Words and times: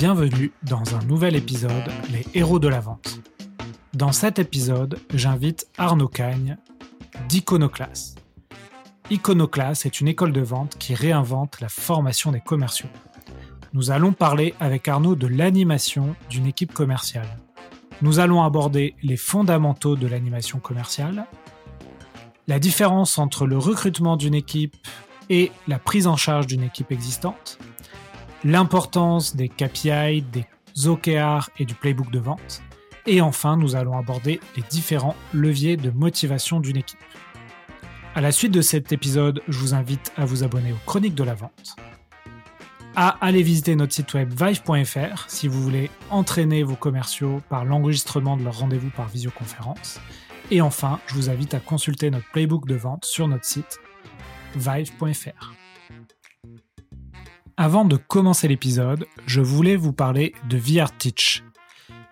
Bienvenue 0.00 0.50
dans 0.62 0.96
un 0.96 1.04
nouvel 1.04 1.36
épisode 1.36 1.92
Les 2.10 2.24
héros 2.32 2.58
de 2.58 2.68
la 2.68 2.80
vente. 2.80 3.20
Dans 3.92 4.12
cet 4.12 4.38
épisode, 4.38 4.98
j'invite 5.12 5.68
Arnaud 5.76 6.08
Cagne 6.08 6.56
d'Iconoclass. 7.28 8.14
Iconoclass 9.10 9.84
est 9.84 10.00
une 10.00 10.08
école 10.08 10.32
de 10.32 10.40
vente 10.40 10.78
qui 10.78 10.94
réinvente 10.94 11.60
la 11.60 11.68
formation 11.68 12.32
des 12.32 12.40
commerciaux. 12.40 12.88
Nous 13.74 13.90
allons 13.90 14.14
parler 14.14 14.54
avec 14.58 14.88
Arnaud 14.88 15.16
de 15.16 15.26
l'animation 15.26 16.16
d'une 16.30 16.46
équipe 16.46 16.72
commerciale. 16.72 17.38
Nous 18.00 18.20
allons 18.20 18.42
aborder 18.42 18.94
les 19.02 19.18
fondamentaux 19.18 19.96
de 19.96 20.06
l'animation 20.06 20.60
commerciale, 20.60 21.26
la 22.48 22.58
différence 22.58 23.18
entre 23.18 23.46
le 23.46 23.58
recrutement 23.58 24.16
d'une 24.16 24.34
équipe 24.34 24.78
et 25.28 25.52
la 25.68 25.78
prise 25.78 26.06
en 26.06 26.16
charge 26.16 26.46
d'une 26.46 26.62
équipe 26.62 26.90
existante, 26.90 27.58
l'importance 28.44 29.36
des 29.36 29.48
KPI, 29.48 30.22
des 30.22 30.46
OKR 30.86 31.50
et 31.58 31.64
du 31.64 31.74
playbook 31.74 32.10
de 32.10 32.18
vente, 32.18 32.62
et 33.06 33.20
enfin 33.20 33.56
nous 33.56 33.76
allons 33.76 33.96
aborder 33.98 34.40
les 34.56 34.62
différents 34.70 35.16
leviers 35.32 35.76
de 35.76 35.90
motivation 35.90 36.60
d'une 36.60 36.76
équipe. 36.76 36.98
À 38.14 38.20
la 38.20 38.32
suite 38.32 38.52
de 38.52 38.60
cet 38.60 38.92
épisode, 38.92 39.42
je 39.48 39.58
vous 39.58 39.74
invite 39.74 40.12
à 40.16 40.24
vous 40.24 40.42
abonner 40.42 40.72
aux 40.72 40.80
Chroniques 40.86 41.14
de 41.14 41.24
la 41.24 41.34
Vente, 41.34 41.76
à 42.96 43.16
aller 43.20 43.42
visiter 43.42 43.76
notre 43.76 43.92
site 43.92 44.14
web 44.14 44.32
vive.fr 44.32 45.24
si 45.28 45.46
vous 45.46 45.62
voulez 45.62 45.90
entraîner 46.10 46.64
vos 46.64 46.74
commerciaux 46.74 47.40
par 47.48 47.64
l'enregistrement 47.64 48.36
de 48.36 48.42
leur 48.42 48.58
rendez-vous 48.58 48.90
par 48.90 49.08
visioconférence. 49.08 50.00
Et 50.50 50.60
enfin, 50.60 50.98
je 51.06 51.14
vous 51.14 51.30
invite 51.30 51.54
à 51.54 51.60
consulter 51.60 52.10
notre 52.10 52.28
playbook 52.32 52.66
de 52.66 52.74
vente 52.74 53.04
sur 53.04 53.28
notre 53.28 53.44
site 53.44 53.78
vive.fr. 54.56 55.54
Avant 57.56 57.84
de 57.84 57.96
commencer 57.96 58.48
l'épisode, 58.48 59.06
je 59.26 59.40
voulais 59.40 59.76
vous 59.76 59.92
parler 59.92 60.34
de 60.48 60.56
VRTeach. 60.56 61.42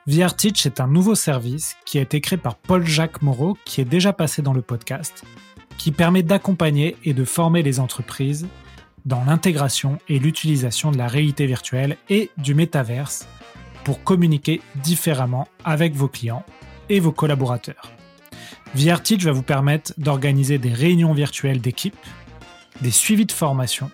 VRTeach 0.06 0.66
est 0.66 0.80
un 0.80 0.86
nouveau 0.86 1.14
service 1.14 1.76
qui 1.84 1.98
a 1.98 2.02
été 2.02 2.20
créé 2.20 2.38
par 2.38 2.56
Paul-Jacques 2.56 3.22
Moreau, 3.22 3.56
qui 3.64 3.80
est 3.80 3.86
déjà 3.86 4.12
passé 4.12 4.42
dans 4.42 4.52
le 4.52 4.62
podcast, 4.62 5.24
qui 5.76 5.92
permet 5.92 6.22
d'accompagner 6.22 6.96
et 7.04 7.14
de 7.14 7.24
former 7.24 7.62
les 7.62 7.80
entreprises 7.80 8.46
dans 9.04 9.24
l'intégration 9.24 9.98
et 10.08 10.18
l'utilisation 10.18 10.90
de 10.90 10.98
la 10.98 11.06
réalité 11.06 11.46
virtuelle 11.46 11.96
et 12.08 12.30
du 12.36 12.54
métaverse 12.54 13.26
pour 13.84 14.02
communiquer 14.02 14.60
différemment 14.76 15.48
avec 15.64 15.94
vos 15.94 16.08
clients 16.08 16.44
et 16.88 17.00
vos 17.00 17.12
collaborateurs. 17.12 17.92
VRTeach 18.74 19.22
va 19.22 19.32
vous 19.32 19.42
permettre 19.42 19.92
d'organiser 19.98 20.58
des 20.58 20.72
réunions 20.72 21.14
virtuelles 21.14 21.60
d'équipe, 21.60 21.96
des 22.80 22.90
suivis 22.90 23.26
de 23.26 23.32
formation, 23.32 23.90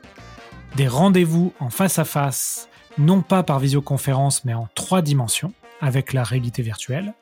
des 0.77 0.89
rendez-vous 0.89 1.53
en 1.61 1.71
face 1.71 1.99
à 1.99 2.05
face, 2.05 2.69
non 2.99 3.23
pas 3.23 3.43
par 3.43 3.59
visioconférence 3.59 4.45
mais 4.45 4.55
en 4.55 4.69
trois 4.75 5.03
dimensions 5.03 5.53
avec 5.81 6.13
la 6.13 6.25
réalité 6.25 6.63
virtuelle, 6.63 7.15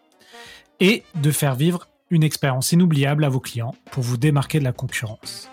et 0.80 1.04
de 1.14 1.30
faire 1.30 1.54
vivre 1.54 1.88
une 2.10 2.22
expérience 2.22 2.72
inoubliable 2.72 3.24
à 3.24 3.28
vos 3.28 3.40
clients 3.40 3.74
pour 3.90 4.02
vous 4.02 4.16
démarquer 4.16 4.58
de 4.58 4.64
la 4.64 4.72
concurrence. 4.72 5.50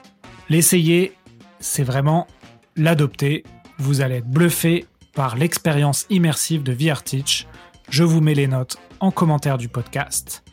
L'essayer 0.49 1.13
c'est 1.59 1.83
vraiment 1.83 2.27
l'adopter. 2.75 3.43
Vous 3.77 4.01
allez 4.01 4.15
être 4.15 4.29
bluffé 4.29 4.85
par 5.13 5.35
l'expérience 5.35 6.05
immersive 6.09 6.63
de 6.63 6.71
VRTeach. 6.71 7.47
Je 7.89 8.03
vous 8.03 8.21
mets 8.21 8.33
les 8.33 8.47
notes 8.47 8.77
en 8.99 9.11
commentaire 9.11 9.57
du 9.57 9.69
podcast 9.69 10.43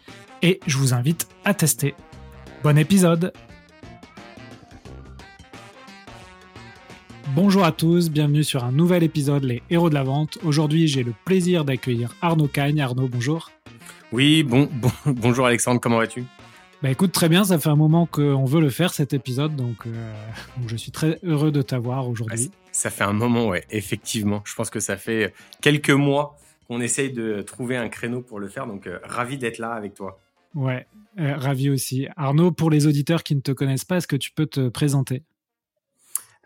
et 0.42 0.60
je 0.66 0.76
vous 0.78 0.94
invite 0.94 1.28
à 1.44 1.54
tester. 1.54 1.94
Bon 2.62 2.76
épisode 2.76 3.32
Bonjour 7.36 7.64
à 7.64 7.70
tous, 7.70 8.10
bienvenue 8.10 8.42
sur 8.42 8.64
un 8.64 8.72
nouvel 8.72 9.02
épisode 9.02 9.44
Les 9.44 9.62
Héros 9.68 9.90
de 9.90 9.94
la 9.94 10.04
Vente. 10.04 10.38
Aujourd'hui, 10.42 10.88
j'ai 10.88 11.02
le 11.02 11.12
plaisir 11.26 11.66
d'accueillir 11.66 12.14
Arnaud 12.22 12.48
Cagne. 12.48 12.80
Arnaud, 12.80 13.08
bonjour. 13.08 13.50
Oui, 14.10 14.42
bon, 14.42 14.70
bon 14.72 14.90
bonjour 15.12 15.44
Alexandre, 15.44 15.78
comment 15.78 15.98
vas-tu? 15.98 16.24
Bah 16.82 16.90
écoute, 16.90 17.12
très 17.12 17.28
bien, 17.28 17.44
ça 17.44 17.58
fait 17.58 17.68
un 17.68 17.76
moment 17.76 18.06
qu'on 18.06 18.46
veut 18.46 18.62
le 18.62 18.70
faire 18.70 18.94
cet 18.94 19.12
épisode, 19.12 19.54
donc, 19.54 19.86
euh, 19.86 20.14
je 20.66 20.76
suis 20.76 20.92
très 20.92 21.18
heureux 21.24 21.52
de 21.52 21.60
t'avoir 21.60 22.08
aujourd'hui. 22.08 22.50
ça 22.72 22.88
fait 22.88 23.04
un 23.04 23.12
moment, 23.12 23.48
ouais, 23.48 23.64
effectivement. 23.68 24.40
Je 24.46 24.54
pense 24.54 24.70
que 24.70 24.80
ça 24.80 24.96
fait 24.96 25.34
quelques 25.60 25.90
mois 25.90 26.38
qu'on 26.68 26.80
essaye 26.80 27.12
de 27.12 27.42
trouver 27.42 27.76
un 27.76 27.90
créneau 27.90 28.22
pour 28.22 28.40
le 28.40 28.48
faire, 28.48 28.66
donc 28.66 28.86
euh, 28.86 28.98
ravi 29.04 29.36
d'être 29.36 29.58
là 29.58 29.72
avec 29.72 29.92
toi. 29.92 30.18
Ouais, 30.54 30.86
euh, 31.20 31.36
ravi 31.36 31.68
aussi. 31.68 32.08
Arnaud, 32.16 32.50
pour 32.50 32.70
les 32.70 32.86
auditeurs 32.86 33.22
qui 33.22 33.36
ne 33.36 33.42
te 33.42 33.52
connaissent 33.52 33.84
pas, 33.84 33.98
est-ce 33.98 34.08
que 34.08 34.16
tu 34.16 34.30
peux 34.32 34.46
te 34.46 34.70
présenter? 34.70 35.22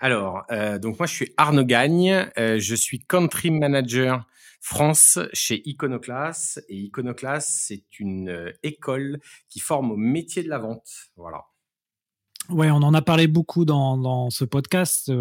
Alors, 0.01 0.45
donc 0.81 0.99
moi 0.99 1.07
je 1.07 1.15
suis 1.15 1.33
Arnaud 1.37 1.65
Gagne, 1.65 2.31
je 2.37 2.75
suis 2.75 3.01
country 3.01 3.51
manager 3.51 4.27
France 4.61 5.19
chez 5.33 5.67
Iconoclass. 5.69 6.61
Et 6.69 6.77
Iconoclass, 6.77 7.47
c'est 7.47 7.99
une 7.99 8.29
euh, 8.29 8.53
école 8.63 9.19
qui 9.49 9.59
forme 9.59 9.91
au 9.91 9.97
métier 9.97 10.43
de 10.43 10.49
la 10.49 10.59
vente. 10.59 11.11
Voilà. 11.17 11.47
Ouais, 12.51 12.71
on 12.71 12.77
en 12.77 12.95
a 12.95 13.03
parlé 13.03 13.27
beaucoup 13.27 13.65
dans 13.65 14.29
ce 14.31 14.45
podcast. 14.45 15.13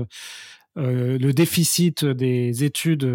Euh, 0.78 0.82
euh, 0.82 1.18
le 1.18 1.34
déficit 1.34 2.06
des 2.06 2.64
études 2.64 3.10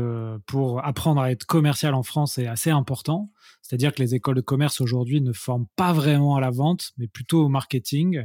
pour 0.47 0.85
apprendre 0.85 1.21
à 1.21 1.31
être 1.31 1.45
commercial 1.47 1.95
en 1.95 2.03
France 2.03 2.39
est 2.39 2.47
assez 2.47 2.71
important. 2.71 3.31
C'est-à-dire 3.65 3.95
que 3.95 4.03
les 4.03 4.15
écoles 4.15 4.37
de 4.37 4.43
commerce 4.43 4.83
aujourd'hui 4.83 5.23
ne 5.23 5.33
forment 5.33 5.67
pas 5.75 5.95
vraiment 5.95 6.37
à 6.37 6.41
la 6.41 6.51
vente, 6.51 6.93
mais 6.99 7.09
plutôt 7.09 7.43
au 7.45 7.49
marketing. 7.49 8.23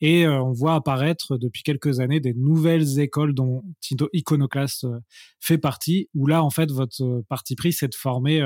Et 0.00 0.24
euh, 0.24 0.40
on 0.40 0.52
voit 0.52 0.74
apparaître 0.74 1.36
depuis 1.36 1.64
quelques 1.64 1.98
années 1.98 2.20
des 2.20 2.34
nouvelles 2.34 3.00
écoles 3.00 3.34
dont 3.34 3.64
Iconoclast 4.12 4.84
euh, 4.84 5.00
fait 5.40 5.58
partie, 5.58 6.08
où 6.14 6.28
là, 6.28 6.44
en 6.44 6.50
fait, 6.50 6.70
votre 6.70 7.02
euh, 7.02 7.24
parti 7.28 7.56
pris, 7.56 7.72
c'est 7.72 7.88
de 7.88 7.96
former 7.96 8.40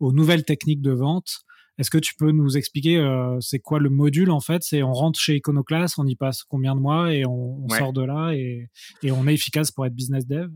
aux 0.00 0.12
nouvelles 0.12 0.44
techniques 0.44 0.80
de 0.80 0.92
vente. 0.92 1.44
Est-ce 1.78 1.90
que 1.90 1.98
tu 1.98 2.14
peux 2.14 2.30
nous 2.30 2.56
expliquer 2.56 3.04
c'est 3.40 3.58
quoi 3.58 3.78
le 3.78 3.90
module 3.90 4.30
en 4.30 4.40
fait? 4.40 4.62
C'est 4.62 4.82
on 4.82 4.92
rentre 4.92 5.18
chez 5.18 5.36
Iconoclast, 5.36 5.98
on 5.98 6.06
y 6.06 6.16
passe 6.16 6.44
combien 6.44 6.74
de 6.74 6.80
mois 6.80 7.12
et 7.12 7.26
on, 7.26 7.68
sort 7.68 7.92
de 7.92 8.02
là 8.02 8.32
et, 8.32 8.68
et 9.02 9.10
on 9.10 9.26
est 9.26 9.34
efficace 9.34 9.70
pour 9.70 9.84
être 9.86 9.94
business 9.94 10.26
dev? 10.26 10.50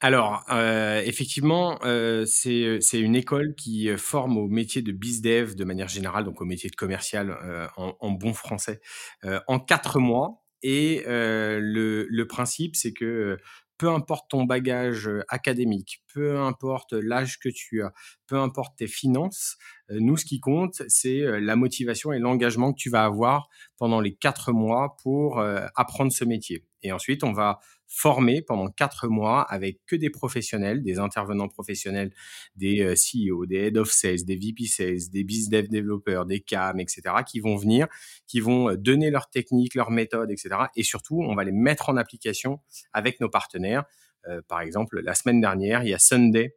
Alors, 0.00 0.44
euh, 0.50 1.00
effectivement, 1.04 1.78
euh, 1.84 2.26
c'est 2.26 3.00
une 3.00 3.16
école 3.16 3.54
qui 3.54 3.88
euh, 3.88 3.96
forme 3.96 4.36
au 4.36 4.46
métier 4.46 4.82
de 4.82 4.92
bizdev 4.92 5.54
de 5.54 5.64
manière 5.64 5.88
générale, 5.88 6.24
donc 6.24 6.42
au 6.42 6.44
métier 6.44 6.68
de 6.68 6.76
commercial 6.76 7.30
euh, 7.30 7.66
en, 7.78 7.96
en, 8.00 8.10
bon 8.10 8.34
français, 8.34 8.80
euh, 9.24 9.40
en 9.46 9.58
quatre 9.58 9.98
mois. 9.98 10.42
Et 10.62 11.04
le, 11.06 12.06
le, 12.08 12.26
principe, 12.26 12.74
c'est 12.74 12.92
que 12.92 13.38
peu 13.78 13.90
importe 13.90 14.30
ton 14.30 14.44
bagage 14.44 15.10
académique, 15.28 16.02
peu 16.12 16.38
importe 16.38 16.92
l'âge 16.92 17.38
que 17.38 17.48
tu 17.48 17.82
as, 17.82 17.92
peu 18.26 18.36
importe 18.36 18.76
tes 18.78 18.86
finances, 18.86 19.56
nous, 19.90 20.16
ce 20.16 20.24
qui 20.24 20.40
compte, 20.40 20.82
c'est 20.88 21.40
la 21.40 21.56
motivation 21.56 22.12
et 22.12 22.18
l'engagement 22.18 22.72
que 22.72 22.78
tu 22.78 22.90
vas 22.90 23.04
avoir 23.04 23.48
pendant 23.76 24.00
les 24.00 24.14
quatre 24.14 24.52
mois 24.52 24.96
pour 25.02 25.40
apprendre 25.74 26.12
ce 26.12 26.24
métier. 26.24 26.64
Et 26.82 26.92
ensuite, 26.92 27.22
on 27.24 27.32
va 27.32 27.60
former 27.86 28.42
pendant 28.42 28.68
quatre 28.68 29.08
mois 29.08 29.42
avec 29.42 29.80
que 29.86 29.96
des 29.96 30.10
professionnels, 30.10 30.82
des 30.82 30.98
intervenants 30.98 31.48
professionnels, 31.48 32.12
des 32.56 32.82
euh, 32.82 32.94
CEO, 32.94 33.46
des 33.46 33.66
head 33.66 33.76
of 33.76 33.90
sales, 33.90 34.24
des 34.24 34.36
VP 34.36 34.66
sales, 34.66 35.08
des 35.10 35.24
business 35.24 35.68
développeurs, 35.68 36.26
des 36.26 36.40
CAM, 36.40 36.80
etc., 36.80 37.02
qui 37.26 37.40
vont 37.40 37.56
venir, 37.56 37.86
qui 38.26 38.40
vont 38.40 38.70
euh, 38.70 38.76
donner 38.76 39.10
leurs 39.10 39.30
techniques, 39.30 39.74
leurs 39.74 39.90
méthodes, 39.90 40.30
etc. 40.30 40.56
Et 40.74 40.82
surtout, 40.82 41.22
on 41.22 41.34
va 41.34 41.44
les 41.44 41.52
mettre 41.52 41.88
en 41.88 41.96
application 41.96 42.60
avec 42.92 43.20
nos 43.20 43.28
partenaires. 43.28 43.84
Euh, 44.28 44.42
par 44.48 44.60
exemple, 44.60 45.00
la 45.00 45.14
semaine 45.14 45.40
dernière, 45.40 45.82
il 45.82 45.90
y 45.90 45.94
a 45.94 45.98
Sunday 45.98 46.56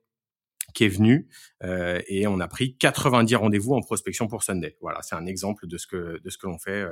qui 0.73 0.85
est 0.85 0.89
venu 0.89 1.27
euh, 1.63 1.99
et 2.07 2.27
on 2.27 2.39
a 2.39 2.47
pris 2.47 2.77
90 2.77 3.35
rendez-vous 3.35 3.73
en 3.73 3.81
prospection 3.81 4.27
pour 4.27 4.43
Sunday. 4.43 4.77
Voilà, 4.81 5.01
c'est 5.01 5.15
un 5.15 5.25
exemple 5.25 5.67
de 5.67 5.77
ce 5.77 5.87
que 5.87 6.19
de 6.19 6.29
ce 6.29 6.37
que 6.37 6.45
l'on 6.45 6.59
fait 6.59 6.85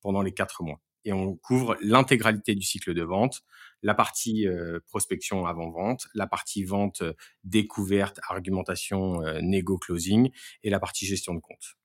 pendant 0.00 0.22
les 0.22 0.32
quatre 0.32 0.62
mois 0.62 0.80
et 1.04 1.12
on 1.12 1.36
couvre 1.36 1.76
l'intégralité 1.80 2.54
du 2.54 2.62
cycle 2.62 2.94
de 2.94 3.02
vente, 3.02 3.42
la 3.82 3.94
partie 3.94 4.46
euh, 4.46 4.80
prospection 4.86 5.46
avant-vente, 5.46 6.08
la 6.14 6.26
partie 6.26 6.64
vente 6.64 7.02
euh, 7.02 7.12
découverte, 7.44 8.20
argumentation, 8.28 9.22
euh, 9.22 9.40
négo 9.40 9.78
closing 9.78 10.30
et 10.62 10.70
la 10.70 10.80
partie 10.80 11.06
gestion 11.06 11.34
de 11.34 11.40
compte. 11.40 11.76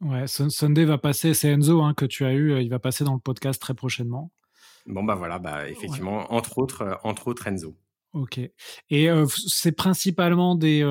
Ouais, 0.00 0.26
Sunday 0.26 0.84
va 0.84 0.98
passer, 0.98 1.34
c'est 1.34 1.48
Enzo 1.48 1.82
hein, 1.82 1.94
que 1.94 2.04
tu 2.04 2.24
as 2.24 2.32
eu, 2.32 2.60
il 2.60 2.68
va 2.68 2.78
passer 2.78 3.02
dans 3.02 3.14
le 3.14 3.20
podcast 3.20 3.60
très 3.60 3.74
prochainement. 3.74 4.30
Bon 4.86 5.02
bah 5.02 5.16
voilà, 5.16 5.38
bah 5.38 5.68
effectivement, 5.68 6.32
entre 6.32 6.58
autres, 6.58 7.00
entre 7.02 7.28
autres 7.28 7.46
Enzo. 7.46 7.76
Ok. 8.14 8.40
Et 8.88 9.08
c'est 9.28 9.72
principalement 9.72 10.54
des, 10.54 10.82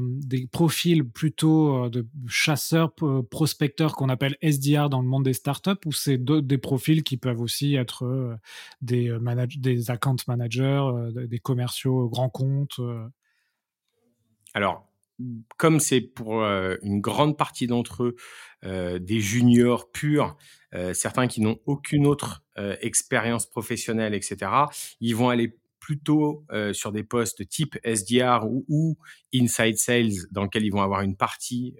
des 0.00 0.48
profils 0.48 1.08
plutôt 1.08 1.88
de 1.88 2.06
chasseurs, 2.26 2.92
prospecteurs 3.30 3.94
qu'on 3.94 4.08
appelle 4.08 4.36
SDR 4.42 4.90
dans 4.90 5.00
le 5.00 5.06
monde 5.06 5.24
des 5.24 5.34
startups 5.34 5.70
ou 5.86 5.92
c'est 5.92 6.18
des 6.18 6.58
profils 6.58 7.04
qui 7.04 7.16
peuvent 7.16 7.40
aussi 7.40 7.76
être 7.76 8.36
des, 8.82 9.16
des 9.56 9.90
account 9.92 10.16
managers, 10.26 10.90
des 11.14 11.38
commerciaux 11.38 12.08
grands 12.08 12.28
comptes 12.28 12.80
Alors, 14.52 14.88
comme 15.56 15.78
c'est 15.78 16.00
pour 16.00 16.42
une 16.42 17.00
grande 17.00 17.38
partie 17.38 17.68
d'entre 17.68 18.02
eux 18.02 18.98
des 18.98 19.20
juniors 19.20 19.92
purs, 19.92 20.36
certains 20.92 21.28
qui 21.28 21.40
n'ont 21.40 21.60
aucune 21.66 22.04
autre 22.04 22.42
expérience 22.56 23.46
professionnelle, 23.46 24.12
etc., 24.12 24.50
ils 25.00 25.14
vont 25.14 25.28
aller 25.28 25.56
plutôt 25.84 26.46
sur 26.72 26.92
des 26.92 27.04
postes 27.04 27.46
type 27.46 27.76
SDR 27.84 28.46
ou, 28.46 28.96
inside 29.34 29.76
sales 29.76 30.14
dans 30.30 30.44
lequel 30.44 30.64
ils 30.64 30.70
vont 30.70 30.80
avoir 30.80 31.02
une 31.02 31.14
partie 31.14 31.76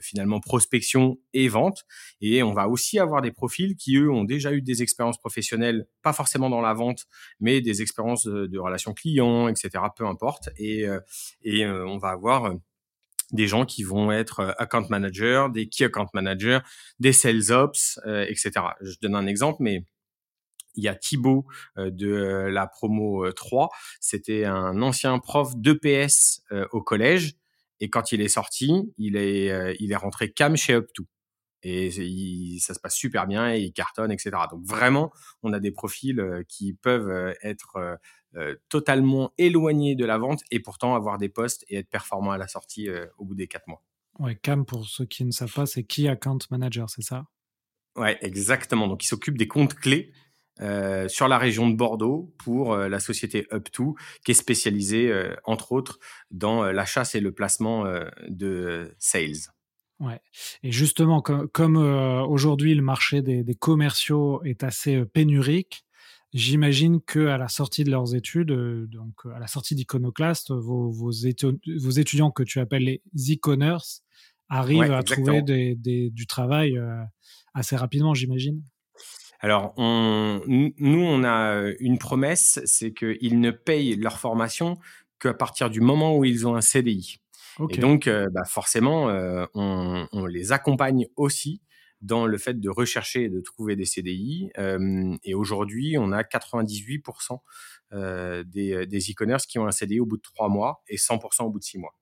finalement 0.00 0.40
prospection 0.40 1.18
et 1.34 1.48
vente. 1.48 1.84
Et 2.22 2.42
on 2.42 2.54
va 2.54 2.68
aussi 2.68 2.98
avoir 2.98 3.20
des 3.20 3.32
profils 3.32 3.76
qui 3.76 3.96
eux 3.96 4.10
ont 4.10 4.24
déjà 4.24 4.52
eu 4.52 4.62
des 4.62 4.82
expériences 4.82 5.18
professionnelles, 5.18 5.86
pas 6.02 6.14
forcément 6.14 6.48
dans 6.48 6.62
la 6.62 6.72
vente, 6.72 7.04
mais 7.38 7.60
des 7.60 7.82
expériences 7.82 8.24
de, 8.24 8.58
relations 8.58 8.94
clients, 8.94 9.48
etc. 9.48 9.84
Peu 9.94 10.06
importe. 10.06 10.48
Et, 10.56 10.86
et 11.42 11.66
on 11.66 11.98
va 11.98 12.08
avoir 12.08 12.54
des 13.32 13.46
gens 13.46 13.64
qui 13.64 13.82
vont 13.82 14.10
être 14.12 14.40
euh, 14.40 14.52
account 14.58 14.86
managers, 14.88 15.46
des 15.52 15.68
key 15.68 15.84
account 15.84 16.08
managers, 16.14 16.60
des 16.98 17.12
sales 17.12 17.50
ops, 17.50 18.00
euh, 18.06 18.24
etc. 18.28 18.50
Je 18.80 18.96
donne 19.00 19.14
un 19.14 19.26
exemple, 19.26 19.58
mais 19.60 19.84
il 20.74 20.84
y 20.84 20.88
a 20.88 20.94
Thibaut 20.94 21.46
euh, 21.78 21.90
de 21.90 22.48
la 22.50 22.66
promo 22.66 23.30
3. 23.32 23.68
C'était 24.00 24.44
un 24.44 24.80
ancien 24.82 25.18
prof 25.18 25.56
d'EPS 25.56 26.42
au 26.72 26.82
collège. 26.82 27.34
Et 27.80 27.88
quand 27.88 28.12
il 28.12 28.20
est 28.20 28.28
sorti, 28.28 28.92
il 28.98 29.16
est, 29.16 29.76
il 29.80 29.92
est 29.92 29.96
rentré 29.96 30.30
cam 30.30 30.56
chez 30.56 30.74
Up2 30.74 31.04
et 31.62 32.58
ça 32.58 32.72
se 32.74 32.80
passe 32.80 32.94
super 32.94 33.26
bien 33.26 33.54
et 33.54 33.60
il 33.60 33.72
cartonne, 33.72 34.10
etc. 34.10 34.30
Donc 34.50 34.64
vraiment, 34.64 35.10
on 35.42 35.52
a 35.52 35.60
des 35.60 35.70
profils 35.70 36.22
qui 36.48 36.74
peuvent 36.74 37.34
être 37.42 37.98
totalement 38.68 39.32
éloignés 39.38 39.94
de 39.94 40.04
la 40.04 40.18
vente 40.18 40.42
et 40.50 40.60
pourtant 40.60 40.94
avoir 40.94 41.16
des 41.16 41.28
postes 41.30 41.64
et 41.68 41.76
être 41.76 41.88
performants 41.88 42.32
à 42.32 42.38
la 42.38 42.48
sortie 42.48 42.88
au 43.16 43.24
bout 43.24 43.34
des 43.34 43.46
quatre 43.46 43.66
mois. 43.66 43.82
Ouais, 44.18 44.36
CAM, 44.36 44.66
pour 44.66 44.86
ceux 44.86 45.06
qui 45.06 45.24
ne 45.24 45.30
savent 45.30 45.52
pas, 45.52 45.66
c'est 45.66 45.82
Key 45.82 46.08
Account 46.08 46.38
Manager, 46.50 46.90
c'est 46.90 47.02
ça? 47.02 47.24
Ouais, 47.96 48.18
exactement. 48.20 48.86
Donc, 48.86 49.04
il 49.04 49.06
s'occupe 49.06 49.38
des 49.38 49.48
comptes 49.48 49.74
clés 49.74 50.12
sur 51.08 51.28
la 51.28 51.38
région 51.38 51.68
de 51.68 51.76
Bordeaux 51.76 52.34
pour 52.38 52.76
la 52.76 53.00
société 53.00 53.46
Up2, 53.52 53.94
qui 54.24 54.32
est 54.32 54.34
spécialisée, 54.34 55.12
entre 55.44 55.72
autres, 55.72 55.98
dans 56.30 56.64
la 56.64 56.84
chasse 56.84 57.14
et 57.14 57.20
le 57.20 57.32
placement 57.32 57.84
de 58.28 58.94
sales. 58.98 59.52
Ouais. 60.00 60.18
Et 60.62 60.72
justement, 60.72 61.20
comme, 61.20 61.76
euh, 61.76 62.22
aujourd'hui 62.22 62.74
le 62.74 62.82
marché 62.82 63.20
des, 63.20 63.54
commerciaux 63.54 64.42
est 64.44 64.64
assez 64.64 64.96
euh, 64.96 65.04
pénurique, 65.04 65.84
j'imagine 66.32 67.02
que 67.02 67.26
à 67.26 67.36
la 67.36 67.48
sortie 67.48 67.84
de 67.84 67.90
leurs 67.90 68.14
études, 68.14 68.50
euh, 68.50 68.86
donc 68.86 69.12
à 69.34 69.38
la 69.38 69.46
sortie 69.46 69.74
d'Iconoclast, 69.74 70.52
vos, 70.52 70.90
vos, 70.90 71.10
étudiants 71.10 72.30
que 72.30 72.42
tu 72.42 72.60
appelles 72.60 72.84
les 72.84 73.02
e-commerce 73.34 74.02
arrivent 74.48 74.90
à 74.90 75.02
trouver 75.02 75.42
du 75.42 76.26
travail 76.26 76.76
assez 77.54 77.76
rapidement, 77.76 78.14
j'imagine. 78.14 78.64
Alors, 79.40 79.72
on, 79.76 80.42
nous, 80.46 81.02
on 81.02 81.24
a 81.24 81.72
une 81.80 81.98
promesse, 81.98 82.60
c'est 82.66 82.92
qu'ils 82.92 83.40
ne 83.40 83.50
payent 83.50 83.96
leur 83.96 84.18
formation 84.18 84.78
qu'à 85.18 85.34
partir 85.34 85.70
du 85.70 85.80
moment 85.80 86.16
où 86.16 86.24
ils 86.24 86.46
ont 86.46 86.54
un 86.54 86.60
CDI. 86.60 87.20
Et 87.70 87.78
donc, 87.78 88.06
euh, 88.06 88.26
bah 88.32 88.44
forcément, 88.44 89.10
euh, 89.10 89.44
on, 89.54 90.06
on, 90.12 90.24
les 90.24 90.52
accompagne 90.52 91.06
aussi 91.16 91.60
dans 92.00 92.26
le 92.26 92.38
fait 92.38 92.58
de 92.58 92.70
rechercher 92.70 93.24
et 93.24 93.28
de 93.28 93.40
trouver 93.40 93.76
des 93.76 93.84
CDI. 93.84 94.50
Euh, 94.58 95.14
et 95.24 95.34
aujourd'hui, 95.34 95.96
on 95.98 96.12
a 96.12 96.22
98% 96.22 97.38
euh, 97.92 98.44
des, 98.44 98.86
des 98.86 99.10
e-commerce 99.10 99.46
qui 99.46 99.58
ont 99.58 99.66
un 99.66 99.72
CDI 99.72 100.00
au 100.00 100.06
bout 100.06 100.16
de 100.16 100.22
trois 100.22 100.48
mois 100.48 100.82
et 100.88 100.96
100% 100.96 101.44
au 101.44 101.50
bout 101.50 101.58
de 101.58 101.64
six 101.64 101.78
mois. 101.78 101.94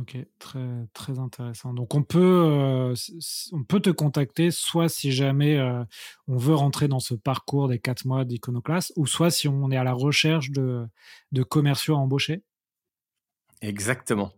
Ok, 0.00 0.16
très, 0.38 0.86
très 0.92 1.18
intéressant. 1.18 1.72
Donc 1.72 1.94
on 1.94 2.02
peut, 2.02 2.20
euh, 2.20 2.94
te 2.94 3.90
contacter 3.90 4.50
soit 4.50 4.88
si 4.88 5.12
jamais 5.12 5.56
euh, 5.56 5.84
on 6.26 6.36
veut 6.36 6.54
rentrer 6.54 6.88
dans 6.88 7.00
ce 7.00 7.14
parcours 7.14 7.68
des 7.68 7.78
quatre 7.78 8.04
mois 8.04 8.24
d'Iconoclast, 8.24 8.92
ou 8.96 9.06
soit 9.06 9.30
si 9.30 9.48
on 9.48 9.70
est 9.70 9.76
à 9.76 9.84
la 9.84 9.92
recherche 9.92 10.50
de, 10.50 10.88
commerciaux 11.48 11.94
à 11.94 11.98
embaucher? 11.98 12.42
Exactement. 13.62 14.32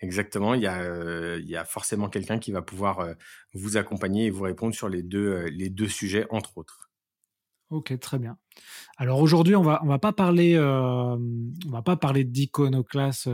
Exactement, 0.00 0.54
il 0.54 0.62
y 0.62 0.66
a, 0.66 1.36
il 1.36 1.48
y 1.48 1.54
a 1.54 1.64
forcément 1.64 2.08
quelqu'un 2.08 2.40
qui 2.40 2.50
va 2.50 2.60
pouvoir 2.60 3.06
vous 3.54 3.76
accompagner 3.76 4.26
et 4.26 4.30
vous 4.30 4.42
répondre 4.42 4.74
sur 4.74 4.88
les 4.88 5.04
deux, 5.04 5.44
les 5.44 5.68
deux 5.68 5.86
sujets, 5.86 6.26
entre 6.30 6.58
autres. 6.58 6.91
Ok, 7.72 7.98
très 8.00 8.18
bien. 8.18 8.36
Alors 8.98 9.20
aujourd'hui, 9.20 9.56
on 9.56 9.62
va 9.62 9.80
on 9.82 9.86
va 9.86 9.98
pas 9.98 10.12
parler 10.12 10.58
on 10.58 11.70
va 11.70 11.80
pas 11.80 11.96
parler 11.96 12.22
d'iconoclaste, 12.22 13.28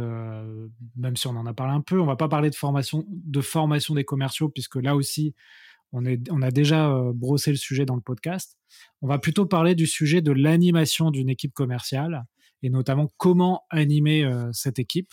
même 0.97 1.17
si 1.17 1.27
on 1.27 1.31
en 1.37 1.45
a 1.45 1.53
parlé 1.53 1.73
un 1.73 1.81
peu. 1.81 2.01
On 2.01 2.07
va 2.07 2.15
pas 2.15 2.29
parler 2.29 2.49
de 2.49 2.55
formation 2.55 3.05
de 3.09 3.41
formation 3.41 3.95
des 3.97 4.05
commerciaux 4.05 4.49
puisque 4.49 4.77
là 4.77 4.95
aussi 4.95 5.35
on 5.91 6.05
est 6.05 6.31
on 6.31 6.41
a 6.41 6.53
déjà 6.53 6.89
brossé 7.15 7.51
le 7.51 7.57
sujet 7.57 7.85
dans 7.85 7.97
le 7.97 8.01
podcast. 8.01 8.57
On 9.03 9.09
va 9.09 9.19
plutôt 9.19 9.45
parler 9.45 9.75
du 9.75 9.89
sujet 9.89 10.23
de 10.23 10.31
l'animation 10.31 11.11
d'une 11.11 11.31
équipe 11.31 11.53
commerciale 11.53 12.25
et 12.63 12.71
notamment 12.71 13.13
comment 13.17 13.65
animer 13.71 14.25
cette 14.53 14.79
équipe. 14.79 15.11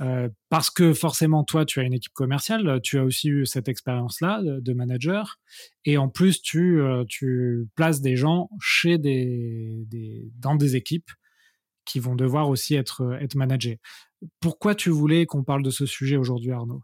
Euh, 0.00 0.28
parce 0.48 0.70
que 0.70 0.92
forcément, 0.92 1.44
toi, 1.44 1.64
tu 1.64 1.80
as 1.80 1.82
une 1.82 1.92
équipe 1.92 2.12
commerciale, 2.12 2.80
tu 2.82 2.98
as 2.98 3.04
aussi 3.04 3.28
eu 3.28 3.46
cette 3.46 3.68
expérience-là 3.68 4.42
de, 4.42 4.72
manager, 4.72 5.38
et 5.84 5.98
en 5.98 6.08
plus, 6.08 6.40
tu, 6.40 6.80
euh, 6.80 7.04
tu 7.08 7.66
places 7.74 8.00
des 8.00 8.16
gens 8.16 8.48
chez 8.60 8.98
des, 8.98 9.84
des, 9.86 10.30
dans 10.38 10.54
des 10.54 10.76
équipes 10.76 11.10
qui 11.84 12.00
vont 12.00 12.14
devoir 12.14 12.48
aussi 12.48 12.74
être, 12.74 13.18
être 13.20 13.34
managés. 13.34 13.80
Pourquoi 14.40 14.74
tu 14.74 14.90
voulais 14.90 15.26
qu'on 15.26 15.42
parle 15.42 15.62
de 15.62 15.70
ce 15.70 15.86
sujet 15.86 16.16
aujourd'hui, 16.16 16.52
Arnaud? 16.52 16.82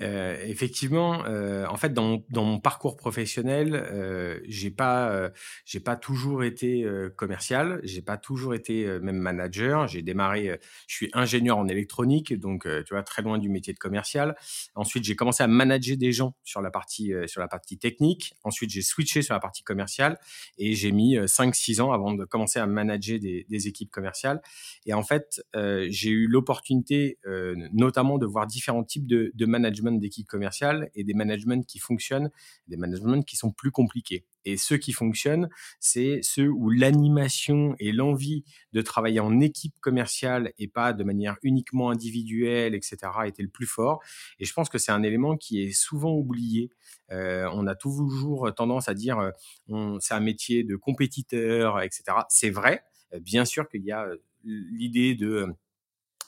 Euh, 0.00 0.36
effectivement, 0.44 1.24
euh, 1.26 1.66
en 1.66 1.76
fait, 1.76 1.92
dans, 1.92 2.22
mon 2.32 2.60
parcours 2.60 2.96
professionnel, 2.96 3.74
euh, 3.74 4.38
j'ai 4.46 4.70
pas, 4.70 5.10
euh, 5.10 5.30
j'ai 5.64 5.80
pas 5.80 5.96
toujours 5.96 6.44
été 6.44 6.86
commercial, 7.16 7.80
j'ai 7.82 8.02
pas 8.02 8.16
toujours 8.16 8.54
été 8.54 8.86
même 9.00 9.18
manager. 9.18 9.88
J'ai 9.88 10.02
démarré, 10.02 10.58
je 10.86 10.94
suis 10.94 11.10
ingénieur 11.12 11.58
en 11.58 11.68
électronique, 11.68 12.38
donc 12.38 12.66
tu 12.84 12.94
vois 12.94 13.02
très 13.02 13.22
loin 13.22 13.38
du 13.38 13.48
métier 13.48 13.72
de 13.72 13.78
commercial. 13.78 14.36
Ensuite, 14.74 15.04
j'ai 15.04 15.16
commencé 15.16 15.42
à 15.42 15.46
manager 15.46 15.96
des 15.96 16.12
gens 16.12 16.34
sur 16.44 16.60
la 16.60 16.70
partie, 16.70 17.12
sur 17.26 17.40
la 17.40 17.48
partie 17.48 17.78
technique. 17.78 18.34
Ensuite, 18.44 18.70
j'ai 18.70 18.82
switché 18.82 19.22
sur 19.22 19.34
la 19.34 19.40
partie 19.40 19.62
commerciale 19.62 20.18
et 20.56 20.74
j'ai 20.74 20.92
mis 20.92 21.16
5-6 21.16 21.80
ans 21.80 21.92
avant 21.92 22.12
de 22.12 22.24
commencer 22.24 22.58
à 22.58 22.66
manager 22.66 23.18
des, 23.18 23.68
équipes 23.68 23.90
commerciales. 23.90 24.40
Et 24.86 24.94
en 24.94 25.02
fait, 25.02 25.42
j'ai 25.54 26.10
eu 26.10 26.26
l'opportunité, 26.28 27.18
notamment, 27.72 28.18
de 28.18 28.26
voir 28.26 28.46
différents 28.46 28.84
types 28.84 29.06
de 29.06 29.46
management 29.46 29.87
d'équipes 29.92 30.26
commerciales 30.26 30.90
et 30.94 31.04
des 31.04 31.14
managements 31.14 31.62
qui 31.62 31.78
fonctionnent, 31.78 32.30
des 32.66 32.76
managements 32.76 33.22
qui 33.22 33.36
sont 33.36 33.50
plus 33.50 33.70
compliqués. 33.70 34.24
Et 34.44 34.56
ceux 34.56 34.76
qui 34.76 34.92
fonctionnent, 34.92 35.48
c'est 35.80 36.20
ceux 36.22 36.48
où 36.48 36.70
l'animation 36.70 37.74
et 37.78 37.92
l'envie 37.92 38.44
de 38.72 38.82
travailler 38.82 39.20
en 39.20 39.40
équipe 39.40 39.78
commerciale 39.80 40.52
et 40.58 40.68
pas 40.68 40.92
de 40.92 41.04
manière 41.04 41.36
uniquement 41.42 41.90
individuelle, 41.90 42.74
etc., 42.74 42.96
était 43.26 43.42
le 43.42 43.48
plus 43.48 43.66
fort. 43.66 44.02
Et 44.38 44.44
je 44.44 44.52
pense 44.52 44.68
que 44.68 44.78
c'est 44.78 44.92
un 44.92 45.02
élément 45.02 45.36
qui 45.36 45.62
est 45.62 45.72
souvent 45.72 46.12
oublié. 46.12 46.70
Euh, 47.10 47.48
on 47.52 47.66
a 47.66 47.74
toujours 47.74 48.54
tendance 48.54 48.88
à 48.88 48.94
dire 48.94 49.18
euh, 49.18 49.98
c'est 50.00 50.14
un 50.14 50.20
métier 50.20 50.64
de 50.64 50.76
compétiteur, 50.76 51.80
etc. 51.80 52.02
C'est 52.28 52.50
vrai. 52.50 52.82
Bien 53.20 53.44
sûr 53.44 53.68
qu'il 53.68 53.84
y 53.84 53.92
a 53.92 54.04
euh, 54.04 54.16
l'idée 54.44 55.14
de 55.14 55.46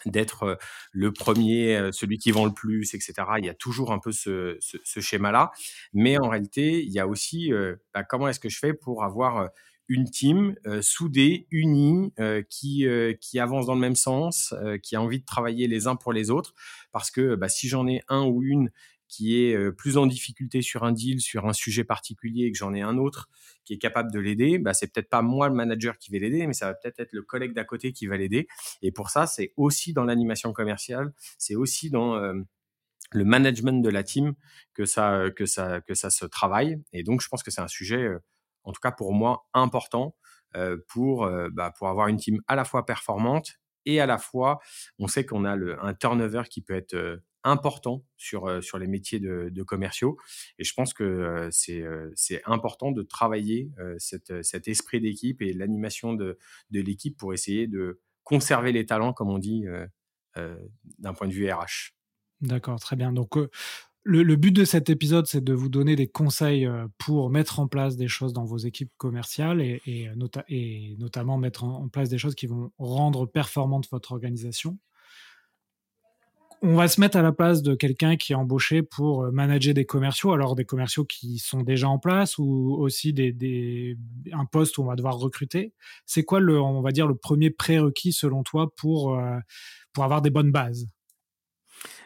d'être 0.06 0.58
le 0.92 1.12
premier, 1.12 1.90
celui 1.92 2.18
qui 2.18 2.30
vend 2.30 2.46
le 2.46 2.52
plus, 2.52 2.94
etc. 2.94 3.12
Il 3.38 3.44
y 3.44 3.48
a 3.48 3.54
toujours 3.54 3.92
un 3.92 3.98
peu 3.98 4.12
ce, 4.12 4.58
schéma-là. 4.84 5.50
Mais 5.92 6.18
en 6.18 6.28
réalité, 6.28 6.82
il 6.82 6.92
y 6.92 7.00
a 7.00 7.06
aussi 7.06 7.52
bah, 7.94 8.04
comment 8.04 8.28
est-ce 8.28 8.40
que 8.40 8.48
je 8.48 8.58
fais 8.58 8.74
pour 8.74 9.04
avoir 9.04 9.50
une 9.88 10.08
team 10.08 10.54
soudée, 10.80 11.46
unie, 11.50 12.12
qui, 12.48 12.86
qui 13.20 13.38
avance 13.38 13.66
dans 13.66 13.74
le 13.74 13.80
même 13.80 13.96
sens, 13.96 14.54
qui 14.82 14.96
a 14.96 15.02
envie 15.02 15.20
de 15.20 15.24
travailler 15.24 15.66
les 15.68 15.86
uns 15.86 15.96
pour 15.96 16.12
les 16.12 16.30
autres? 16.30 16.54
Parce 16.92 17.10
que 17.10 17.34
bah, 17.34 17.48
si 17.48 17.68
j'en 17.68 17.86
ai 17.86 18.02
un 18.08 18.24
ou 18.24 18.42
une 18.42 18.70
qui 19.10 19.42
est 19.42 19.72
plus 19.72 19.96
en 19.96 20.06
difficulté 20.06 20.62
sur 20.62 20.84
un 20.84 20.92
deal, 20.92 21.20
sur 21.20 21.46
un 21.46 21.52
sujet 21.52 21.82
particulier, 21.82 22.44
et 22.46 22.52
que 22.52 22.56
j'en 22.56 22.72
ai 22.72 22.80
un 22.80 22.96
autre 22.96 23.28
qui 23.64 23.74
est 23.74 23.78
capable 23.78 24.12
de 24.12 24.20
l'aider, 24.20 24.58
bah, 24.58 24.72
c'est 24.72 24.86
peut-être 24.92 25.10
pas 25.10 25.20
moi 25.20 25.48
le 25.48 25.54
manager 25.54 25.98
qui 25.98 26.12
va 26.12 26.18
l'aider, 26.18 26.46
mais 26.46 26.52
ça 26.52 26.66
va 26.66 26.74
peut-être 26.74 27.00
être 27.00 27.12
le 27.12 27.22
collègue 27.22 27.52
d'à 27.52 27.64
côté 27.64 27.92
qui 27.92 28.06
va 28.06 28.16
l'aider. 28.16 28.46
Et 28.82 28.92
pour 28.92 29.10
ça, 29.10 29.26
c'est 29.26 29.52
aussi 29.56 29.92
dans 29.92 30.04
l'animation 30.04 30.52
commerciale, 30.52 31.12
c'est 31.38 31.56
aussi 31.56 31.90
dans 31.90 32.14
le 33.12 33.24
management 33.24 33.82
de 33.82 33.88
la 33.88 34.04
team 34.04 34.34
que 34.74 34.84
ça, 34.84 35.24
que 35.34 35.44
ça, 35.44 35.80
que 35.80 35.94
ça 35.94 36.10
se 36.10 36.24
travaille. 36.24 36.80
Et 36.92 37.02
donc, 37.02 37.20
je 37.20 37.28
pense 37.28 37.42
que 37.42 37.50
c'est 37.50 37.60
un 37.60 37.68
sujet, 37.68 38.08
en 38.62 38.72
tout 38.72 38.80
cas 38.80 38.92
pour 38.92 39.12
moi, 39.12 39.48
important 39.54 40.14
pour, 40.86 41.28
bah, 41.52 41.72
pour 41.76 41.88
avoir 41.88 42.06
une 42.06 42.16
team 42.18 42.40
à 42.46 42.54
la 42.54 42.64
fois 42.64 42.86
performante 42.86 43.54
et 43.86 44.00
à 44.00 44.06
la 44.06 44.18
fois, 44.18 44.60
on 44.98 45.08
sait 45.08 45.24
qu'on 45.24 45.44
a 45.44 45.56
le, 45.56 45.82
un 45.82 45.94
turnover 45.94 46.42
qui 46.48 46.60
peut 46.60 46.74
être 46.74 47.20
important 47.44 48.04
sur, 48.16 48.62
sur 48.62 48.78
les 48.78 48.86
métiers 48.86 49.20
de, 49.20 49.62
commerciaux. 49.62 50.16
Et 50.58 50.64
je 50.64 50.74
pense 50.74 50.94
que 50.94 51.48
c'est 51.50 52.42
important 52.44 52.92
de 52.92 53.02
travailler 53.02 53.70
cet 53.98 54.68
esprit 54.68 55.00
d'équipe 55.00 55.42
et 55.42 55.52
l'animation 55.52 56.14
de, 56.14 56.38
de 56.70 56.80
l'équipe 56.80 57.16
pour 57.16 57.32
essayer 57.32 57.66
de 57.66 58.00
conserver 58.24 58.72
les 58.72 58.86
talents, 58.86 59.12
comme 59.12 59.30
on 59.30 59.38
dit, 59.38 59.64
d'un 60.98 61.14
point 61.14 61.28
de 61.28 61.32
vue 61.32 61.50
RH. 61.50 61.92
D'accord, 62.40 62.80
très 62.80 62.96
bien. 62.96 63.12
Donc, 63.12 63.36
le, 64.02 64.36
but 64.36 64.52
de 64.52 64.64
cet 64.64 64.88
épisode, 64.88 65.26
c'est 65.26 65.44
de 65.44 65.52
vous 65.52 65.68
donner 65.68 65.94
des 65.94 66.08
conseils 66.08 66.68
pour 66.96 67.28
mettre 67.28 67.60
en 67.60 67.68
place 67.68 67.96
des 67.96 68.08
choses 68.08 68.32
dans 68.32 68.44
vos 68.44 68.56
équipes 68.56 68.92
commerciales 68.96 69.60
et, 69.60 69.82
et, 70.48 70.96
notamment 70.96 71.36
mettre 71.36 71.64
en, 71.64 71.88
place 71.88 72.08
des 72.08 72.18
choses 72.18 72.34
qui 72.34 72.46
vont 72.46 72.72
rendre 72.78 73.26
performante 73.26 73.88
votre 73.90 74.12
organisation. 74.12 74.78
On 76.62 76.74
va 76.74 76.88
se 76.88 77.00
mettre 77.00 77.16
à 77.16 77.22
la 77.22 77.32
place 77.32 77.62
de 77.62 77.74
quelqu'un 77.74 78.16
qui 78.16 78.32
est 78.32 78.36
embauché 78.36 78.82
pour 78.82 79.24
euh, 79.24 79.30
manager 79.30 79.72
des 79.72 79.86
commerciaux, 79.86 80.32
alors 80.32 80.54
des 80.54 80.66
commerciaux 80.66 81.06
qui 81.06 81.38
sont 81.38 81.62
déjà 81.62 81.88
en 81.88 81.98
place 81.98 82.36
ou 82.36 82.76
aussi 82.78 83.14
des, 83.14 83.96
un 84.30 84.44
poste 84.44 84.76
où 84.76 84.82
on 84.82 84.86
va 84.86 84.94
devoir 84.94 85.16
recruter. 85.16 85.72
C'est 86.04 86.22
quoi 86.22 86.38
le, 86.38 86.60
on 86.60 86.82
va 86.82 86.92
dire, 86.92 87.06
le 87.06 87.14
premier 87.14 87.48
prérequis 87.48 88.12
selon 88.12 88.42
toi 88.42 88.74
pour, 88.76 89.18
euh, 89.18 89.38
pour 89.94 90.04
avoir 90.04 90.20
des 90.20 90.28
bonnes 90.28 90.52
bases? 90.52 90.86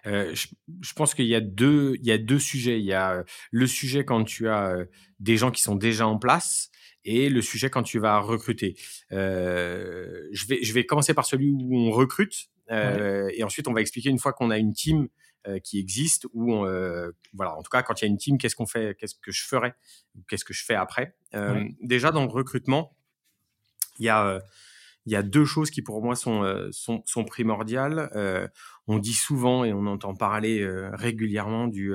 Euh, 0.07 0.33
je, 0.35 0.93
pense 0.93 1.15
qu'il 1.15 1.27
y 1.27 1.35
a 1.35 1.41
deux, 1.41 1.97
y 2.01 2.13
a 2.13 2.19
deux 2.19 2.39
sujets. 2.39 2.79
Il 2.79 2.87
y 2.87 2.93
a 2.93 3.25
le 3.51 3.67
sujet 3.67 4.05
quand 4.05 4.23
tu 4.23 4.49
as 4.49 4.77
des 5.19 5.37
gens 5.37 5.51
qui 5.51 5.63
sont 5.63 5.75
déjà 5.75 6.07
en 6.07 6.19
place 6.19 6.71
et 7.03 7.29
le 7.29 7.43
sujet 7.43 7.71
quand 7.71 7.83
tu 7.83 7.99
vas 7.99 8.21
recruter. 8.21 8.77
je 9.11 10.47
vais, 10.47 10.63
je 10.63 10.73
vais 10.73 10.87
commencer 10.87 11.13
par 11.13 11.27
celui 11.27 11.51
où 11.51 11.77
on 11.77 11.91
recrute 11.91 12.51
et 12.71 13.45
ensuite 13.45 13.69
on 13.69 13.73
va 13.73 13.81
expliquer 13.81 14.11
une 14.11 14.19
fois 14.19 14.33
qu'on 14.33 14.51
a 14.51 14.59
une 14.59 14.73
team 14.73 15.09
qui 15.63 15.79
existe 15.79 16.27
ou 16.33 16.65
voilà 17.35 17.55
en 17.57 17.63
tout 17.63 17.71
cas 17.71 17.83
quand 17.83 18.01
il 18.01 18.05
y 18.05 18.09
a 18.09 18.11
une 18.11 18.17
team 18.17 18.39
qu'est-ce 18.39 18.57
qu'on 18.57 18.67
fait 18.67 18.97
qu'est-ce 18.99 19.15
que 19.15 19.33
je 19.33 19.45
ferai 19.45 19.75
qu'est-ce 20.29 20.45
que 20.45 20.55
je 20.55 20.65
fais 20.65 20.75
après 20.75 21.17
déjà 21.83 22.11
dans 22.11 22.23
le 22.23 22.31
recrutement 22.31 22.97
il 23.99 24.07
y 24.07 24.09
a 24.09 24.41
il 25.07 25.13
y 25.13 25.17
a 25.17 25.23
deux 25.23 25.45
choses 25.45 25.71
qui 25.71 25.83
pour 25.83 26.03
moi 26.03 26.17
sont, 26.17 26.43
euh, 26.43 26.69
sont, 26.73 27.03
sont, 27.05 27.25
primordiales. 27.25 28.11
Euh, 28.15 28.49
on 28.87 28.99
dit 28.99 29.15
souvent 29.15 29.65
et 29.65 29.73
on 29.73 29.87
entend 29.87 30.15
parler 30.15 30.61
euh, 30.61 30.91
régulièrement 30.95 31.69
du 31.69 31.95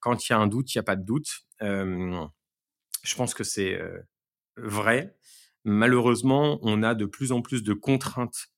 quand 0.00 0.28
il 0.28 0.32
y 0.32 0.34
a 0.34 0.38
un 0.38 0.46
doute, 0.46 0.72
il 0.74 0.78
n'y 0.78 0.80
a 0.80 0.84
pas 0.84 0.96
de 0.96 1.04
doute. 1.04 1.46
je 1.60 3.14
pense 3.16 3.34
que 3.34 3.44
c'est 3.44 3.80
vrai. 4.56 5.16
Malheureusement, 5.64 6.60
on 6.62 6.84
a 6.84 6.94
de 6.94 7.04
plus 7.04 7.32
en 7.32 7.42
plus 7.42 7.64
de 7.64 7.74
contraintes 7.74 8.48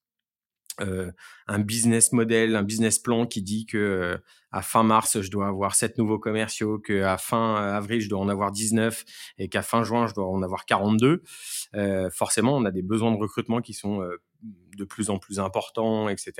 euh, 0.81 1.11
un 1.47 1.59
business 1.59 2.13
model, 2.13 2.57
un 2.57 2.63
business 2.63 2.99
plan 2.99 3.27
qui 3.27 3.43
dit 3.43 3.67
que 3.67 3.79
euh, 3.79 4.19
à 4.53 4.63
fin 4.63 4.83
mars 4.83 5.21
je 5.21 5.31
dois 5.31 5.49
avoir 5.49 5.75
sept 5.75 5.99
nouveaux 5.99 6.19
commerciaux, 6.19 6.79
que 6.79 7.03
à 7.03 7.19
fin 7.19 7.57
avril 7.57 8.01
je 8.01 8.09
dois 8.09 8.21
en 8.21 8.29
avoir 8.29 8.53
19 8.53 9.05
et 9.39 9.49
qu'à 9.49 9.63
fin 9.63 9.83
juin 9.85 10.07
je 10.07 10.15
dois 10.15 10.27
en 10.27 10.43
avoir 10.43 10.65
42. 10.65 11.23
Euh, 11.75 12.11
forcément, 12.11 12.57
on 12.57 12.65
a 12.65 12.71
des 12.71 12.83
besoins 12.83 13.13
de 13.13 13.19
recrutement 13.19 13.61
qui 13.61 13.75
sont 13.75 14.01
de 14.77 14.85
plus 14.85 15.11
en 15.11 15.19
plus 15.19 15.39
importants, 15.39 16.09
etc. 16.09 16.33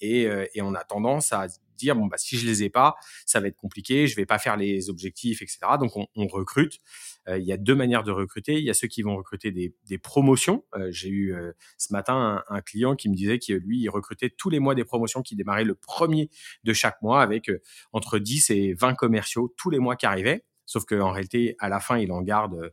Et, 0.00 0.22
et 0.54 0.62
on 0.62 0.74
a 0.74 0.84
tendance 0.84 1.32
à 1.32 1.46
dire 1.76 1.96
bon 1.96 2.06
bah 2.06 2.18
si 2.18 2.36
je 2.36 2.46
les 2.46 2.62
ai 2.62 2.70
pas, 2.70 2.94
ça 3.26 3.40
va 3.40 3.48
être 3.48 3.56
compliqué, 3.56 4.06
je 4.06 4.16
vais 4.16 4.26
pas 4.26 4.38
faire 4.38 4.56
les 4.56 4.90
objectifs, 4.90 5.42
etc. 5.42 5.58
Donc 5.78 5.92
on, 5.96 6.26
recrute. 6.26 6.80
Euh, 7.28 7.38
il 7.38 7.44
y 7.44 7.52
a 7.52 7.56
deux 7.56 7.74
manières 7.74 8.04
de 8.04 8.10
recruter. 8.10 8.54
Il 8.54 8.64
y 8.64 8.70
a 8.70 8.74
ceux 8.74 8.88
qui 8.88 9.02
vont 9.02 9.16
recruter 9.16 9.50
des, 9.50 9.74
des 9.86 9.98
promotions. 9.98 10.64
Euh, 10.74 10.90
j'ai 10.90 11.08
eu 11.08 11.34
euh, 11.34 11.52
ce 11.76 11.92
matin 11.92 12.42
un, 12.48 12.56
un, 12.56 12.60
client 12.60 12.96
qui 12.96 13.08
me 13.08 13.14
disait 13.14 13.38
que 13.38 13.52
lui, 13.52 13.80
il 13.80 13.88
recrutait 13.88 14.30
tous 14.30 14.50
les 14.50 14.60
mois 14.60 14.74
des 14.74 14.84
promotions 14.84 15.22
qui 15.22 15.36
démarraient 15.36 15.64
le 15.64 15.74
premier 15.74 16.30
de 16.64 16.72
chaque 16.72 17.00
mois 17.02 17.22
avec 17.22 17.50
entre 17.92 18.18
10 18.18 18.50
et 18.50 18.74
20 18.74 18.94
commerciaux 18.94 19.54
tous 19.56 19.70
les 19.70 19.78
mois 19.78 19.96
qui 19.96 20.06
arrivaient. 20.06 20.44
Sauf 20.64 20.84
qu'en 20.84 21.10
réalité, 21.10 21.56
à 21.58 21.68
la 21.68 21.80
fin, 21.80 21.98
il 21.98 22.12
en 22.12 22.22
garde 22.22 22.72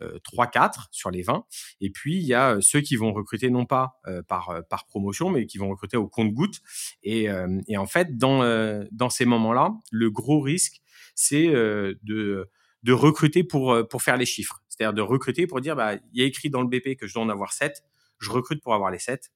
3-4 0.00 0.86
sur 0.90 1.10
les 1.10 1.22
20. 1.22 1.44
Et 1.80 1.90
puis, 1.90 2.16
il 2.16 2.24
y 2.24 2.34
a 2.34 2.58
ceux 2.60 2.80
qui 2.80 2.96
vont 2.96 3.12
recruter 3.12 3.50
non 3.50 3.66
pas 3.66 4.00
par, 4.28 4.62
par 4.68 4.86
promotion, 4.86 5.30
mais 5.30 5.46
qui 5.46 5.58
vont 5.58 5.68
recruter 5.68 5.96
au 5.96 6.08
compte-goutte. 6.08 6.60
Et, 7.02 7.28
et, 7.68 7.76
en 7.76 7.86
fait, 7.86 8.16
dans, 8.16 8.40
dans 8.90 9.10
ces 9.10 9.24
moments-là, 9.26 9.72
le 9.90 10.10
gros 10.10 10.40
risque, 10.40 10.80
c'est 11.14 11.48
de 11.48 12.48
de 12.82 12.92
recruter 12.92 13.44
pour, 13.44 13.72
euh, 13.72 13.84
pour 13.84 14.02
faire 14.02 14.16
les 14.16 14.26
chiffres. 14.26 14.62
C'est-à-dire 14.68 14.94
de 14.94 15.02
recruter 15.02 15.46
pour 15.46 15.60
dire, 15.60 15.76
bah, 15.76 15.94
il 16.12 16.20
y 16.20 16.22
a 16.22 16.26
écrit 16.26 16.50
dans 16.50 16.62
le 16.62 16.68
BP 16.68 16.96
que 16.98 17.06
je 17.06 17.14
dois 17.14 17.22
en 17.22 17.28
avoir 17.28 17.52
7, 17.52 17.82
je 18.18 18.30
recrute 18.30 18.62
pour 18.62 18.74
avoir 18.74 18.90
les 18.90 18.98
7. 18.98 19.30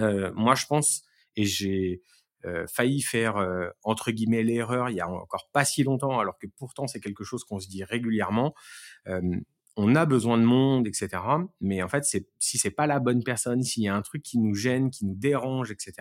Euh, 0.00 0.32
moi, 0.34 0.54
je 0.54 0.66
pense, 0.66 1.02
et 1.36 1.44
j'ai 1.44 2.02
euh, 2.44 2.66
failli 2.66 3.02
faire, 3.02 3.36
euh, 3.36 3.68
entre 3.82 4.10
guillemets, 4.10 4.42
l'erreur 4.42 4.90
il 4.90 4.96
y 4.96 5.00
a 5.00 5.08
encore 5.08 5.48
pas 5.52 5.64
si 5.64 5.82
longtemps, 5.82 6.18
alors 6.20 6.38
que 6.38 6.46
pourtant 6.46 6.86
c'est 6.86 7.00
quelque 7.00 7.24
chose 7.24 7.44
qu'on 7.44 7.58
se 7.58 7.68
dit 7.68 7.84
régulièrement. 7.84 8.54
On 9.80 9.94
a 9.94 10.06
besoin 10.06 10.38
de 10.38 10.42
monde, 10.42 10.88
etc. 10.88 11.22
Mais 11.60 11.84
en 11.84 11.88
fait, 11.88 12.04
si 12.04 12.58
c'est 12.58 12.72
pas 12.72 12.88
la 12.88 12.98
bonne 12.98 13.22
personne, 13.22 13.62
s'il 13.62 13.84
y 13.84 13.88
a 13.88 13.94
un 13.94 14.02
truc 14.02 14.24
qui 14.24 14.40
nous 14.40 14.52
gêne, 14.52 14.90
qui 14.90 15.06
nous 15.06 15.14
dérange, 15.14 15.70
etc., 15.70 15.92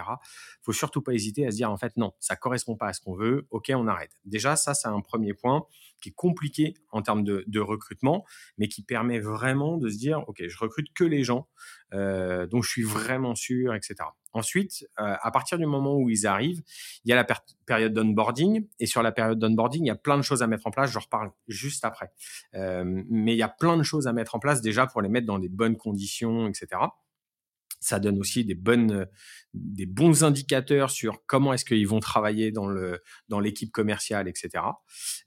faut 0.64 0.74
surtout 0.74 1.04
pas 1.04 1.14
hésiter 1.14 1.46
à 1.46 1.52
se 1.52 1.58
dire 1.58 1.70
en 1.70 1.78
fait 1.78 1.96
non, 1.96 2.12
ça 2.20 2.36
correspond 2.36 2.76
pas 2.76 2.88
à 2.88 2.94
ce 2.94 3.02
qu'on 3.02 3.14
veut. 3.14 3.46
Ok, 3.52 3.72
on 3.76 3.88
arrête. 3.88 4.10
Déjà, 4.26 4.56
ça, 4.56 4.74
c'est 4.74 4.88
un 4.88 5.00
premier 5.02 5.36
point 5.36 5.68
qui 6.02 6.10
est 6.10 6.16
compliqué 6.16 6.76
en 6.92 7.02
termes 7.02 7.24
de, 7.24 7.60
recrutement, 7.60 8.24
mais 8.58 8.68
qui 8.68 8.84
permet 8.84 9.20
vraiment 9.20 9.78
de 9.78 9.90
se 9.90 9.98
dire 9.98 10.24
ok, 10.28 10.44
je 10.48 10.58
recrute 10.58 10.94
que 10.94 11.04
les 11.04 11.24
gens 11.24 11.48
euh, 11.94 12.46
dont 12.48 12.62
je 12.62 12.70
suis 12.70 12.84
vraiment 12.84 13.36
sûr, 13.36 13.74
etc. 13.74 13.96
Ensuite, 14.34 14.88
euh, 15.00 15.16
à 15.20 15.32
partir 15.32 15.58
du 15.58 15.66
moment 15.66 15.96
où 15.96 16.10
ils 16.10 16.28
arrivent, 16.28 16.62
il 17.04 17.10
y 17.10 17.14
a 17.14 17.16
la 17.16 17.26
période 17.66 17.94
d'onboarding. 17.94 18.68
Et 18.80 18.86
sur 18.86 19.02
la 19.02 19.12
période 19.12 19.40
d'onboarding, 19.40 19.84
il 19.84 19.88
y 19.88 19.92
a 19.92 19.96
plein 19.96 20.18
de 20.18 20.22
choses 20.22 20.44
à 20.44 20.48
mettre 20.48 20.68
en 20.68 20.72
place. 20.72 20.92
Je 20.92 21.00
reparle 21.00 21.32
juste 21.48 21.86
après. 21.86 22.12
Euh, 22.54 22.84
mais 23.10 23.34
il 23.34 23.38
y 23.38 23.44
a 23.44 23.50
plein 23.50 23.78
de 23.78 23.84
choses 23.84 24.08
à 24.08 24.14
mettre 24.14 24.36
en 24.36 24.40
place 24.40 24.62
déjà 24.62 24.86
pour 24.86 25.02
les 25.02 25.10
mettre 25.10 25.26
dans 25.26 25.40
des 25.40 25.50
bonnes 25.50 25.78
conditions, 25.78 26.48
etc. 26.48 26.68
Ça 27.80 28.00
donne 28.00 28.20
aussi 28.20 28.44
des 28.44 28.56
bonnes, 28.56 29.08
des 29.54 29.86
bons 29.86 30.24
indicateurs 30.24 30.90
sur 30.90 31.26
comment 31.26 31.54
est-ce 31.54 31.66
qu'ils 31.66 31.88
vont 31.88 32.00
travailler 32.00 32.52
dans 32.52 32.68
le 32.68 33.02
dans 33.28 33.40
l'équipe 33.40 33.72
commerciale, 33.72 34.28
etc. 34.28 34.64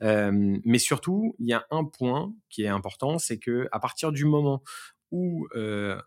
Euh, 0.02 0.58
mais 0.64 0.78
surtout, 0.78 1.34
il 1.38 1.48
y 1.48 1.52
a 1.52 1.64
un 1.70 1.84
point 1.84 2.32
qui 2.48 2.62
est 2.62 2.68
important, 2.68 3.18
c'est 3.18 3.38
que 3.38 3.68
à 3.72 3.80
partir 3.80 4.12
du 4.12 4.24
moment 4.24 4.62
où 5.10 5.46
euh, 5.54 6.00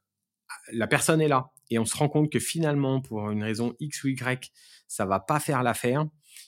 la 0.71 0.87
personne 0.87 1.21
est 1.21 1.27
là 1.27 1.51
et 1.69 1.79
on 1.79 1.85
se 1.85 1.97
rend 1.97 2.09
compte 2.09 2.31
que 2.31 2.39
finalement, 2.39 3.01
pour 3.01 3.31
une 3.31 3.43
raison 3.43 3.73
X 3.79 4.03
ou 4.03 4.09
Y, 4.09 4.51
ça 4.87 5.05
va 5.05 5.19
pas 5.19 5.39
faire 5.39 5.63
l'affaire, 5.63 6.05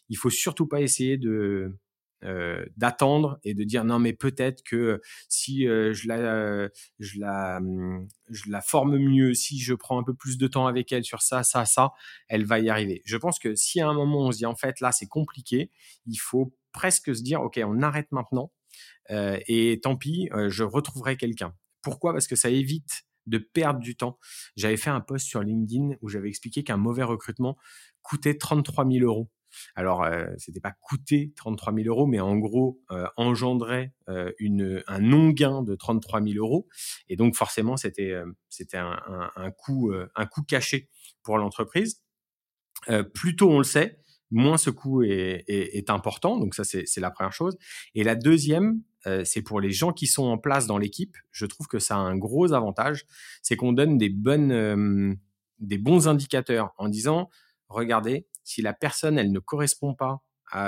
il 0.09 0.17
faut 0.17 0.29
surtout 0.29 0.67
pas 0.67 0.81
essayer 0.81 1.17
de 1.17 1.77
euh, 2.25 2.65
d'attendre 2.77 3.39
et 3.43 3.53
de 3.53 3.63
dire 3.63 3.83
non 3.85 3.99
mais 3.99 4.13
peut-être 4.13 4.63
que 4.63 5.01
si 5.29 5.67
euh, 5.67 5.93
je 5.93 6.07
la 6.07 7.57
hum, 7.57 8.07
je 8.29 8.49
la 8.49 8.61
forme 8.61 8.97
mieux 8.97 9.33
si 9.33 9.59
je 9.59 9.73
prends 9.73 9.99
un 9.99 10.03
peu 10.03 10.13
plus 10.13 10.37
de 10.37 10.47
temps 10.47 10.67
avec 10.67 10.91
elle 10.91 11.03
sur 11.03 11.21
ça 11.21 11.43
ça 11.43 11.65
ça 11.65 11.91
elle 12.27 12.45
va 12.45 12.59
y 12.59 12.69
arriver 12.69 13.01
je 13.05 13.17
pense 13.17 13.39
que 13.39 13.55
si 13.55 13.81
à 13.81 13.87
un 13.87 13.93
moment 13.93 14.27
on 14.27 14.31
se 14.31 14.37
dit 14.37 14.45
en 14.45 14.55
fait 14.55 14.79
là 14.81 14.91
c'est 14.91 15.07
compliqué 15.07 15.71
il 16.05 16.17
faut 16.17 16.55
presque 16.71 17.15
se 17.15 17.21
dire 17.21 17.41
ok 17.41 17.59
on 17.63 17.81
arrête 17.81 18.11
maintenant 18.11 18.51
euh, 19.11 19.39
et 19.47 19.79
tant 19.81 19.95
pis 19.95 20.29
je 20.49 20.63
retrouverai 20.63 21.17
quelqu'un 21.17 21.53
pourquoi? 21.85 22.13
Parce 22.13 22.27
que 22.27 22.35
ça 22.35 22.49
évite 22.49 23.05
de 23.27 23.37
perdre 23.37 23.79
du 23.79 23.95
temps. 23.95 24.17
J'avais 24.55 24.75
fait 24.75 24.89
un 24.89 25.01
post 25.01 25.27
sur 25.27 25.41
LinkedIn 25.43 25.95
où 26.01 26.09
j'avais 26.09 26.29
expliqué 26.29 26.63
qu'un 26.63 26.77
mauvais 26.77 27.03
recrutement 27.03 27.57
coûtait 28.01 28.37
33 28.39 28.89
000 28.89 29.05
euros. 29.05 29.29
Alors, 29.75 30.03
euh, 30.03 30.27
c'était 30.37 30.59
pas 30.59 30.73
coûté 30.81 31.33
33 31.35 31.73
000 31.73 31.87
euros, 31.87 32.07
mais 32.07 32.19
en 32.19 32.37
gros, 32.37 32.81
euh, 32.91 33.07
engendrait 33.17 33.93
euh, 34.09 34.31
une, 34.39 34.83
un 34.87 34.99
non-gain 34.99 35.63
de 35.63 35.75
33 35.75 36.21
000 36.21 36.35
euros. 36.37 36.67
Et 37.09 37.15
donc, 37.15 37.35
forcément, 37.35 37.77
c'était 37.77 38.11
euh, 38.11 38.25
un, 38.73 39.29
un, 39.35 39.51
coût, 39.51 39.93
un 40.15 40.25
coût 40.25 40.43
caché 40.43 40.89
pour 41.23 41.37
l'entreprise. 41.37 42.01
plus 43.13 43.35
tôt 43.35 43.49
on 43.49 43.59
le 43.59 43.63
sait, 43.63 43.99
moins 44.31 44.57
ce 44.57 44.69
coût 44.69 45.03
est, 45.03 45.43
est, 45.47 45.89
important. 45.89 46.37
Donc, 46.37 46.55
ça, 46.55 46.63
c'est 46.63 46.99
la 46.99 47.11
première 47.11 47.33
chose. 47.33 47.57
Et 47.95 48.03
la 48.03 48.15
deuxième, 48.15 48.81
c'est 49.23 49.41
pour 49.41 49.59
les 49.59 49.71
gens 49.71 49.91
qui 49.91 50.07
sont 50.07 50.25
en 50.25 50.37
place 50.37 50.67
dans 50.67 50.77
l'équipe. 50.77 51.15
Je 51.31 51.45
trouve 51.45 51.67
que 51.67 51.79
ça 51.79 51.95
a 51.95 51.99
un 51.99 52.17
gros 52.17 52.53
avantage, 52.53 53.05
c'est 53.41 53.55
qu'on 53.55 53.73
donne 53.73 53.97
des 53.97 54.09
bonnes, 54.09 55.17
des 55.59 55.77
bons 55.77 56.07
indicateurs 56.07 56.73
en 56.77 56.89
disant, 56.89 57.29
regardez, 57.69 58.27
si 58.45 58.61
la 58.61 58.71
personne 58.73 59.19
elle 59.19 59.33
ne 59.33 59.39
correspond 59.39 59.93
pas 59.93 60.21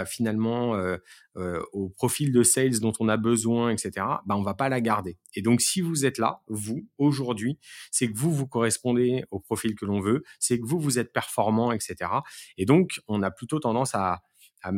finalement 0.06 0.76
euh, 0.76 0.98
au 1.72 1.90
profil 1.90 2.34
de 2.34 2.44
sales 2.44 2.80
dont 2.80 2.92
on 3.00 3.08
a 3.08 3.16
besoin, 3.16 3.70
etc. 3.70 4.06
Ben 4.26 4.36
on 4.36 4.42
va 4.42 4.54
pas 4.54 4.68
la 4.70 4.82
garder. 4.82 5.18
Et 5.34 5.42
donc 5.42 5.62
si 5.62 5.80
vous 5.82 6.06
êtes 6.06 6.18
là, 6.18 6.42
vous 6.48 6.88
aujourd'hui, 6.98 7.58
c'est 7.92 8.12
que 8.12 8.18
vous 8.18 8.34
vous 8.34 8.48
correspondez 8.48 9.24
au 9.32 9.40
profil 9.40 9.76
que 9.76 9.86
l'on 9.86 10.02
veut, 10.02 10.24
c'est 10.40 10.60
que 10.60 10.66
vous 10.66 10.80
vous 10.80 11.00
êtes 11.00 11.14
performant, 11.14 11.72
etc. 11.72 12.12
Et 12.58 12.66
donc 12.66 13.00
on 13.08 13.22
a 13.24 13.32
plutôt 13.32 13.60
tendance 13.60 13.96
à 13.96 14.24
à, 14.64 14.72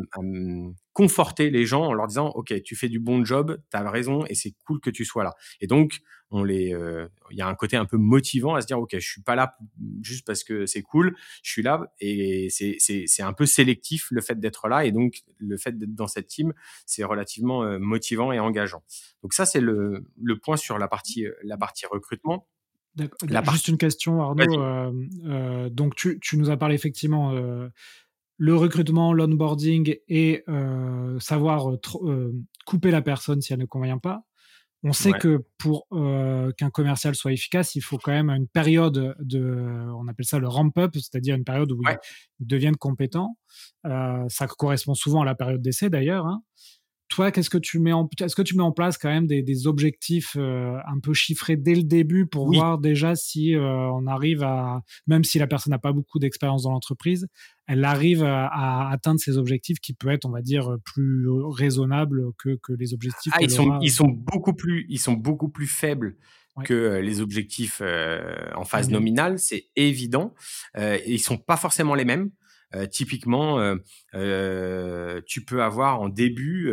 conforter 0.94 1.50
les 1.50 1.66
gens 1.66 1.86
en 1.86 1.94
leur 1.94 2.08
disant 2.08 2.28
ok 2.30 2.62
tu 2.64 2.76
fais 2.76 2.90
du 2.90 3.00
bon 3.00 3.24
job 3.24 3.58
tu 3.72 3.78
as 3.78 3.90
raison 3.90 4.26
et 4.26 4.36
c'est 4.36 4.54
cool 4.66 4.80
que 4.82 4.90
tu 4.90 5.06
sois 5.06 5.24
là 5.24 5.34
et 5.62 5.68
donc 5.68 6.00
on 6.32 6.44
les 6.44 6.74
euh, 6.74 7.08
il 7.32 7.38
y 7.38 7.42
a 7.42 7.48
un 7.48 7.56
côté 7.56 7.78
un 7.78 7.86
peu 7.86 7.98
motivant 7.98 8.56
à 8.56 8.62
se 8.62 8.68
dire 8.68 8.80
ok 8.80 8.92
je 8.94 9.08
suis 9.08 9.22
pas 9.22 9.36
là 9.36 9.58
juste 10.02 10.28
parce 10.28 10.44
que 10.44 10.66
c'est 10.66 10.82
cool 10.82 11.16
je 11.42 11.52
suis 11.52 11.62
là 11.62 11.94
et 12.00 12.50
c'est 12.50 13.24
un 13.24 13.34
peu 13.34 13.46
sélectif 13.46 14.08
le 14.12 14.22
fait 14.22 14.40
d'être 14.40 14.68
là 14.68 14.86
et 14.86 14.92
donc 14.92 15.24
le 15.38 15.58
fait 15.58 15.78
d'être 15.78 15.96
dans 15.96 16.08
cette 16.08 16.28
team 16.28 16.54
c'est 16.86 17.04
relativement 17.04 17.64
euh, 17.64 17.80
motivant 17.80 18.32
et 18.32 18.40
engageant. 18.40 18.84
Donc 19.24 19.34
ça 19.34 19.46
c'est 19.46 19.62
le 19.62 20.04
le 20.22 20.38
point 20.38 20.58
sur 20.58 20.78
la 20.78 20.88
partie 20.88 21.26
la 21.44 21.58
partie 21.58 21.86
recrutement. 21.86 22.48
La 23.28 23.44
Juste 23.44 23.68
une 23.68 23.78
question, 23.78 24.22
Arnaud. 24.22 24.62
Euh, 24.62 24.92
euh, 25.26 25.70
donc, 25.70 25.96
tu, 25.96 26.20
tu, 26.20 26.38
nous 26.38 26.50
as 26.50 26.58
parlé 26.58 26.76
effectivement 26.76 27.34
le 28.40 28.56
recrutement, 28.56 29.14
l'onboarding 29.14 29.98
et 30.08 30.44
savoir 31.20 31.68
couper 32.66 32.90
la 32.90 33.02
personne 33.02 33.42
si 33.42 33.54
elle 33.54 33.60
ne 33.60 33.66
convient 33.66 34.00
pas. 34.00 34.24
On 34.84 34.94
sait 34.94 35.12
que 35.12 35.44
pour 35.58 35.88
qu'un 35.90 36.70
commercial 36.70 37.14
soit 37.14 37.34
efficace, 37.34 37.76
il 37.76 37.82
faut 37.82 37.98
quand 37.98 38.14
même 38.14 38.30
une 38.30 38.48
période 38.48 39.14
de, 39.20 39.92
on 39.94 40.08
appelle 40.08 40.26
ça 40.26 40.40
le 40.40 40.48
ramp-up, 40.48 40.92
c'est-à-dire 40.94 41.36
une 41.36 41.44
période 41.44 41.70
où 41.72 41.82
ils 42.40 42.48
deviennent 42.48 42.78
compétents. 42.78 43.38
ça 43.84 44.48
correspond 44.58 44.94
souvent 44.94 45.22
à 45.22 45.26
la 45.26 45.36
période 45.36 45.62
d'essai 45.62 45.90
d'ailleurs. 45.90 46.26
Hein 46.26 46.42
toi, 47.10 47.32
qu'est-ce 47.32 47.50
que 47.50 47.58
tu 47.58 47.80
mets 47.80 47.92
en, 47.92 48.08
est-ce 48.22 48.36
que 48.36 48.42
tu 48.42 48.56
mets 48.56 48.64
en 48.64 48.72
place 48.72 48.98
quand 48.98 49.10
même 49.10 49.28
des, 49.28 49.68
objectifs 49.68 50.38
euh, 50.38 50.78
un 50.88 51.00
peu 51.02 51.14
chiffrés 51.14 51.58
dès 51.58 51.76
le 51.76 51.84
début 51.84 52.28
pour 52.28 52.54
voir 52.54 52.78
déjà 52.78 53.16
si 53.16 53.56
euh, 53.56 53.92
on 53.92 54.08
arrive 54.08 54.44
à, 54.44 54.82
même 55.08 55.24
si 55.24 55.40
la 55.40 55.48
personne 55.48 55.72
n'a 55.72 55.80
pas 55.80 55.92
beaucoup 55.92 56.20
d'expérience 56.20 56.64
dans 56.64 56.72
l'entreprise, 56.72 57.28
elle 57.68 57.84
arrive 57.84 58.24
à, 58.24 58.90
atteindre 58.90 59.20
ses 59.20 59.38
objectifs 59.38 59.80
qui 59.80 59.94
peut 59.94 60.10
être, 60.10 60.26
on 60.26 60.32
va 60.32 60.42
dire, 60.42 60.78
plus 60.86 61.28
raisonnables 61.30 62.32
que, 62.38 62.58
que 62.62 62.74
les 62.74 62.94
objectifs. 62.94 63.34
Ah, 63.36 63.42
ils 63.42 63.52
sont, 63.52 63.80
ils 63.82 63.92
sont 63.92 64.08
beaucoup 64.08 64.54
plus, 64.54 64.86
ils 64.90 65.00
sont 65.00 65.14
beaucoup 65.14 65.50
plus 65.50 65.68
faibles 65.68 66.16
que 66.66 66.74
euh, 66.74 67.02
les 67.02 67.22
objectifs 67.22 67.82
en 68.56 68.66
phase 68.66 68.90
nominale, 68.90 69.40
c'est 69.40 69.66
évident. 69.76 70.34
Euh, 70.78 70.98
ils 71.06 71.20
sont 71.20 71.38
pas 71.38 71.58
forcément 71.58 71.96
les 71.96 72.06
mêmes. 72.06 72.32
Euh, 72.76 72.86
typiquement, 72.86 73.60
euh, 73.60 73.76
euh, 74.14 75.22
tu 75.26 75.44
peux 75.44 75.64
avoir 75.64 76.02
en 76.02 76.10
début, 76.10 76.72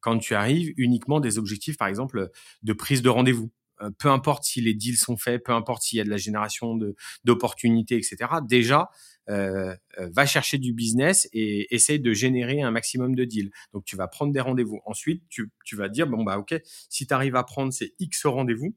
quand 0.00 0.18
tu 0.18 0.34
arrives, 0.34 0.72
uniquement 0.76 1.20
des 1.20 1.38
objectifs, 1.38 1.76
par 1.76 1.88
exemple, 1.88 2.30
de 2.62 2.72
prise 2.72 3.02
de 3.02 3.08
rendez-vous 3.08 3.50
peu 3.98 4.10
importe 4.10 4.44
si 4.44 4.60
les 4.60 4.74
deals 4.74 4.96
sont 4.96 5.16
faits, 5.16 5.42
peu 5.44 5.50
importe 5.50 5.82
s'il 5.82 5.98
y 5.98 6.00
a 6.00 6.04
de 6.04 6.08
la 6.10 6.16
génération 6.16 6.78
d'opportunités, 7.24 7.96
etc. 7.96 8.16
Déjà, 8.46 8.90
va 9.26 10.26
chercher 10.26 10.58
du 10.58 10.72
business 10.72 11.28
et 11.32 11.74
essaye 11.74 11.98
de 11.98 12.12
générer 12.12 12.62
un 12.62 12.70
maximum 12.70 13.16
de 13.16 13.24
deals. 13.24 13.50
Donc, 13.72 13.84
tu 13.84 13.96
vas 13.96 14.06
prendre 14.06 14.32
des 14.32 14.38
rendez-vous. 14.40 14.80
Ensuite, 14.86 15.24
tu, 15.28 15.50
tu 15.64 15.74
vas 15.74 15.88
dire, 15.88 16.06
bon, 16.06 16.22
bah, 16.22 16.38
OK, 16.38 16.54
si 16.88 17.08
tu 17.08 17.12
arrives 17.12 17.34
à 17.34 17.42
prendre 17.42 17.72
ces 17.72 17.92
X 17.98 18.24
rendez-vous, 18.26 18.76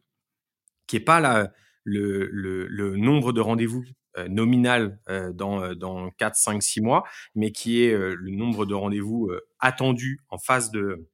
qui 0.87 0.95
est 0.95 1.01
pas 1.01 1.19
la, 1.19 1.53
le, 1.83 2.27
le, 2.31 2.65
le 2.65 2.95
nombre 2.97 3.31
de 3.31 3.41
rendez-vous 3.41 3.83
euh, 3.83 4.04
nominal 4.29 4.99
euh, 5.09 5.31
dans, 5.33 5.61
euh, 5.61 5.75
dans 5.75 6.09
4, 6.11 6.35
5, 6.35 6.63
6 6.63 6.81
mois, 6.81 7.03
mais 7.35 7.51
qui 7.51 7.83
est 7.83 7.93
le 7.93 8.31
nombre 8.31 8.65
de 8.65 8.73
rendez-vous 8.73 9.31
attendus 9.59 10.21
en 10.29 10.37
phase 10.37 10.71
de, 10.71 11.07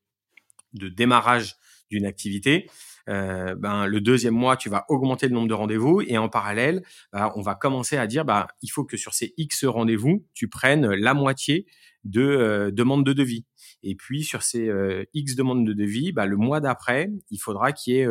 de 0.74 0.88
démarrage 0.89 1.55
d'une 1.89 2.05
activité. 2.05 2.70
Euh, 3.10 3.55
ben, 3.55 3.86
le 3.88 4.00
deuxième 4.00 4.36
mois, 4.36 4.55
tu 4.55 4.70
vas 4.70 4.86
augmenter 4.88 5.27
le 5.27 5.34
nombre 5.34 5.48
de 5.48 5.53
rendez-vous 5.53 6.01
et 6.01 6.17
en 6.17 6.29
parallèle, 6.29 6.84
bah, 7.12 7.34
on 7.36 7.41
va 7.41 7.55
commencer 7.55 7.98
à 7.98 8.08
dire, 8.08 8.24
bah, 8.24 8.48
il 8.62 8.70
faut 8.70 8.86
que 8.86 8.98
sur 8.98 9.13
ces 9.13 9.34
X 9.38 9.65
rendez-vous, 9.65 10.25
tu 10.34 10.48
prennes 10.48 10.88
la 10.88 11.13
moitié 11.13 11.65
de 12.03 12.72
demandes 12.74 13.05
de 13.05 13.13
devis. 13.13 13.46
Et 13.84 13.96
puis 13.96 14.24
sur 14.24 14.43
ces 14.43 14.72
X 15.13 15.36
demandes 15.36 15.65
de 15.65 15.74
devis, 15.74 16.12
bah, 16.12 16.25
le 16.25 16.38
mois 16.38 16.60
d'après, 16.60 17.12
il 17.29 17.38
faudra 17.39 17.72
qu'il 17.72 17.96
y 17.96 18.00
ait 18.00 18.08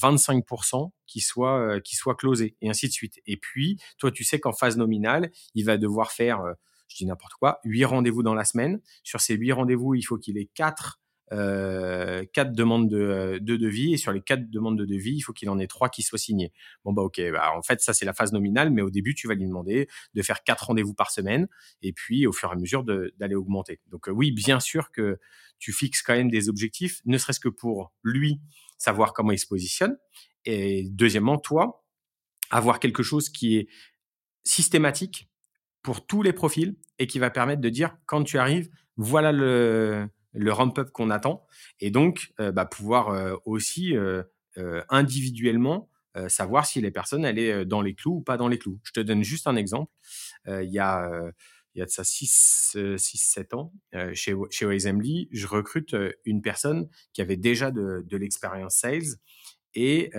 25% 0.00 0.90
qui 1.06 1.20
soit 1.20 1.58
euh, 1.58 1.80
qui 1.80 1.96
soit 1.96 2.14
closé 2.14 2.56
et 2.60 2.70
ainsi 2.70 2.88
de 2.88 2.92
suite. 2.92 3.20
Et 3.26 3.36
puis 3.36 3.78
toi 3.98 4.10
tu 4.10 4.24
sais 4.24 4.40
qu'en 4.40 4.52
phase 4.52 4.76
nominale, 4.76 5.30
il 5.54 5.64
va 5.64 5.76
devoir 5.76 6.12
faire 6.12 6.40
euh, 6.40 6.52
je 6.88 6.96
dis 6.98 7.06
n'importe 7.06 7.34
quoi, 7.34 7.60
huit 7.64 7.84
rendez-vous 7.84 8.22
dans 8.22 8.34
la 8.34 8.44
semaine. 8.44 8.80
Sur 9.02 9.20
ces 9.20 9.34
huit 9.34 9.52
rendez-vous, 9.52 9.94
il 9.94 10.02
faut 10.02 10.18
qu'il 10.18 10.36
ait 10.38 10.50
quatre 10.54 11.00
euh, 11.30 12.24
quatre 12.32 12.52
demandes 12.52 12.88
de, 12.90 13.38
de 13.40 13.56
devis 13.56 13.94
et 13.94 13.96
sur 13.96 14.12
les 14.12 14.20
quatre 14.20 14.50
demandes 14.50 14.78
de 14.78 14.84
devis, 14.84 15.14
il 15.14 15.20
faut 15.20 15.32
qu'il 15.32 15.48
en 15.48 15.58
ait 15.58 15.66
trois 15.66 15.88
qui 15.88 16.02
soient 16.02 16.18
signés. 16.18 16.52
Bon 16.84 16.92
bah 16.92 17.02
ok, 17.02 17.20
bah, 17.32 17.52
en 17.56 17.62
fait 17.62 17.80
ça 17.80 17.94
c'est 17.94 18.04
la 18.04 18.12
phase 18.12 18.32
nominale, 18.32 18.70
mais 18.70 18.82
au 18.82 18.90
début 18.90 19.14
tu 19.14 19.28
vas 19.28 19.34
lui 19.34 19.46
demander 19.46 19.88
de 20.14 20.22
faire 20.22 20.42
quatre 20.42 20.66
rendez-vous 20.66 20.94
par 20.94 21.10
semaine 21.10 21.48
et 21.80 21.92
puis 21.92 22.26
au 22.26 22.32
fur 22.32 22.50
et 22.50 22.52
à 22.52 22.56
mesure 22.56 22.84
d'aller 22.84 23.34
augmenter. 23.34 23.80
Donc 23.90 24.08
oui, 24.08 24.32
bien 24.32 24.60
sûr 24.60 24.90
que 24.90 25.18
tu 25.58 25.72
fixes 25.72 26.02
quand 26.02 26.14
même 26.14 26.30
des 26.30 26.48
objectifs, 26.48 27.00
ne 27.06 27.16
serait-ce 27.16 27.40
que 27.40 27.48
pour 27.48 27.92
lui 28.02 28.40
savoir 28.78 29.12
comment 29.12 29.32
il 29.32 29.38
se 29.38 29.46
positionne. 29.46 29.96
Et 30.44 30.88
deuxièmement, 30.90 31.38
toi, 31.38 31.84
avoir 32.50 32.80
quelque 32.80 33.02
chose 33.02 33.28
qui 33.28 33.56
est 33.56 33.68
systématique 34.44 35.30
pour 35.82 36.04
tous 36.04 36.22
les 36.22 36.32
profils 36.32 36.76
et 36.98 37.06
qui 37.06 37.18
va 37.18 37.30
permettre 37.30 37.60
de 37.60 37.68
dire 37.68 37.96
quand 38.06 38.24
tu 38.24 38.38
arrives, 38.38 38.70
voilà 38.96 39.32
le, 39.32 40.08
le 40.32 40.52
ramp-up 40.52 40.90
qu'on 40.90 41.10
attend. 41.10 41.46
Et 41.80 41.90
donc, 41.90 42.32
euh, 42.40 42.52
bah, 42.52 42.64
pouvoir 42.64 43.08
euh, 43.08 43.36
aussi 43.44 43.96
euh, 43.96 44.22
individuellement 44.88 45.88
savoir 46.28 46.66
si 46.66 46.78
les 46.82 46.90
personnes, 46.90 47.24
elle 47.24 47.38
est 47.38 47.64
dans 47.64 47.80
les 47.80 47.94
clous 47.94 48.16
ou 48.16 48.20
pas 48.20 48.36
dans 48.36 48.48
les 48.48 48.58
clous. 48.58 48.78
Je 48.82 48.92
te 48.92 49.00
donne 49.00 49.22
juste 49.24 49.46
un 49.46 49.56
exemple. 49.56 49.90
Il 50.46 50.70
y 50.70 50.78
a 50.78 51.10
il 51.74 51.78
y 51.78 51.82
a 51.82 51.86
de 51.86 51.90
ça 51.90 52.02
6-7 52.02 53.54
ans, 53.56 53.72
chez, 54.12 54.34
chez 54.50 54.66
Assembly, 54.66 55.30
je 55.32 55.46
recrute 55.46 55.96
une 56.26 56.42
personne 56.42 56.90
qui 57.14 57.22
avait 57.22 57.38
déjà 57.38 57.70
de 57.70 58.16
l'expérience 58.18 58.76
sales 58.76 59.16
et 59.72 60.10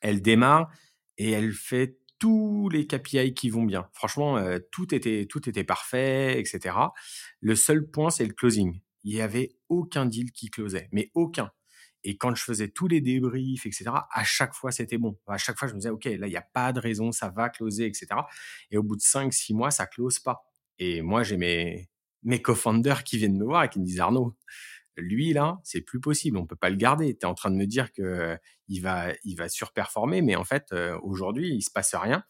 elle 0.00 0.22
démarre 0.22 0.70
et 1.18 1.32
elle 1.32 1.52
fait 1.52 1.98
tous 2.22 2.68
les 2.68 2.86
KPI 2.86 3.34
qui 3.34 3.50
vont 3.50 3.64
bien. 3.64 3.88
Franchement, 3.94 4.40
tout 4.70 4.94
était 4.94 5.26
tout 5.26 5.48
était 5.48 5.64
parfait, 5.64 6.38
etc. 6.38 6.76
Le 7.40 7.56
seul 7.56 7.90
point, 7.90 8.10
c'est 8.10 8.24
le 8.24 8.32
closing. 8.32 8.80
Il 9.02 9.16
y 9.16 9.20
avait 9.20 9.56
aucun 9.68 10.06
deal 10.06 10.30
qui 10.30 10.48
closait, 10.48 10.88
mais 10.92 11.10
aucun. 11.14 11.50
Et 12.04 12.16
quand 12.16 12.32
je 12.32 12.44
faisais 12.44 12.68
tous 12.68 12.86
les 12.86 13.00
débriefs, 13.00 13.66
etc., 13.66 13.86
à 14.08 14.22
chaque 14.22 14.54
fois, 14.54 14.70
c'était 14.70 14.98
bon. 14.98 15.18
À 15.26 15.36
chaque 15.36 15.58
fois, 15.58 15.66
je 15.66 15.72
me 15.72 15.80
disais, 15.80 15.90
OK, 15.90 16.04
là, 16.04 16.28
il 16.28 16.30
n'y 16.30 16.36
a 16.36 16.42
pas 16.42 16.72
de 16.72 16.78
raison, 16.78 17.10
ça 17.10 17.28
va 17.28 17.48
closer, 17.48 17.86
etc. 17.86 18.06
Et 18.70 18.76
au 18.76 18.84
bout 18.84 18.94
de 18.94 19.00
5, 19.00 19.32
6 19.32 19.54
mois, 19.54 19.72
ça 19.72 19.86
close 19.86 20.20
pas. 20.20 20.44
Et 20.78 21.02
moi, 21.02 21.24
j'ai 21.24 21.36
mes, 21.36 21.90
mes 22.22 22.40
co-founders 22.40 23.02
qui 23.02 23.18
viennent 23.18 23.36
me 23.36 23.44
voir 23.44 23.64
et 23.64 23.68
qui 23.68 23.80
me 23.80 23.84
disent, 23.84 23.98
Arnaud, 23.98 24.36
lui, 24.96 25.32
là, 25.32 25.58
c'est 25.64 25.80
plus 25.80 26.00
possible. 26.00 26.36
On 26.36 26.46
peut 26.46 26.56
pas 26.56 26.70
le 26.70 26.76
garder. 26.76 27.16
Tu 27.16 27.20
es 27.20 27.24
en 27.24 27.34
train 27.34 27.50
de 27.50 27.56
me 27.56 27.66
dire 27.66 27.92
que 27.92 28.36
il 28.68 28.80
va, 28.80 29.12
il 29.24 29.36
va 29.36 29.48
surperformer, 29.48 30.22
mais 30.22 30.36
en 30.36 30.44
fait, 30.44 30.72
aujourd'hui, 31.02 31.54
il 31.54 31.62
se 31.62 31.70
passe 31.70 31.94
rien. 31.94 32.24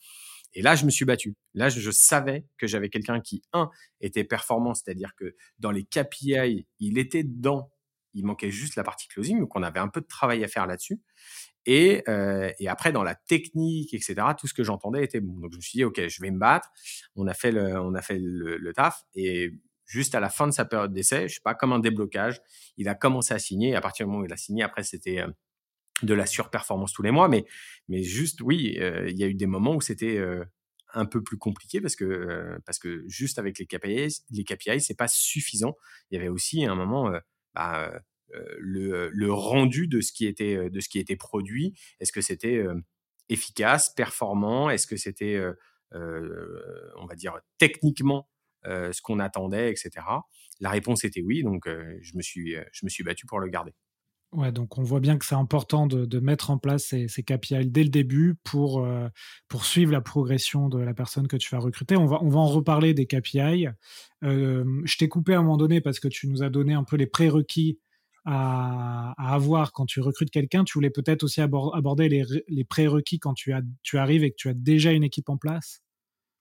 Et 0.55 0.63
là, 0.63 0.75
je 0.75 0.85
me 0.85 0.91
suis 0.91 1.05
battu. 1.05 1.35
Là, 1.55 1.69
je, 1.71 1.81
je 1.81 1.91
savais 1.91 2.47
que 2.59 2.67
j'avais 2.67 2.91
quelqu'un 2.91 3.21
qui, 3.21 3.43
un, 3.53 3.71
était 4.01 4.25
performant, 4.25 4.75
c'est-à-dire 4.75 5.15
que 5.17 5.35
dans 5.59 5.71
les 5.71 5.85
KPI, 5.85 6.67
il 6.79 6.99
était 6.99 7.25
dedans 7.25 7.71
il 8.15 8.25
manquait 8.25 8.51
juste 8.51 8.77
la 8.77 8.85
partie 8.85 9.09
closing, 9.09 9.41
donc 9.41 9.55
on 9.57 9.63
avait 9.63 9.81
un 9.81 9.89
peu 9.89 10.01
de 10.01 10.07
travail 10.07 10.45
à 10.45 10.49
faire 10.49 10.67
là-dessus. 10.67 11.01
Et, 11.65 12.03
euh, 12.09 12.51
et 12.59 12.69
après, 12.69 12.93
dans 12.93 13.05
la 13.05 13.15
technique, 13.15 13.95
etc., 13.95 14.15
tout 14.39 14.49
ce 14.49 14.55
que 14.55 14.65
j'entendais 14.65 15.05
était 15.05 15.21
bon. 15.21 15.39
Donc 15.39 15.53
je 15.53 15.57
me 15.57 15.63
suis 15.63 15.79
dit, 15.79 15.85
ok, 15.85 16.09
je 16.09 16.21
vais 16.21 16.31
me 16.31 16.39
battre. 16.39 16.69
On 17.15 17.27
a 17.27 17.35
fait 17.35 17.53
le, 17.53 17.81
on 17.81 17.95
a 17.95 18.03
fait 18.03 18.19
le, 18.21 18.73
taf. 18.73 19.05
Et 19.15 19.53
juste 19.87 20.15
à 20.15 20.21
la 20.21 20.29
fin 20.29 20.47
de 20.47 20.53
sa 20.53 20.65
période 20.65 20.93
d'essai, 20.93 21.29
je 21.29 21.35
sais 21.35 21.41
pas, 21.43 21.55
comme 21.55 21.73
un 21.73 21.79
déblocage, 21.79 22.41
il 22.77 22.89
a 22.89 22.95
commencé 22.95 23.35
à 23.35 23.39
signer. 23.39 23.75
À 23.75 23.81
partir 23.81 24.07
du 24.07 24.11
moment 24.11 24.23
où 24.23 24.27
il 24.27 24.33
a 24.33 24.37
signé, 24.37 24.63
après, 24.63 24.83
c'était 24.83 25.21
euh, 25.21 25.29
de 26.03 26.15
la 26.15 26.27
surperformance 26.27 26.93
tous 26.93 27.03
les 27.03 27.11
mois. 27.11 27.29
Mais, 27.29 27.45
mais 27.89 28.03
juste, 28.03 28.41
oui, 28.41 28.77
euh, 28.81 29.09
il 29.09 29.19
y 29.19 29.25
a 29.25 29.27
eu 29.27 29.35
des 29.35 29.47
moments 29.47 29.75
où 29.75 29.81
c'était 29.81 30.19
euh, 30.19 30.45
un 30.95 31.07
peu 31.07 31.23
plus 31.23 31.39
compliqué 31.39 31.81
parce 31.81 31.97
que 31.97 32.59
parce 32.67 32.79
que 32.79 33.05
juste 33.09 33.39
avec 33.39 33.59
les 33.59 33.67
KPI, 33.67 34.25
les 34.31 34.45
KPI, 34.45 34.81
c'est 34.81 34.97
pas 34.97 35.09
suffisant. 35.09 35.75
Il 36.11 36.17
y 36.17 36.19
avait 36.19 36.29
aussi 36.29 36.67
un 36.67 36.75
moment 36.75 37.11
bah, 37.55 37.91
le, 38.59 39.09
le, 39.09 39.33
rendu 39.33 39.89
de 39.89 40.03
ce 40.03 40.13
qui 40.13 40.27
était 40.27 40.69
de 40.69 40.81
ce 40.81 40.91
qui 40.91 40.99
était 40.99 41.17
produit. 41.17 41.75
Est-ce 41.99 42.13
que 42.13 42.21
c'était 42.21 42.63
efficace, 43.31 43.95
performant? 43.95 44.69
Est-ce 44.69 44.87
que 44.87 44.99
c'était, 44.99 45.43
on 45.93 47.07
va 47.07 47.15
dire, 47.15 47.41
techniquement 47.57 48.29
ce 48.65 49.03
qu'on 49.03 49.19
attendait, 49.19 49.71
etc. 49.71 50.07
La 50.61 50.71
réponse 50.71 51.05
était 51.05 51.23
oui, 51.23 51.43
donc 51.43 51.67
je 51.67 52.17
me 52.17 52.23
suis 52.23 52.55
je 52.73 52.85
me 52.85 52.89
suis 52.89 53.05
battu 53.05 53.27
pour 53.27 53.41
le 53.41 53.49
garder. 53.49 53.73
Ouais, 54.33 54.51
donc 54.51 54.79
on 54.79 54.83
voit 54.83 55.01
bien 55.01 55.19
que 55.19 55.27
c'est 55.27 55.35
important 55.35 55.87
de, 55.87 56.19
mettre 56.19 56.51
en 56.51 56.57
place 56.57 56.87
ces, 56.87 57.23
KPI 57.23 57.67
dès 57.67 57.83
le 57.83 57.91
début 57.91 58.35
pour, 58.45 58.83
euh, 58.83 59.09
pour 59.47 59.67
suivre 59.67 59.93
la 59.93 60.01
progression 60.01 60.71
de 60.71 60.79
la 60.79 60.95
personne 60.95 61.29
que 61.29 61.37
tu 61.37 61.55
vas 61.55 61.61
recruter. 61.61 61.97
On 61.97 62.07
va, 62.07 62.23
on 62.23 62.31
va 62.31 62.41
en 62.41 62.47
reparler 62.47 62.95
des 62.95 63.05
KPI. 63.05 63.69
Je 64.23 64.97
t'ai 64.97 65.09
coupé 65.09 65.35
à 65.35 65.41
un 65.41 65.43
moment 65.43 65.59
donné 65.59 65.83
parce 65.83 66.01
que 66.01 66.09
tu 66.09 66.29
nous 66.29 66.43
as 66.43 66.49
donné 66.49 66.73
un 66.73 66.85
peu 66.85 66.97
les 66.97 67.07
prérequis 67.07 67.79
à, 68.25 69.13
à 69.19 69.35
avoir 69.35 69.73
quand 69.73 69.85
tu 69.85 70.01
recrutes 70.01 70.31
quelqu'un. 70.31 70.65
Tu 70.65 70.73
voulais 70.75 70.91
peut-être 70.91 71.25
aussi 71.25 71.43
aborder 71.43 72.09
les, 72.09 72.65
prérequis 72.65 73.19
quand 73.19 73.35
tu, 73.35 73.53
tu 73.83 73.99
arrives 73.99 74.25
et 74.25 74.31
que 74.31 74.37
tu 74.39 74.49
as 74.49 74.55
déjà 74.55 74.93
une 74.93 75.05
équipe 75.05 75.29
en 75.29 75.37
place? 75.37 75.82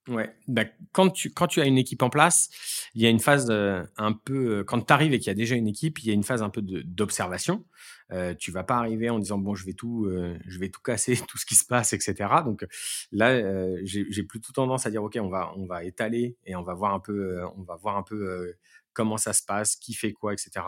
Ouais, 0.08 0.34
bah, 0.48 0.64
quand 0.90 1.10
tu 1.10 1.30
quand 1.30 1.46
tu 1.46 1.60
as 1.60 1.64
une 1.64 1.78
équipe 1.78 2.02
en 2.02 2.10
place, 2.10 2.50
il 2.94 3.02
y 3.02 3.06
a 3.06 3.08
une 3.08 3.20
phase 3.20 3.46
euh, 3.50 3.84
un 3.96 4.12
peu 4.12 4.58
euh, 4.58 4.64
quand 4.64 4.80
tu 4.80 4.92
arrives 4.92 5.12
et 5.12 5.20
qu'il 5.20 5.28
y 5.28 5.30
a 5.30 5.34
déjà 5.34 5.54
une 5.54 5.68
équipe, 5.68 6.00
il 6.00 6.08
y 6.08 6.10
a 6.10 6.12
une 6.12 6.24
phase 6.24 6.42
un 6.42 6.50
peu 6.50 6.60
d'observation. 6.60 7.64
Euh, 8.10 8.34
tu 8.34 8.50
vas 8.50 8.64
pas 8.64 8.76
arriver 8.78 9.10
en 9.10 9.20
disant 9.20 9.38
bon 9.38 9.54
je 9.54 9.64
vais 9.64 9.74
tout 9.74 10.06
euh, 10.06 10.36
je 10.44 10.58
vais 10.58 10.70
tout 10.70 10.80
casser 10.82 11.16
tout 11.28 11.38
ce 11.38 11.46
qui 11.46 11.54
se 11.54 11.64
passe 11.64 11.92
etc. 11.92 12.28
Donc 12.44 12.66
là 13.12 13.76
j'ai 13.84 14.24
plutôt 14.24 14.52
tendance 14.52 14.86
à 14.86 14.90
dire 14.90 15.04
ok 15.04 15.18
on 15.20 15.28
va 15.28 15.52
on 15.56 15.66
va 15.66 15.84
étaler 15.84 16.36
et 16.46 16.56
on 16.56 16.64
va 16.64 16.74
voir 16.74 16.94
un 16.94 17.00
peu 17.00 17.40
on 17.56 17.62
va 17.62 17.76
voir 17.76 17.96
un 17.96 18.02
peu 18.02 18.56
comment 18.94 19.16
ça 19.16 19.32
se 19.32 19.42
passe, 19.44 19.76
qui 19.76 19.94
fait 19.94 20.12
quoi, 20.12 20.32
etc. 20.32 20.66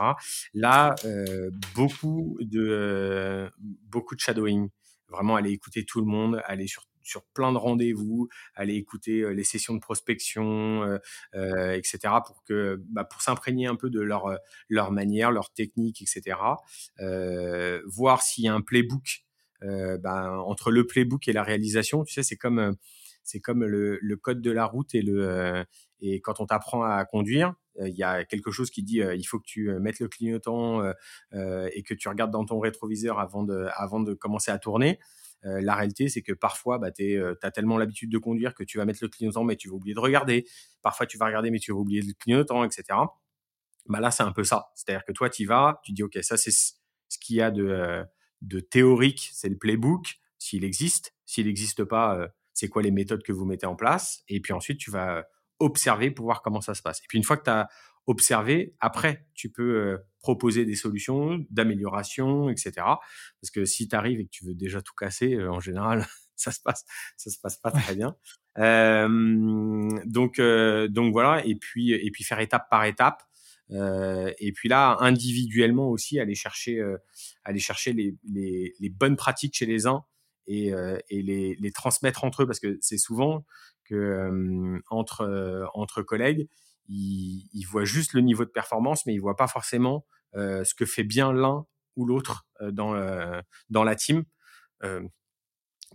Là, 0.55 0.95
beaucoup 1.75 2.39
de 2.41 3.51
beaucoup 3.89 4.15
de 4.15 4.21
shadowing, 4.21 4.69
vraiment 5.09 5.35
aller 5.35 5.51
écouter 5.51 5.85
tout 5.85 6.01
le 6.01 6.07
monde, 6.07 6.41
aller 6.47 6.69
sur 6.69 6.85
sur 7.05 7.25
plein 7.35 7.53
de 7.53 7.59
rendez-vous, 7.59 8.29
aller 8.55 8.75
écouter 8.75 9.33
les 9.33 9.45
sessions 9.45 9.75
de 9.75 9.81
prospection, 9.81 10.99
etc. 11.35 11.99
pour 12.27 12.43
bah, 12.89 13.05
pour 13.05 13.23
s'imprégner 13.23 13.67
un 13.67 13.77
peu 13.77 13.91
de 13.91 14.01
leur 14.01 14.39
leur 14.69 14.91
manière, 14.91 15.31
leur 15.31 15.53
technique, 15.53 16.03
etc. 16.03 16.37
voir 17.87 18.23
s'il 18.23 18.45
y 18.45 18.49
a 18.49 18.55
un 18.55 18.61
playbook 18.61 19.25
bah, 19.63 20.39
entre 20.41 20.71
le 20.71 20.87
playbook 20.87 21.29
et 21.29 21.33
la 21.33 21.43
réalisation. 21.43 22.05
Tu 22.05 22.15
sais, 22.15 22.23
c'est 22.23 22.37
comme 22.37 22.77
c'est 23.23 23.41
comme 23.41 23.65
le, 23.65 23.99
le, 24.03 24.17
code 24.17 24.43
de 24.43 24.51
la 24.51 24.67
route 24.67 24.95
et 24.95 25.01
le 25.01 25.65
et 26.01 26.21
quand 26.21 26.41
on 26.41 26.47
t'apprend 26.47 26.83
à 26.83 27.05
conduire, 27.07 27.55
il 27.81 27.95
y 27.95 28.03
a 28.03 28.25
quelque 28.25 28.51
chose 28.51 28.71
qui 28.71 28.83
dit 28.83 29.01
il 29.01 29.25
faut 29.25 29.39
que 29.39 29.47
tu 29.47 29.71
mettes 29.81 30.01
le 30.01 30.09
clignotant 30.09 30.83
et 31.33 31.83
que 31.83 31.95
tu 31.95 32.09
regardes 32.09 32.31
dans 32.31 32.45
ton 32.45 32.59
rétroviseur 32.61 33.19
avant 33.19 33.43
de, 33.43 33.67
avant 33.75 34.01
de 34.01 34.15
commencer 34.15 34.51
à 34.51 34.59
tourner. 34.59 34.99
La 35.45 35.75
réalité, 35.75 36.09
c'est 36.09 36.23
que 36.23 36.33
parfois, 36.33 36.79
bah, 36.79 36.91
tu 36.91 37.23
as 37.43 37.51
tellement 37.51 37.79
l'habitude 37.79 38.11
de 38.11 38.19
conduire 38.19 38.55
que 38.55 38.65
tu 38.65 38.79
vas 38.79 38.85
mettre 38.85 39.01
le 39.03 39.09
clignotant, 39.09 39.45
mais 39.45 39.57
tu 39.57 39.69
vas 39.69 39.75
oublier 39.75 39.95
de 39.95 40.01
regarder. 40.01 40.47
Parfois, 40.83 41.07
tu 41.07 41.19
vas 41.19 41.27
regarder, 41.27 41.51
mais 41.51 41.59
tu 41.59 41.73
vas 41.73 41.79
oublier 41.79 42.01
le 42.01 42.13
clignotant, 42.15 42.65
etc. 42.65 42.99
Bah, 43.87 44.01
là, 44.01 44.11
c'est 44.11 44.23
un 44.23 44.33
peu 44.33 44.45
ça. 44.45 44.71
C'est-à-dire 44.75 45.05
que 45.05 45.13
toi, 45.13 45.29
tu 45.29 45.43
y 45.43 45.45
vas, 45.45 45.81
tu 45.85 45.93
dis, 45.93 46.03
OK, 46.03 46.19
ça, 46.23 46.37
c'est 46.37 46.51
ce 46.51 47.19
qu'il 47.21 47.37
y 47.37 47.43
a 47.43 47.51
de, 47.51 48.05
de 48.43 48.61
théorique, 48.61 49.31
c'est 49.33 49.49
le 49.49 49.59
playbook, 49.59 50.19
s'il 50.39 50.65
existe. 50.65 51.15
S'il 51.27 51.47
n'existe 51.47 51.85
pas, 51.85 52.29
c'est 52.53 52.69
quoi 52.69 52.83
les 52.83 52.91
méthodes 52.91 53.23
que 53.23 53.33
vous 53.33 53.45
mettez 53.45 53.67
en 53.67 53.77
place? 53.77 54.23
Et 54.29 54.41
puis 54.41 54.53
ensuite, 54.53 54.79
tu 54.79 54.91
vas 54.91 55.27
observer 55.59 56.11
pour 56.11 56.27
voir 56.27 56.43
comment 56.43 56.61
ça 56.61 56.75
se 56.75 56.83
passe. 56.83 57.01
Et 57.01 57.07
puis 57.09 57.19
une 57.19 57.25
fois 57.25 57.37
que 57.37 57.45
tu 57.45 57.51
as 57.51 57.69
observé, 58.07 58.75
après, 58.81 59.27
tu 59.35 59.51
peux 59.51 59.77
euh, 59.77 59.99
proposer 60.25 60.65
des 60.65 60.75
solutions 60.75 61.45
d'amélioration, 61.51 62.49
etc. 62.49 62.73
Parce 62.77 63.51
que 63.53 63.67
si 63.67 63.89
tu 63.89 63.95
arrives 63.95 64.21
et 64.21 64.25
que 64.25 64.31
tu 64.31 64.47
veux 64.47 64.55
déjà 64.55 64.81
tout 64.81 64.95
casser, 64.99 65.35
euh, 65.35 65.53
en 65.53 65.61
général, 65.61 66.07
ça 66.35 66.51
se 66.51 66.61
passe, 66.61 66.87
ça 67.19 67.31
se 67.31 67.39
passe 67.39 67.59
pas 67.59 67.71
très 67.71 67.95
bien. 67.95 68.17
Euh, 68.57 69.91
donc, 70.07 70.41
donc 70.41 71.13
voilà. 71.13 71.45
Et 71.45 71.57
puis, 71.57 71.93
et 71.93 72.11
puis 72.11 72.25
faire 72.25 72.41
étape 72.41 72.71
par 72.71 72.87
étape. 72.87 73.23
et 73.71 74.53
puis 74.55 74.71
là, 74.71 74.97
individuellement 75.01 75.91
aussi, 75.91 76.19
aller 76.19 76.35
chercher, 76.35 76.83
aller 77.45 77.61
chercher 77.61 77.93
les, 77.93 78.17
les, 78.25 78.73
les, 78.81 78.89
bonnes 78.89 79.17
pratiques 79.17 79.55
chez 79.57 79.67
les 79.67 79.87
uns 79.87 80.05
et, 80.47 80.73
et 81.11 81.23
les, 81.23 81.57
les, 81.61 81.73
transmettre 81.73 82.25
entre 82.25 82.43
eux, 82.43 82.47
parce 82.47 82.61
que 82.61 82.79
c'est 82.81 82.99
souvent 82.99 83.45
que 83.85 84.81
entre 84.89 85.69
entre 85.75 86.03
collègues, 86.03 86.49
ils, 86.89 87.49
ils, 87.53 87.65
voient 87.65 87.85
juste 87.85 88.13
le 88.13 88.21
niveau 88.21 88.45
de 88.45 88.51
performance, 88.51 89.07
mais 89.07 89.15
ils 89.15 89.21
voient 89.21 89.37
pas 89.37 89.49
forcément 89.49 90.05
ce 90.35 90.75
que 90.75 90.87
fait 90.87 91.05
bien 91.05 91.33
l'un 91.33 91.67
ou 91.97 92.07
l'autre 92.07 92.47
dans 92.61 92.95
dans 93.71 93.85
la 93.85 93.95
team. 93.97 94.25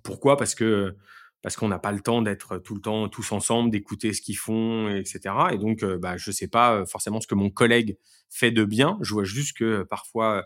pourquoi? 0.04 0.38
Parce 0.38 0.56
que 0.56 0.96
parce 1.42 1.56
qu'on 1.56 1.70
n'a 1.70 1.80
pas 1.80 1.94
le 1.94 2.02
temps 2.02 2.22
d'être 2.22 2.58
tout 2.58 2.76
le 2.76 2.82
temps 2.82 3.08
tous 3.08 3.32
ensemble, 3.32 3.72
d'écouter 3.72 4.14
ce 4.14 4.22
qu'ils 4.22 4.38
font, 4.38 4.90
etc. 4.90 5.34
Et 5.54 5.58
donc, 5.58 5.86
bah, 5.86 6.18
je 6.18 6.32
sais 6.32 6.50
pas 6.50 6.86
forcément 6.86 7.22
ce 7.22 7.28
que 7.28 7.36
mon 7.36 7.50
collègue 7.50 7.98
fait 8.30 8.52
de 8.52 8.66
bien. 8.66 8.98
Je 9.02 9.14
vois 9.14 9.24
juste 9.24 9.58
que 9.58 9.84
parfois 9.84 10.46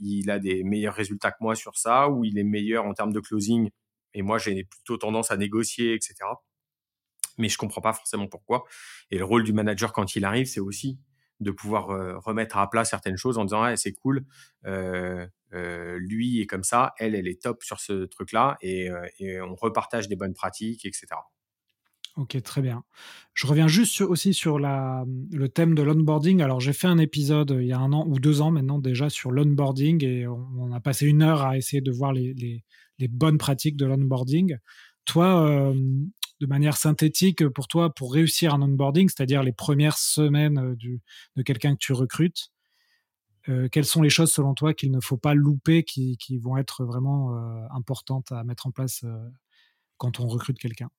il 0.00 0.30
a 0.30 0.38
des 0.38 0.62
meilleurs 0.64 0.94
résultats 0.94 1.32
que 1.32 1.38
moi 1.40 1.54
sur 1.56 1.76
ça, 1.78 2.08
ou 2.10 2.24
il 2.24 2.38
est 2.38 2.44
meilleur 2.44 2.84
en 2.86 2.94
termes 2.94 3.12
de 3.12 3.20
closing, 3.20 3.70
et 4.14 4.22
moi 4.22 4.38
j'ai 4.38 4.64
plutôt 4.64 4.96
tendance 4.98 5.30
à 5.30 5.36
négocier, 5.36 5.94
etc 5.94 6.14
mais 7.38 7.48
je 7.48 7.58
comprends 7.58 7.80
pas 7.80 7.92
forcément 7.92 8.26
pourquoi. 8.26 8.64
Et 9.10 9.18
le 9.18 9.24
rôle 9.24 9.44
du 9.44 9.52
manager 9.52 9.92
quand 9.92 10.16
il 10.16 10.24
arrive, 10.24 10.46
c'est 10.46 10.60
aussi 10.60 10.98
de 11.44 11.50
pouvoir 11.52 11.90
euh, 11.90 12.18
remettre 12.18 12.56
à 12.56 12.68
plat 12.68 12.84
certaines 12.84 13.16
choses 13.16 13.38
en 13.38 13.44
disant 13.44 13.62
ah, 13.62 13.76
c'est 13.76 13.92
cool, 13.92 14.24
euh, 14.66 15.26
euh, 15.52 15.98
lui 16.00 16.40
est 16.40 16.46
comme 16.46 16.64
ça, 16.64 16.94
elle 16.98 17.14
elle 17.14 17.28
est 17.28 17.40
top 17.40 17.62
sur 17.62 17.78
ce 17.78 18.06
truc-là 18.06 18.56
et, 18.60 18.90
on 19.40 19.54
repartage 19.54 20.08
des 20.08 20.16
bonnes 20.16 20.34
pratiques, 20.34 20.84
etc. 20.84 21.06
Ok, 22.16 22.40
très 22.42 22.62
bien. 22.62 22.84
Je 23.32 23.46
reviens 23.46 23.66
juste 23.66 24.00
aussi 24.00 24.34
sur 24.34 24.58
la, 24.60 25.04
le 25.32 25.48
thème 25.48 25.74
de 25.74 25.82
l'onboarding. 25.82 26.42
Alors, 26.42 26.60
j'ai 26.60 26.72
fait 26.72 26.86
un 26.86 26.98
épisode 26.98 27.56
il 27.60 27.66
y 27.66 27.72
a 27.72 27.78
un 27.78 27.92
an 27.92 28.06
ou 28.06 28.20
deux 28.20 28.40
ans 28.40 28.52
maintenant 28.52 28.78
déjà 28.78 29.10
sur 29.10 29.32
l'onboarding 29.32 30.04
et 30.04 30.26
on, 30.28 30.72
a 30.72 30.80
passé 30.80 31.06
une 31.06 31.22
heure 31.22 31.42
à 31.42 31.56
essayer 31.56 31.80
de 31.80 31.90
voir 31.90 32.12
les, 32.12 32.34
les, 32.98 33.08
bonnes 33.08 33.38
pratiques 33.38 33.76
de 33.76 33.86
l'onboarding. 33.86 34.56
Toi, 35.04 35.74
de 36.40 36.46
manière 36.46 36.76
synthétique 36.76 37.48
pour 37.48 37.68
toi 37.68 37.94
pour 37.94 38.12
réussir 38.12 38.54
un 38.54 38.62
onboarding, 38.62 39.08
c'est-à-dire 39.08 39.42
les 39.42 39.52
premières 39.52 39.98
semaines 39.98 40.58
euh, 40.58 40.98
de 41.36 41.42
quelqu'un 41.42 41.74
que 41.74 41.80
tu 41.80 41.92
recrutes 41.92 42.52
euh, 43.48 43.68
Quelles 43.68 43.84
sont 43.84 44.02
les 44.02 44.10
choses 44.10 44.32
selon 44.32 44.54
toi 44.54 44.74
qu'il 44.74 44.90
ne 44.90 45.00
faut 45.00 45.16
pas 45.16 45.34
louper, 45.34 45.84
qui, 45.84 46.38
vont 46.38 46.56
être 46.56 46.84
vraiment 46.84 47.36
euh, 47.36 47.66
importantes 47.70 48.32
à 48.32 48.42
mettre 48.44 48.66
en 48.66 48.70
place 48.70 49.04
quand 49.96 50.20
on 50.20 50.26
recrute 50.26 50.58
quelqu'un? 50.58 50.90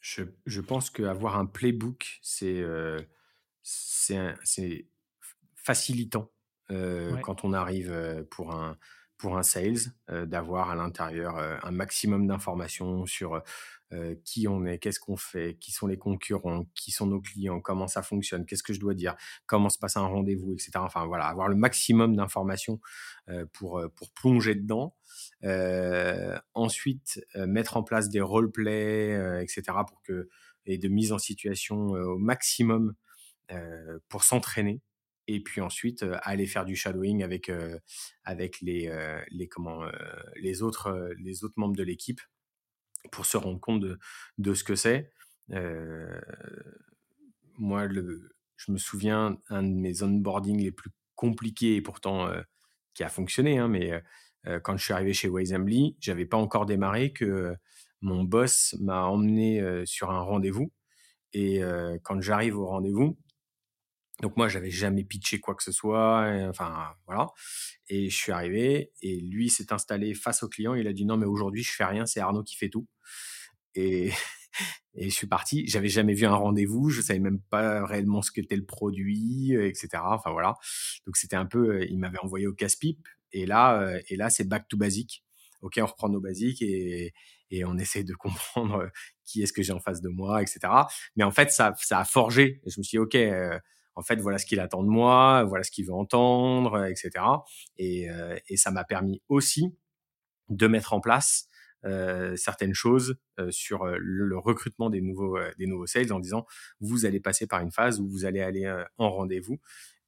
Je, 0.00 0.60
pense 0.60 0.90
qu'avoir 0.90 1.36
un 1.36 1.46
playbook, 1.46 2.20
c'est 2.22 2.64
facilitant 5.56 6.30
quand 6.68 7.44
on 7.44 7.52
arrive 7.52 8.24
pour 8.30 8.54
un, 8.54 8.78
pour 9.18 9.38
un 9.38 9.42
sales, 9.42 9.92
d'avoir 10.08 10.70
à 10.70 10.74
l'intérieur 10.74 11.38
un 11.38 11.70
maximum 11.70 12.26
d'informations 12.26 13.06
sur 13.06 13.42
euh, 13.92 14.16
qui 14.24 14.48
on 14.48 14.66
est, 14.66 14.78
qu'est-ce 14.78 14.98
qu'on 14.98 15.16
fait, 15.16 15.56
qui 15.60 15.70
sont 15.70 15.86
les 15.86 15.96
concurrents, 15.96 16.66
qui 16.74 16.90
sont 16.90 17.06
nos 17.06 17.20
clients, 17.20 17.60
comment 17.60 17.86
ça 17.86 18.02
fonctionne, 18.02 18.44
qu'est-ce 18.44 18.64
que 18.64 18.72
je 18.72 18.80
dois 18.80 18.94
dire, 18.94 19.14
comment 19.46 19.68
se 19.68 19.78
passe 19.78 19.96
un 19.96 20.06
rendez-vous, 20.06 20.54
etc. 20.54 20.72
Enfin 20.78 21.06
voilà, 21.06 21.26
avoir 21.26 21.46
le 21.46 21.54
maximum 21.54 22.16
d'informations 22.16 22.80
euh, 23.28 23.46
pour, 23.52 23.78
euh, 23.78 23.88
pour 23.88 24.10
plonger 24.10 24.56
dedans. 24.56 24.96
ensuite, 26.54 27.24
mettre 27.36 27.76
en 27.76 27.84
place 27.84 28.08
des 28.08 28.20
role-play, 28.20 29.40
etc. 29.40 29.62
pour 29.86 30.02
que 30.02 30.28
et 30.64 30.78
de 30.78 30.88
mise 30.88 31.12
en 31.12 31.18
situation 31.18 31.76
au 31.76 32.18
maximum 32.18 32.94
pour 34.08 34.24
s'entraîner 34.24 34.80
et 35.28 35.42
puis 35.42 35.60
ensuite 35.60 36.04
aller 36.22 36.46
faire 36.46 36.64
du 36.64 36.76
shadowing 36.76 37.22
avec 37.22 37.50
avec 38.24 38.60
les 38.60 38.90
les 39.30 39.48
comment 39.48 39.82
les 40.36 40.62
autres 40.62 41.12
les 41.18 41.44
autres 41.44 41.54
membres 41.56 41.76
de 41.76 41.82
l'équipe 41.82 42.20
pour 43.12 43.26
se 43.26 43.36
rendre 43.36 43.60
compte 43.60 43.80
de, 43.80 43.98
de 44.38 44.54
ce 44.54 44.64
que 44.64 44.74
c'est. 44.74 45.12
Moi, 47.58 47.88
je 48.56 48.72
me 48.72 48.78
souviens, 48.78 49.38
un 49.48 49.62
de 49.62 49.74
mes 49.74 50.02
onboarding 50.02 50.62
les 50.62 50.72
plus 50.72 50.90
compliqués 51.14 51.76
et 51.76 51.82
pourtant 51.82 52.30
qui 52.94 53.02
a 53.04 53.08
fonctionné, 53.08 53.58
hein, 53.58 53.68
mais 53.68 54.02
quand 54.62 54.76
je 54.76 54.84
suis 54.84 54.92
arrivé 54.92 55.12
chez 55.12 55.28
Waysambly, 55.28 55.96
j'avais 56.00 56.26
pas 56.26 56.36
encore 56.36 56.66
démarré 56.66 57.12
que 57.12 57.54
mon 58.00 58.24
boss 58.24 58.76
m'a 58.80 59.04
emmené 59.06 59.84
sur 59.86 60.10
un 60.10 60.20
rendez-vous. 60.20 60.72
Et 61.32 61.60
quand 62.02 62.20
j'arrive 62.20 62.58
au 62.58 62.66
rendez-vous, 62.66 63.18
donc 64.22 64.36
moi, 64.36 64.48
j'avais 64.48 64.70
jamais 64.70 65.04
pitché 65.04 65.40
quoi 65.40 65.54
que 65.54 65.62
ce 65.62 65.72
soit, 65.72 66.26
enfin 66.48 66.94
voilà. 67.06 67.28
Et 67.88 68.08
je 68.08 68.16
suis 68.16 68.32
arrivé 68.32 68.92
et 69.02 69.20
lui 69.20 69.50
s'est 69.50 69.72
installé 69.72 70.14
face 70.14 70.42
au 70.42 70.48
client. 70.48 70.74
Il 70.74 70.86
a 70.88 70.92
dit 70.92 71.04
non 71.04 71.16
mais 71.18 71.26
aujourd'hui 71.26 71.62
je 71.62 71.72
fais 71.72 71.84
rien, 71.84 72.06
c'est 72.06 72.20
Arnaud 72.20 72.42
qui 72.42 72.56
fait 72.56 72.70
tout. 72.70 72.86
Et, 73.74 74.10
et 74.94 75.10
je 75.10 75.14
suis 75.14 75.26
parti. 75.26 75.66
J'avais 75.68 75.88
jamais 75.88 76.14
vu 76.14 76.24
un 76.26 76.34
rendez-vous, 76.34 76.88
je 76.88 77.02
savais 77.02 77.18
même 77.20 77.40
pas 77.50 77.84
réellement 77.84 78.22
ce 78.22 78.32
qu'était 78.32 78.56
le 78.56 78.64
produit, 78.64 79.54
etc. 79.54 79.88
Enfin 80.04 80.30
voilà. 80.32 80.54
Donc 81.06 81.16
c'était 81.18 81.36
un 81.36 81.46
peu, 81.46 81.84
il 81.84 81.98
m'avait 81.98 82.18
envoyé 82.18 82.46
au 82.46 82.54
casse-pipe. 82.54 83.06
Et 83.32 83.44
là, 83.44 83.98
et 84.08 84.16
là 84.16 84.30
c'est 84.30 84.44
back 84.44 84.66
to 84.68 84.78
basic. 84.78 85.24
Ok, 85.62 85.74
on 85.78 85.86
reprend 85.86 86.08
nos 86.08 86.20
basiques 86.20 86.62
et, 86.62 87.12
et 87.50 87.64
on 87.64 87.76
essaie 87.76 88.04
de 88.04 88.14
comprendre 88.14 88.90
qui 89.24 89.42
est-ce 89.42 89.52
que 89.52 89.62
j'ai 89.62 89.72
en 89.72 89.80
face 89.80 90.00
de 90.00 90.08
moi, 90.08 90.42
etc. 90.42 90.60
Mais 91.16 91.24
en 91.24 91.30
fait, 91.30 91.50
ça, 91.50 91.74
ça 91.78 92.00
a 92.00 92.04
forgé. 92.04 92.60
Et 92.64 92.70
je 92.70 92.78
me 92.78 92.82
suis 92.84 92.96
dit, 92.96 92.98
ok 92.98 93.16
en 93.96 94.02
fait, 94.02 94.16
voilà 94.16 94.38
ce 94.38 94.46
qu'il 94.46 94.60
attend 94.60 94.82
de 94.82 94.88
moi, 94.88 95.44
voilà 95.44 95.64
ce 95.64 95.70
qu'il 95.70 95.86
veut 95.86 95.94
entendre, 95.94 96.84
etc. 96.84 97.10
Et, 97.78 98.10
euh, 98.10 98.38
et 98.48 98.56
ça 98.56 98.70
m'a 98.70 98.84
permis 98.84 99.22
aussi 99.28 99.74
de 100.48 100.66
mettre 100.66 100.92
en 100.92 101.00
place 101.00 101.48
euh, 101.84 102.36
certaines 102.36 102.74
choses 102.74 103.16
euh, 103.38 103.50
sur 103.50 103.86
le, 103.86 104.38
recrutement 104.38 104.90
des 104.90 105.00
nouveaux 105.00 105.38
des 105.58 105.66
nouveaux 105.66 105.86
sales 105.86 106.12
en 106.12 106.20
disant 106.20 106.46
vous 106.80 107.04
allez 107.04 107.20
passer 107.20 107.46
par 107.46 107.60
une 107.60 107.70
phase 107.70 108.00
où 108.00 108.08
vous 108.08 108.24
allez 108.24 108.40
aller 108.40 108.72
en 108.98 109.10
rendez-vous 109.10 109.60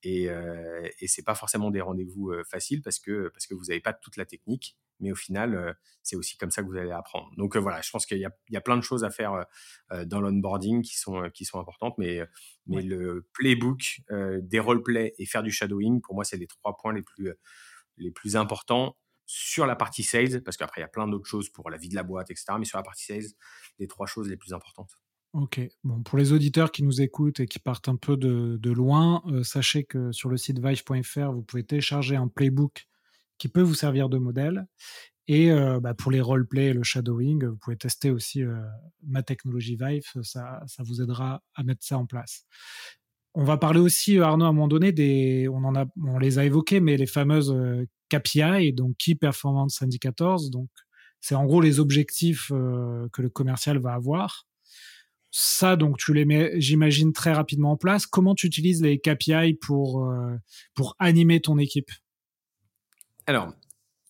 et, 0.03 0.29
euh, 0.31 0.89
et 1.01 1.09
c'est 1.09 1.23
pas 1.25 1.35
forcément 1.35 1.71
des 1.71 1.81
rendez-vous 1.81 2.33
faciles 2.49 2.83
parce 2.83 2.99
que 2.99 3.29
parce 3.29 3.47
que 3.47 3.55
vous 3.55 3.67
n'avez 3.67 3.81
pas 3.81 3.93
toute 3.93 4.17
la 4.17 4.25
technique 4.25 4.77
mais 5.01 5.13
au 5.13 5.17
final, 5.17 5.77
c'est 6.03 6.17
aussi 6.17 6.37
comme 6.37 6.51
ça 6.51 6.63
que 6.63 6.69
vous 6.69 6.77
allez 6.77 6.91
apprendre. 6.91 7.31
Donc 7.37 7.57
voilà, 7.57 7.81
je 7.81 7.91
pense 7.91 8.07
qu'il 8.07 8.19
y, 8.19 8.27
y, 8.51 8.57
a 8.57 8.61
plein 8.61 8.77
de 8.77 8.83
choses 8.83 9.05
à 9.05 9.11
faire 9.11 9.45
dans 10.07 10.21
l'onboarding 10.21 10.83
qui 10.83 10.97
sont, 10.97 11.31
qui 11.35 11.45
sont 11.45 11.59
importantes, 11.61 11.95
mais, 11.99 12.21
mais 12.67 12.83
le 12.83 13.29
playbook, 13.33 14.01
des 14.11 14.61
roleplays 14.61 15.15
et 15.19 15.27
faire 15.27 15.43
du 15.43 15.51
shadowing, 15.51 16.01
pour 16.01 16.15
moi, 16.15 16.25
c'est 16.25 16.37
les 16.37 16.47
trois 16.47 16.77
points 16.77 16.93
les 16.93 17.03
plus, 17.03 17.33
les 17.97 18.11
plus 18.11 18.37
importants 18.37 18.97
sur 19.27 19.67
la 19.67 19.77
partie 19.77 20.03
sales, 20.03 20.43
parce 20.43 20.57
qu'après, 20.57 20.81
il 20.81 20.83
y 20.83 20.87
a 20.87 20.89
plein 20.89 21.07
d'autres 21.07 21.27
choses 21.27 21.51
pour 21.51 21.69
la 21.69 21.77
vie 21.77 21.91
de 21.91 21.95
la 21.95 22.03
boîte, 22.03 22.31
etc. 22.31 22.47
Mais 22.59 22.65
sur 22.65 22.79
la 22.79 22.83
partie 22.83 23.05
sales, 23.05 23.31
les 23.79 23.87
trois 23.87 24.07
choses 24.07 24.29
les 24.29 24.39
plus 24.39 24.55
importantes. 24.55 24.91
Ok. 25.35 25.61
Bon, 25.85 26.03
pour 26.03 26.17
les 26.17 26.33
auditeurs 26.33 26.73
qui 26.73 26.83
nous 26.83 27.03
écoutent 27.03 27.41
et 27.41 27.47
qui 27.47 27.59
partent 27.59 27.89
un 27.89 27.97
peu 27.97 28.17
de, 28.17 28.57
de 28.59 28.71
loin, 28.71 29.23
sachez 29.43 29.85
que 29.85 30.11
sur 30.13 30.31
le 30.31 30.39
site 30.39 30.59
vive.fr, 30.59 31.31
vous 31.33 31.43
pouvez 31.43 31.65
télécharger 31.65 32.17
un 32.17 32.29
playbook 32.29 32.89
qui 33.39 33.49
peut 33.49 33.63
vous 33.63 33.75
servir 33.75 34.09
de 34.09 34.19
modèle. 34.19 34.67
Et 35.31 35.51
bah, 35.83 35.93
pour 35.93 36.11
les 36.11 36.23
roleplay, 36.23 36.73
le 36.73 36.83
shadowing, 36.83 37.45
vous 37.45 37.57
pouvez 37.59 37.77
tester 37.77 38.11
aussi 38.11 38.43
ma 39.07 39.23
technologie 39.23 39.77
Vive, 39.79 40.05
ça, 40.23 40.65
vous 40.79 41.03
aidera 41.03 41.43
à 41.55 41.63
mettre 41.65 41.85
ça 41.85 41.99
en 41.99 42.07
place. 42.07 42.47
On 43.35 43.45
va 43.45 43.59
parler 43.59 43.79
aussi, 43.79 44.19
Arnaud, 44.19 44.47
à 44.47 44.49
un 44.49 44.53
moment 44.53 44.69
donné, 44.69 44.91
des, 44.91 45.47
on, 45.49 45.65
en 45.65 45.75
a, 45.77 45.85
les 46.19 46.39
a 46.39 46.47
évoqués, 46.47 46.81
mais 46.81 46.97
les 46.97 47.07
fameuses 47.07 47.55
KPI, 48.09 48.73
donc 48.73 48.97
Key 48.97 49.17
Performance 49.17 49.83
Indicators. 49.83 50.49
Donc, 50.51 50.71
c'est 51.21 51.35
en 51.35 51.45
gros 51.45 51.61
les 51.61 51.79
objectifs 51.79 52.49
que 52.49 53.23
le 53.23 53.29
commercial 53.29 53.79
va 53.79 53.93
avoir. 53.93 54.47
Ça, 55.31 55.77
donc, 55.77 55.99
tu 55.99 56.15
les 56.15 56.25
mets, 56.25 56.59
j'imagine, 56.59 57.13
très 57.13 57.35
rapidement 57.35 57.73
en 57.73 57.77
place. 57.77 58.07
Comment 58.07 58.35
tu 58.35 58.47
utilises 58.47 58.81
les 58.81 58.99
KPI 58.99 59.59
pour, 59.61 60.11
pour 60.75 60.97
animer 60.99 61.41
ton 61.41 61.59
équipe? 61.59 61.91
Alors, 63.29 63.53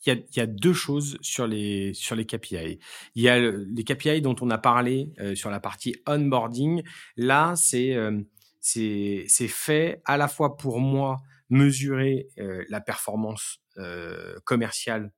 il 0.07 0.25
y, 0.37 0.41
a, 0.41 0.47
deux 0.47 0.73
choses 0.73 1.19
sur 1.23 1.49
les, 1.49 1.93
sur 1.93 2.15
les 2.15 2.25
KPI. 2.25 2.79
Il 3.17 3.23
y 3.23 3.29
a 3.29 3.41
les 3.41 3.83
KPI 3.83 4.23
dont 4.23 4.37
on 4.41 4.49
a 4.49 4.59
parlé 4.59 5.13
sur 5.35 5.51
la 5.51 5.59
partie 5.59 5.97
onboarding. 6.07 6.85
Là, 7.17 7.55
c'est 7.57 7.97
c'est 8.61 9.49
fait 9.49 10.01
à 10.05 10.17
la 10.17 10.29
fois 10.29 10.57
pour 10.57 10.79
moi 10.79 11.21
mesurer 11.51 12.29
la 12.69 12.81
performance 12.81 13.61
commerciale 14.45 15.11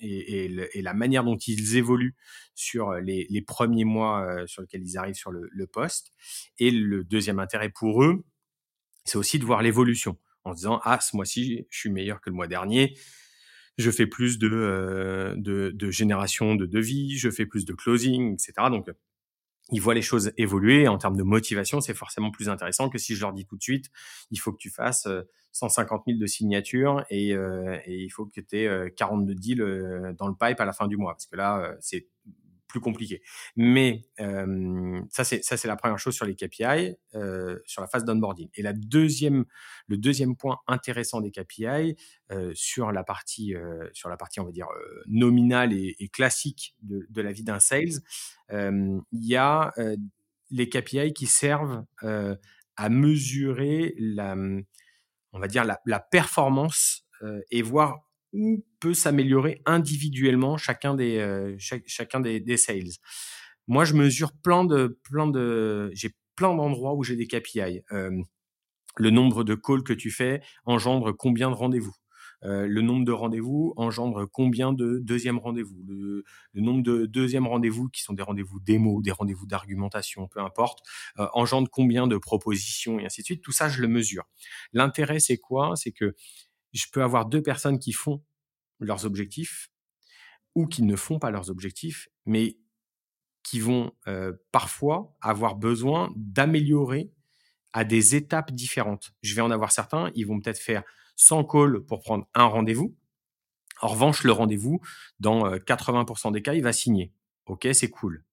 et, 0.00 0.48
la 0.74 0.94
manière 0.94 1.22
dont 1.22 1.36
ils 1.36 1.76
évoluent 1.76 2.16
sur 2.56 2.94
les, 2.94 3.44
premiers 3.46 3.84
mois 3.84 4.46
sur 4.46 4.62
lesquels 4.62 4.82
ils 4.82 4.98
arrivent 4.98 5.14
sur 5.14 5.30
le, 5.30 5.48
le 5.52 5.66
poste. 5.68 6.12
Et 6.58 6.72
le 6.72 7.04
deuxième 7.04 7.38
intérêt 7.38 7.70
pour 7.70 8.02
eux, 8.02 8.24
c'est 9.04 9.16
aussi 9.16 9.38
de 9.38 9.44
voir 9.44 9.62
l'évolution 9.62 10.18
en 10.42 10.50
se 10.52 10.56
disant 10.56 10.80
ah 10.82 10.98
ce 11.00 11.14
mois-ci 11.14 11.66
je 11.70 11.78
suis 11.78 11.90
meilleur 11.90 12.20
que 12.20 12.30
le 12.30 12.36
mois 12.36 12.48
dernier 12.48 12.96
je 13.78 13.90
fais 13.90 14.06
plus 14.06 14.38
de, 14.38 15.34
de, 15.36 15.70
de, 15.70 15.90
génération 15.90 16.54
de 16.54 16.66
devis, 16.66 17.16
je 17.18 17.30
fais 17.30 17.46
plus 17.46 17.64
de 17.64 17.72
closing, 17.72 18.34
etc. 18.34 18.52
Donc, 18.70 18.88
ils 19.70 19.80
voient 19.80 19.94
les 19.94 20.02
choses 20.02 20.32
évoluer. 20.36 20.88
En 20.88 20.98
termes 20.98 21.16
de 21.16 21.22
motivation, 21.22 21.80
c'est 21.80 21.94
forcément 21.94 22.30
plus 22.30 22.48
intéressant 22.48 22.88
que 22.88 22.98
si 22.98 23.14
je 23.14 23.20
leur 23.20 23.32
dis 23.32 23.46
tout 23.46 23.56
de 23.56 23.62
suite, 23.62 23.86
il 24.30 24.38
faut 24.38 24.52
que 24.52 24.58
tu 24.58 24.70
fasses 24.70 25.08
150 25.52 26.04
000 26.06 26.18
de 26.18 26.26
signatures 26.26 27.04
et, 27.10 27.30
et 27.30 28.02
il 28.02 28.10
faut 28.10 28.26
que 28.26 28.40
tu 28.40 28.56
aies 28.56 28.92
42 28.96 29.34
deals 29.34 30.14
dans 30.18 30.28
le 30.28 30.34
pipe 30.34 30.60
à 30.60 30.64
la 30.64 30.72
fin 30.72 30.86
du 30.86 30.96
mois. 30.96 31.14
Parce 31.14 31.26
que 31.26 31.36
là, 31.36 31.74
c'est 31.80 32.06
plus 32.74 32.80
compliqué. 32.80 33.22
Mais 33.54 34.02
euh, 34.18 35.00
ça, 35.08 35.22
c'est 35.22 35.44
ça, 35.44 35.56
c'est 35.56 35.68
la 35.68 35.76
première 35.76 36.00
chose 36.00 36.12
sur 36.12 36.26
les 36.26 36.34
KPI, 36.34 36.96
euh, 37.14 37.60
sur 37.66 37.82
la 37.82 37.86
phase 37.86 38.04
d'onboarding. 38.04 38.48
Et 38.54 38.62
la 38.62 38.72
deuxième, 38.72 39.44
le 39.86 39.96
deuxième 39.96 40.34
point 40.34 40.58
intéressant 40.66 41.20
des 41.20 41.30
KPI 41.30 41.94
euh, 42.32 42.50
sur 42.56 42.90
la 42.90 43.04
partie, 43.04 43.54
sur 43.92 44.08
la 44.08 44.16
partie, 44.16 44.40
on 44.40 44.44
va 44.44 44.50
dire 44.50 44.66
nominale 45.06 45.72
et, 45.72 46.08
classique 46.12 46.74
de, 46.82 47.06
de, 47.10 47.22
la 47.22 47.30
vie 47.30 47.44
d'un 47.44 47.60
sales, 47.60 48.00
il 48.50 49.02
y 49.12 49.36
a 49.36 49.72
les 50.50 50.68
KPI 50.68 51.12
qui 51.12 51.26
servent 51.26 51.84
à 52.02 52.88
mesurer 52.88 53.94
la, 53.98 54.34
on 54.34 55.38
va 55.38 55.46
dire 55.46 55.64
la, 55.64 55.80
la 55.86 56.00
performance 56.00 57.06
et 57.52 57.62
voir 57.62 58.03
où 58.34 58.64
peut 58.80 58.94
s'améliorer 58.94 59.62
individuellement 59.64 60.58
chacun 60.58 60.94
des, 60.94 61.18
euh, 61.18 61.54
chacun 61.58 62.20
des, 62.20 62.40
des, 62.40 62.56
sales. 62.56 62.98
Moi, 63.68 63.84
je 63.84 63.94
mesure 63.94 64.32
plein 64.42 64.64
de, 64.64 64.98
plein 65.04 65.28
de, 65.28 65.90
j'ai 65.94 66.10
plein 66.36 66.54
d'endroits 66.54 66.94
où 66.94 67.04
j'ai 67.04 67.16
des 67.16 67.26
KPI. 67.26 67.82
Euh, 67.92 68.10
le 68.96 69.10
nombre 69.10 69.44
de 69.44 69.54
calls 69.54 69.84
que 69.84 69.92
tu 69.92 70.10
fais 70.10 70.42
engendre 70.66 71.12
combien 71.12 71.48
de 71.48 71.54
rendez-vous? 71.54 71.94
Euh, 72.42 72.66
le 72.66 72.82
nombre 72.82 73.06
de 73.06 73.12
rendez-vous 73.12 73.72
engendre 73.76 74.28
combien 74.30 74.72
de 74.72 74.98
deuxième 74.98 75.38
rendez-vous? 75.38 75.82
Le, 75.86 76.24
nombre 76.60 76.82
de 76.82 77.06
deuxième 77.06 77.46
rendez-vous, 77.46 77.88
qui 77.88 78.02
sont 78.02 78.12
des 78.12 78.22
rendez-vous 78.22 78.60
démo, 78.60 79.00
des 79.00 79.12
rendez-vous 79.12 79.46
d'argumentation, 79.46 80.28
peu 80.28 80.40
importe, 80.40 80.80
engendre 81.16 81.68
combien 81.70 82.06
de 82.06 82.18
propositions 82.18 82.98
et 82.98 83.06
ainsi 83.06 83.22
de 83.22 83.26
suite? 83.26 83.42
Tout 83.42 83.52
ça, 83.52 83.68
je 83.68 83.80
le 83.80 83.88
mesure. 83.88 84.24
L'intérêt, 84.72 85.20
c'est 85.20 85.38
quoi? 85.38 85.72
C'est 85.76 85.92
que 85.92 86.14
je 86.74 86.86
peux 86.92 87.02
avoir 87.02 87.26
deux 87.26 87.42
personnes 87.42 87.78
qui 87.78 87.92
font 87.92 88.22
leurs 88.80 89.06
objectifs 89.06 89.70
ou 90.54 90.66
qui 90.66 90.82
ne 90.82 90.96
font 90.96 91.18
pas 91.18 91.30
leurs 91.30 91.50
objectifs, 91.50 92.08
mais 92.26 92.58
qui 93.42 93.60
vont 93.60 93.92
parfois 94.52 95.16
avoir 95.20 95.56
besoin 95.56 96.12
d'améliorer 96.16 97.10
à 97.72 97.84
des 97.84 98.14
étapes 98.14 98.52
différentes. 98.52 99.12
Je 99.22 99.34
vais 99.34 99.40
en 99.40 99.50
avoir 99.50 99.72
certains, 99.72 100.10
ils 100.14 100.26
vont 100.26 100.40
peut-être 100.40 100.60
faire 100.60 100.84
100 101.16 101.44
calls 101.44 101.80
pour 101.84 102.02
prendre 102.02 102.26
un 102.34 102.44
rendez-vous. 102.44 102.96
En 103.80 103.88
revanche, 103.88 104.22
le 104.22 104.32
rendez-vous, 104.32 104.80
dans 105.18 105.56
80% 105.56 106.32
des 106.32 106.42
cas, 106.42 106.54
il 106.54 106.62
va 106.62 106.72
signer. 106.72 107.12
OK, 107.46 107.66
c'est 107.72 107.90
cool. 107.90 108.24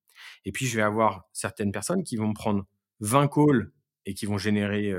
Et 0.46 0.52
puis, 0.52 0.68
je 0.68 0.76
vais 0.76 0.84
avoir 0.84 1.28
certaines 1.34 1.72
personnes 1.72 2.04
qui 2.04 2.16
vont 2.16 2.34
prendre 2.34 2.66
20 3.00 3.28
calls 3.28 3.72
et 4.06 4.14
qui 4.14 4.26
vont 4.26 4.38
générer 4.38 4.94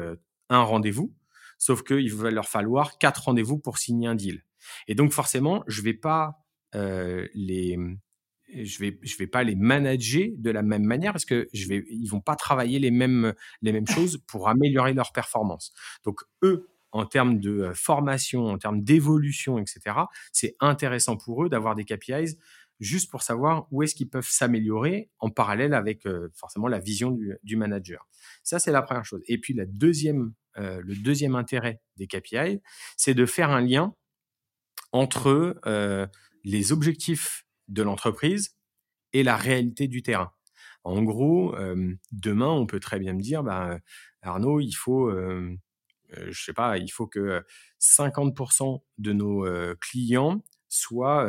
un 0.48 0.62
rendez-vous. 0.62 1.14
Sauf 1.62 1.84
qu'il 1.84 2.12
va 2.12 2.32
leur 2.32 2.48
falloir 2.48 2.98
quatre 2.98 3.26
rendez-vous 3.26 3.56
pour 3.56 3.78
signer 3.78 4.08
un 4.08 4.16
deal. 4.16 4.42
Et 4.88 4.96
donc 4.96 5.12
forcément, 5.12 5.62
je 5.68 5.80
vais 5.80 5.94
pas 5.94 6.40
euh, 6.74 7.28
les 7.34 7.78
je 8.52 8.78
vais 8.80 8.98
je 9.02 9.16
vais 9.16 9.28
pas 9.28 9.44
les 9.44 9.54
manager 9.54 10.30
de 10.36 10.50
la 10.50 10.62
même 10.62 10.82
manière 10.82 11.12
parce 11.12 11.24
que 11.24 11.46
je 11.52 11.68
vais 11.68 11.84
ils 11.88 12.08
vont 12.08 12.20
pas 12.20 12.34
travailler 12.34 12.80
les 12.80 12.90
mêmes 12.90 13.32
les 13.60 13.70
mêmes 13.70 13.86
choses 13.86 14.18
pour 14.26 14.48
améliorer 14.48 14.92
leur 14.92 15.12
performance. 15.12 15.72
Donc 16.02 16.22
eux 16.42 16.68
en 16.90 17.06
termes 17.06 17.38
de 17.38 17.60
euh, 17.60 17.74
formation, 17.74 18.46
en 18.46 18.58
termes 18.58 18.82
d'évolution, 18.82 19.56
etc. 19.58 19.96
C'est 20.32 20.56
intéressant 20.58 21.16
pour 21.16 21.44
eux 21.44 21.48
d'avoir 21.48 21.76
des 21.76 21.84
KPIs 21.84 22.38
juste 22.82 23.10
pour 23.10 23.22
savoir 23.22 23.68
où 23.70 23.82
est-ce 23.82 23.94
qu'ils 23.94 24.08
peuvent 24.08 24.28
s'améliorer 24.28 25.08
en 25.20 25.30
parallèle 25.30 25.72
avec 25.72 26.04
euh, 26.04 26.28
forcément 26.34 26.66
la 26.66 26.80
vision 26.80 27.16
du, 27.42 27.56
manager. 27.56 28.08
Ça, 28.42 28.58
c'est 28.58 28.72
la 28.72 28.82
première 28.82 29.04
chose. 29.04 29.22
Et 29.26 29.38
puis 29.38 29.54
la 29.54 29.66
deuxième 29.66 30.34
euh, 30.58 30.82
le 30.84 30.96
deuxième 30.96 31.34
intérêt 31.34 31.80
des 31.96 32.06
KPI, 32.06 32.60
c'est 32.96 33.14
de 33.14 33.24
faire 33.24 33.50
un 33.50 33.62
lien 33.62 33.94
entre 34.90 35.58
euh, 35.64 36.06
les 36.44 36.72
objectifs 36.72 37.46
de 37.68 37.82
l'entreprise 37.82 38.56
et 39.14 39.22
la 39.22 39.36
réalité 39.36 39.88
du 39.88 40.02
terrain. 40.02 40.32
En 40.84 41.02
gros, 41.04 41.54
demain, 42.10 42.48
on 42.48 42.66
peut 42.66 42.80
très 42.80 42.98
bien 42.98 43.12
me 43.12 43.20
dire, 43.20 43.44
bah, 43.44 43.78
Arnaud, 44.20 44.58
il 44.58 44.72
faut, 44.72 45.12
je 45.12 46.42
sais 46.44 46.52
pas, 46.52 46.76
il 46.78 46.90
faut 46.90 47.06
que 47.06 47.44
50% 47.80 48.82
de 48.98 49.12
nos 49.12 49.46
clients 49.76 50.42
soient 50.68 51.28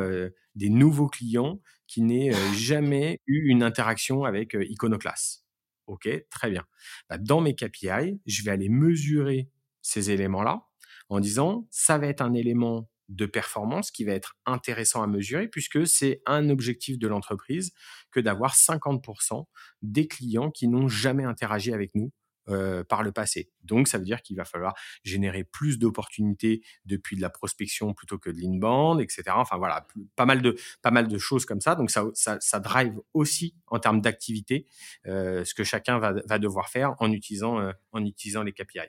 des 0.55 0.69
nouveaux 0.69 1.07
clients 1.07 1.59
qui 1.87 2.01
n'aient 2.01 2.33
jamais 2.53 3.21
eu 3.27 3.49
une 3.49 3.63
interaction 3.63 4.23
avec 4.23 4.55
Iconoclast. 4.59 5.43
OK, 5.87 6.07
très 6.29 6.49
bien. 6.49 6.65
Bah, 7.09 7.17
dans 7.17 7.41
mes 7.41 7.55
KPI, 7.55 8.21
je 8.25 8.43
vais 8.43 8.51
aller 8.51 8.69
mesurer 8.69 9.49
ces 9.81 10.11
éléments-là 10.11 10.65
en 11.09 11.19
disant, 11.19 11.67
ça 11.69 11.97
va 11.97 12.07
être 12.07 12.21
un 12.21 12.33
élément 12.33 12.89
de 13.09 13.25
performance 13.25 13.91
qui 13.91 14.05
va 14.05 14.13
être 14.13 14.37
intéressant 14.45 15.03
à 15.03 15.07
mesurer 15.07 15.47
puisque 15.47 15.85
c'est 15.85 16.21
un 16.25 16.49
objectif 16.49 16.97
de 16.97 17.07
l'entreprise 17.07 17.73
que 18.11 18.19
d'avoir 18.19 18.55
50% 18.55 19.45
des 19.81 20.07
clients 20.07 20.51
qui 20.51 20.67
n'ont 20.67 20.87
jamais 20.87 21.25
interagi 21.25 21.73
avec 21.73 21.93
nous 21.95 22.11
euh, 22.49 22.83
par 22.83 23.03
le 23.03 23.13
passé. 23.13 23.49
Donc, 23.63 23.87
ça 23.87 23.97
veut 23.97 24.03
dire 24.03 24.21
qu'il 24.21 24.35
va 24.35 24.43
falloir 24.43 24.73
générer 25.03 25.45
plus 25.45 25.79
d'opportunités 25.79 26.61
depuis 26.83 27.15
de 27.15 27.21
la 27.21 27.29
prospection 27.29 27.93
plutôt 27.93 28.17
que 28.17 28.29
de 28.29 28.37
l'inbound, 28.37 28.99
etc. 28.99 29.23
Enfin 29.35 29.55
voilà, 29.55 29.87
pas 30.17 30.25
mal 30.25 30.41
de 30.41 30.57
pas 30.81 30.91
mal 30.91 31.07
de 31.07 31.17
choses 31.17 31.45
comme 31.45 31.61
ça. 31.61 31.75
Donc, 31.75 31.89
ça 31.89 32.03
ça, 32.13 32.59
drive 32.59 32.99
aussi 33.13 33.55
en 33.67 33.79
termes 33.79 34.01
d'activité 34.01 34.65
euh, 35.07 35.45
ce 35.45 35.53
que 35.53 35.63
chacun 35.63 35.99
va, 35.99 36.15
va 36.25 36.37
devoir 36.37 36.67
faire 36.67 36.95
en 36.99 37.13
utilisant 37.13 37.61
euh, 37.61 37.71
en 37.93 38.03
utilisant 38.03 38.43
les 38.43 38.51
KPI. 38.51 38.79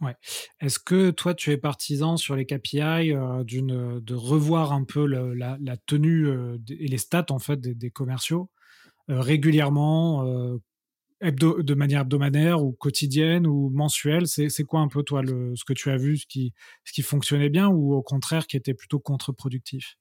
Ouais. 0.00 0.16
Est-ce 0.58 0.80
que 0.80 1.10
toi, 1.10 1.34
tu 1.34 1.52
es 1.52 1.58
partisan 1.58 2.16
sur 2.16 2.34
les 2.34 2.46
KPI 2.46 3.12
de 3.12 4.14
revoir 4.14 4.72
un 4.72 4.82
peu 4.82 5.06
la, 5.06 5.76
tenue 5.86 6.28
et 6.68 6.88
les 6.88 6.98
stats 6.98 7.26
en 7.30 7.38
fait 7.38 7.60
des 7.60 7.90
commerciaux 7.90 8.50
régulièrement 9.08 10.58
de 11.20 11.74
manière 11.74 12.02
hebdomadaire 12.02 12.62
ou 12.62 12.72
quotidienne 12.72 13.46
ou 13.46 13.70
mensuelle 13.70 14.26
C'est 14.26 14.64
quoi 14.64 14.80
un 14.80 14.88
peu, 14.88 15.02
toi, 15.02 15.22
le, 15.22 15.54
ce 15.54 15.64
que 15.64 15.72
tu 15.72 15.90
as 15.90 15.96
vu, 15.96 16.16
ce 16.16 16.26
qui, 16.26 16.54
ce 16.84 16.92
qui 16.92 17.02
fonctionnait 17.02 17.50
bien 17.50 17.68
ou 17.68 17.94
au 17.94 18.02
contraire 18.02 18.46
qui 18.46 18.56
était 18.56 18.74
plutôt 18.74 18.98
contre-productif? 18.98 19.96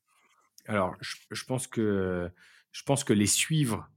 Alors, 0.65 0.95
je, 1.01 1.43
pense 1.45 1.67
que, 1.67 2.29
je 2.71 2.83
pense 2.83 3.03
que 3.03 3.13
les 3.13 3.25
suivre, 3.25 3.89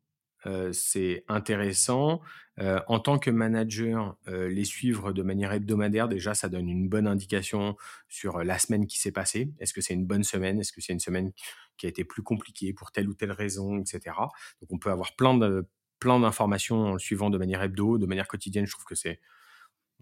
euh, 0.46 0.72
c'est 0.72 1.24
intéressant. 1.28 2.20
Euh, 2.58 2.80
en 2.88 2.98
tant 2.98 3.18
que 3.18 3.30
manager, 3.30 4.16
euh, 4.28 4.48
les 4.48 4.64
suivre 4.64 5.12
de 5.12 5.22
manière 5.22 5.52
hebdomadaire, 5.52 6.08
déjà, 6.08 6.34
ça 6.34 6.48
donne 6.48 6.68
une 6.68 6.88
bonne 6.88 7.06
indication 7.06 7.76
sur 8.08 8.42
la 8.42 8.58
semaine 8.58 8.86
qui 8.86 8.98
s'est 8.98 9.12
passée. 9.12 9.52
Est-ce 9.60 9.72
que 9.72 9.80
c'est 9.80 9.94
une 9.94 10.06
bonne 10.06 10.24
semaine? 10.24 10.60
Est-ce 10.60 10.72
que 10.72 10.80
c'est 10.80 10.92
une 10.92 11.00
semaine 11.00 11.32
qui 11.76 11.86
a 11.86 11.88
été 11.88 12.04
plus 12.04 12.22
compliquée 12.22 12.72
pour 12.72 12.90
telle 12.90 13.08
ou 13.08 13.14
telle 13.14 13.32
raison, 13.32 13.78
etc. 13.78 14.16
Donc, 14.60 14.70
on 14.70 14.78
peut 14.78 14.90
avoir 14.90 15.14
plein 15.14 15.36
de, 15.36 15.66
plein 16.02 16.18
d'informations 16.18 16.86
en 16.86 16.92
le 16.94 16.98
suivant 16.98 17.30
de 17.30 17.38
manière 17.38 17.62
hebdo, 17.62 17.96
de 17.96 18.06
manière 18.06 18.26
quotidienne. 18.26 18.66
Je 18.66 18.72
trouve 18.72 18.84
que 18.84 18.96
c'est 18.96 19.20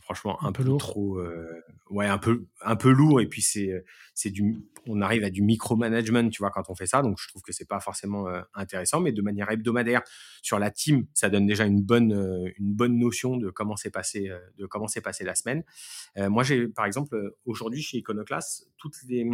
franchement 0.00 0.42
un, 0.42 0.50
peu, 0.50 0.64
trop 0.78 1.18
euh, 1.18 1.62
ouais 1.90 2.06
un 2.06 2.16
peu 2.16 2.46
un 2.62 2.74
peu 2.74 2.90
lourd. 2.90 3.20
Et 3.20 3.26
puis 3.26 3.42
c'est 3.42 3.70
euh, 3.70 3.84
c'est 4.14 4.30
du 4.30 4.64
on 4.86 5.02
arrive 5.02 5.24
à 5.24 5.30
du 5.30 5.42
micromanagement 5.42 6.30
tu 6.30 6.38
vois 6.38 6.50
quand 6.50 6.70
on 6.70 6.74
fait 6.74 6.86
ça. 6.86 7.02
Donc 7.02 7.18
je 7.20 7.28
trouve 7.28 7.42
que 7.42 7.52
c'est 7.52 7.68
pas 7.68 7.80
forcément 7.80 8.28
euh, 8.28 8.40
intéressant. 8.54 9.00
Mais 9.00 9.12
de 9.12 9.20
manière 9.20 9.50
hebdomadaire 9.50 10.00
sur 10.40 10.58
la 10.58 10.70
team 10.70 11.06
ça 11.12 11.28
donne 11.28 11.46
déjà 11.46 11.66
une 11.66 11.82
bonne 11.82 12.12
une 12.56 12.74
bonne 12.74 12.98
notion 12.98 13.36
de 13.36 13.50
comment 13.50 13.76
s'est 13.76 13.90
passé 13.90 14.30
de 14.56 14.64
comment 14.64 14.88
s'est 14.88 15.02
passé 15.02 15.22
la 15.22 15.34
semaine. 15.34 15.64
Moi 16.16 16.44
j'ai 16.44 16.66
par 16.66 16.86
exemple 16.86 17.34
aujourd'hui 17.44 17.82
chez 17.82 17.98
Iconoclast 17.98 18.70
toutes 18.78 18.96
les 19.06 19.26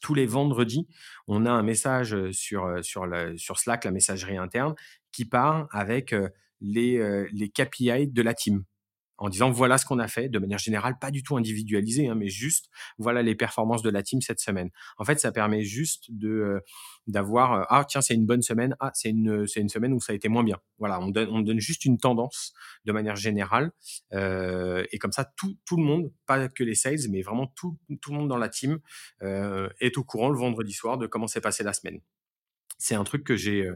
tous 0.00 0.14
les 0.14 0.26
vendredis, 0.26 0.86
on 1.26 1.46
a 1.46 1.50
un 1.50 1.62
message 1.62 2.30
sur, 2.32 2.82
sur, 2.82 3.06
la, 3.06 3.36
sur 3.36 3.58
Slack, 3.58 3.84
la 3.84 3.90
messagerie 3.90 4.36
interne, 4.36 4.74
qui 5.12 5.24
part 5.24 5.68
avec 5.70 6.14
les, 6.60 7.26
les 7.32 7.48
KPI 7.48 8.08
de 8.08 8.22
la 8.22 8.34
team 8.34 8.64
en 9.20 9.28
disant 9.28 9.50
voilà 9.50 9.78
ce 9.78 9.84
qu'on 9.84 9.98
a 9.98 10.08
fait 10.08 10.28
de 10.28 10.38
manière 10.38 10.58
générale, 10.58 10.98
pas 10.98 11.10
du 11.10 11.22
tout 11.22 11.36
individualisé, 11.36 12.08
hein, 12.08 12.14
mais 12.16 12.28
juste 12.28 12.70
voilà 12.98 13.22
les 13.22 13.34
performances 13.34 13.82
de 13.82 13.90
la 13.90 14.02
team 14.02 14.20
cette 14.22 14.40
semaine. 14.40 14.70
En 14.96 15.04
fait, 15.04 15.20
ça 15.20 15.30
permet 15.30 15.62
juste 15.62 16.06
de 16.08 16.62
d'avoir 17.06 17.66
ah 17.68 17.84
tiens 17.86 18.00
c'est 18.00 18.14
une 18.14 18.26
bonne 18.26 18.42
semaine, 18.42 18.74
ah 18.80 18.90
c'est 18.94 19.10
une 19.10 19.46
c'est 19.46 19.60
une 19.60 19.68
semaine 19.68 19.92
où 19.92 20.00
ça 20.00 20.12
a 20.12 20.16
été 20.16 20.28
moins 20.28 20.42
bien. 20.42 20.58
Voilà, 20.78 20.98
on 21.00 21.08
donne 21.08 21.28
on 21.30 21.40
donne 21.40 21.60
juste 21.60 21.84
une 21.84 21.98
tendance 21.98 22.54
de 22.86 22.92
manière 22.92 23.16
générale 23.16 23.72
euh, 24.14 24.84
et 24.90 24.98
comme 24.98 25.12
ça 25.12 25.30
tout 25.36 25.56
tout 25.66 25.76
le 25.76 25.84
monde, 25.84 26.10
pas 26.26 26.48
que 26.48 26.64
les 26.64 26.74
sales, 26.74 27.08
mais 27.10 27.20
vraiment 27.20 27.46
tout 27.46 27.78
tout 28.00 28.12
le 28.12 28.18
monde 28.18 28.28
dans 28.28 28.38
la 28.38 28.48
team 28.48 28.80
euh, 29.22 29.68
est 29.80 29.98
au 29.98 30.04
courant 30.04 30.30
le 30.30 30.38
vendredi 30.38 30.72
soir 30.72 30.96
de 30.96 31.06
comment 31.06 31.26
s'est 31.26 31.42
passée 31.42 31.62
la 31.62 31.74
semaine. 31.74 32.00
C'est 32.78 32.94
un 32.94 33.04
truc 33.04 33.24
que 33.24 33.36
j'ai 33.36 33.70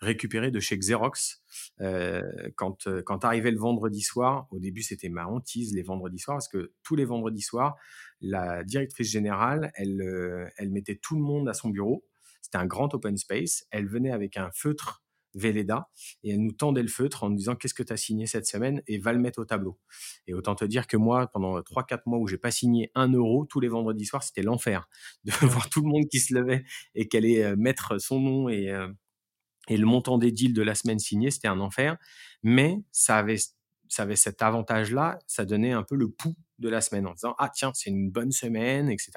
récupéré 0.00 0.50
de 0.50 0.60
chez 0.60 0.78
Xerox. 0.78 1.42
Euh, 1.80 2.22
quand 2.56 2.88
quand 3.04 3.24
arrivait 3.24 3.50
le 3.50 3.58
vendredi 3.58 4.00
soir, 4.00 4.46
au 4.50 4.58
début 4.58 4.82
c'était 4.82 5.08
ma 5.08 5.26
hantise 5.26 5.74
les 5.74 5.82
vendredis 5.82 6.18
soirs 6.18 6.36
parce 6.36 6.48
que 6.48 6.72
tous 6.82 6.96
les 6.96 7.04
vendredis 7.04 7.42
soirs, 7.42 7.76
la 8.20 8.64
directrice 8.64 9.10
générale, 9.10 9.72
elle 9.74 10.50
elle 10.56 10.70
mettait 10.70 10.96
tout 10.96 11.16
le 11.16 11.22
monde 11.22 11.48
à 11.48 11.54
son 11.54 11.70
bureau. 11.70 12.04
C'était 12.42 12.58
un 12.58 12.66
grand 12.66 12.92
open 12.94 13.16
space. 13.16 13.66
Elle 13.70 13.86
venait 13.86 14.12
avec 14.12 14.36
un 14.36 14.50
feutre 14.54 15.02
Velleda 15.34 15.88
et 16.22 16.32
elle 16.32 16.42
nous 16.42 16.52
tendait 16.52 16.82
le 16.82 16.88
feutre 16.88 17.22
en 17.22 17.30
nous 17.30 17.36
disant 17.36 17.54
qu'est-ce 17.54 17.74
que 17.74 17.82
tu 17.82 17.92
as 17.92 17.96
signé 17.96 18.26
cette 18.26 18.46
semaine 18.46 18.82
et 18.86 18.98
va 18.98 19.12
le 19.12 19.20
mettre 19.20 19.38
au 19.38 19.44
tableau. 19.44 19.78
Et 20.26 20.34
autant 20.34 20.54
te 20.54 20.64
dire 20.64 20.86
que 20.86 20.96
moi, 20.96 21.28
pendant 21.28 21.60
3-4 21.60 22.02
mois 22.06 22.18
où 22.18 22.26
j'ai 22.26 22.38
pas 22.38 22.50
signé 22.50 22.90
un 22.94 23.12
euro, 23.12 23.46
tous 23.46 23.60
les 23.60 23.68
vendredis 23.68 24.06
soirs, 24.06 24.22
c'était 24.22 24.42
l'enfer 24.42 24.88
de 25.24 25.32
voir 25.46 25.68
tout 25.70 25.82
le 25.82 25.88
monde 25.88 26.06
qui 26.10 26.18
se 26.18 26.34
levait 26.34 26.64
et 26.94 27.08
qu'elle 27.08 27.24
allait 27.24 27.56
mettre 27.56 27.98
son 27.98 28.20
nom 28.20 28.48
et, 28.48 28.74
et 29.70 29.76
le 29.76 29.86
montant 29.86 30.18
des 30.18 30.32
deals 30.32 30.52
de 30.52 30.62
la 30.62 30.74
semaine 30.74 30.98
signée, 30.98 31.30
c'était 31.30 31.48
un 31.48 31.60
enfer. 31.60 31.96
Mais 32.42 32.82
ça 32.90 33.16
avait, 33.16 33.38
ça 33.90 34.04
avait 34.04 34.16
cet 34.16 34.40
avantage-là, 34.40 35.18
ça 35.26 35.44
donnait 35.44 35.72
un 35.72 35.82
peu 35.82 35.96
le 35.96 36.08
pouls 36.08 36.36
de 36.58 36.68
la 36.68 36.80
semaine 36.80 37.06
en 37.06 37.14
disant 37.14 37.34
ah 37.38 37.50
tiens 37.54 37.72
c'est 37.72 37.88
une 37.88 38.10
bonne 38.10 38.32
semaine 38.32 38.90
etc 38.90 39.12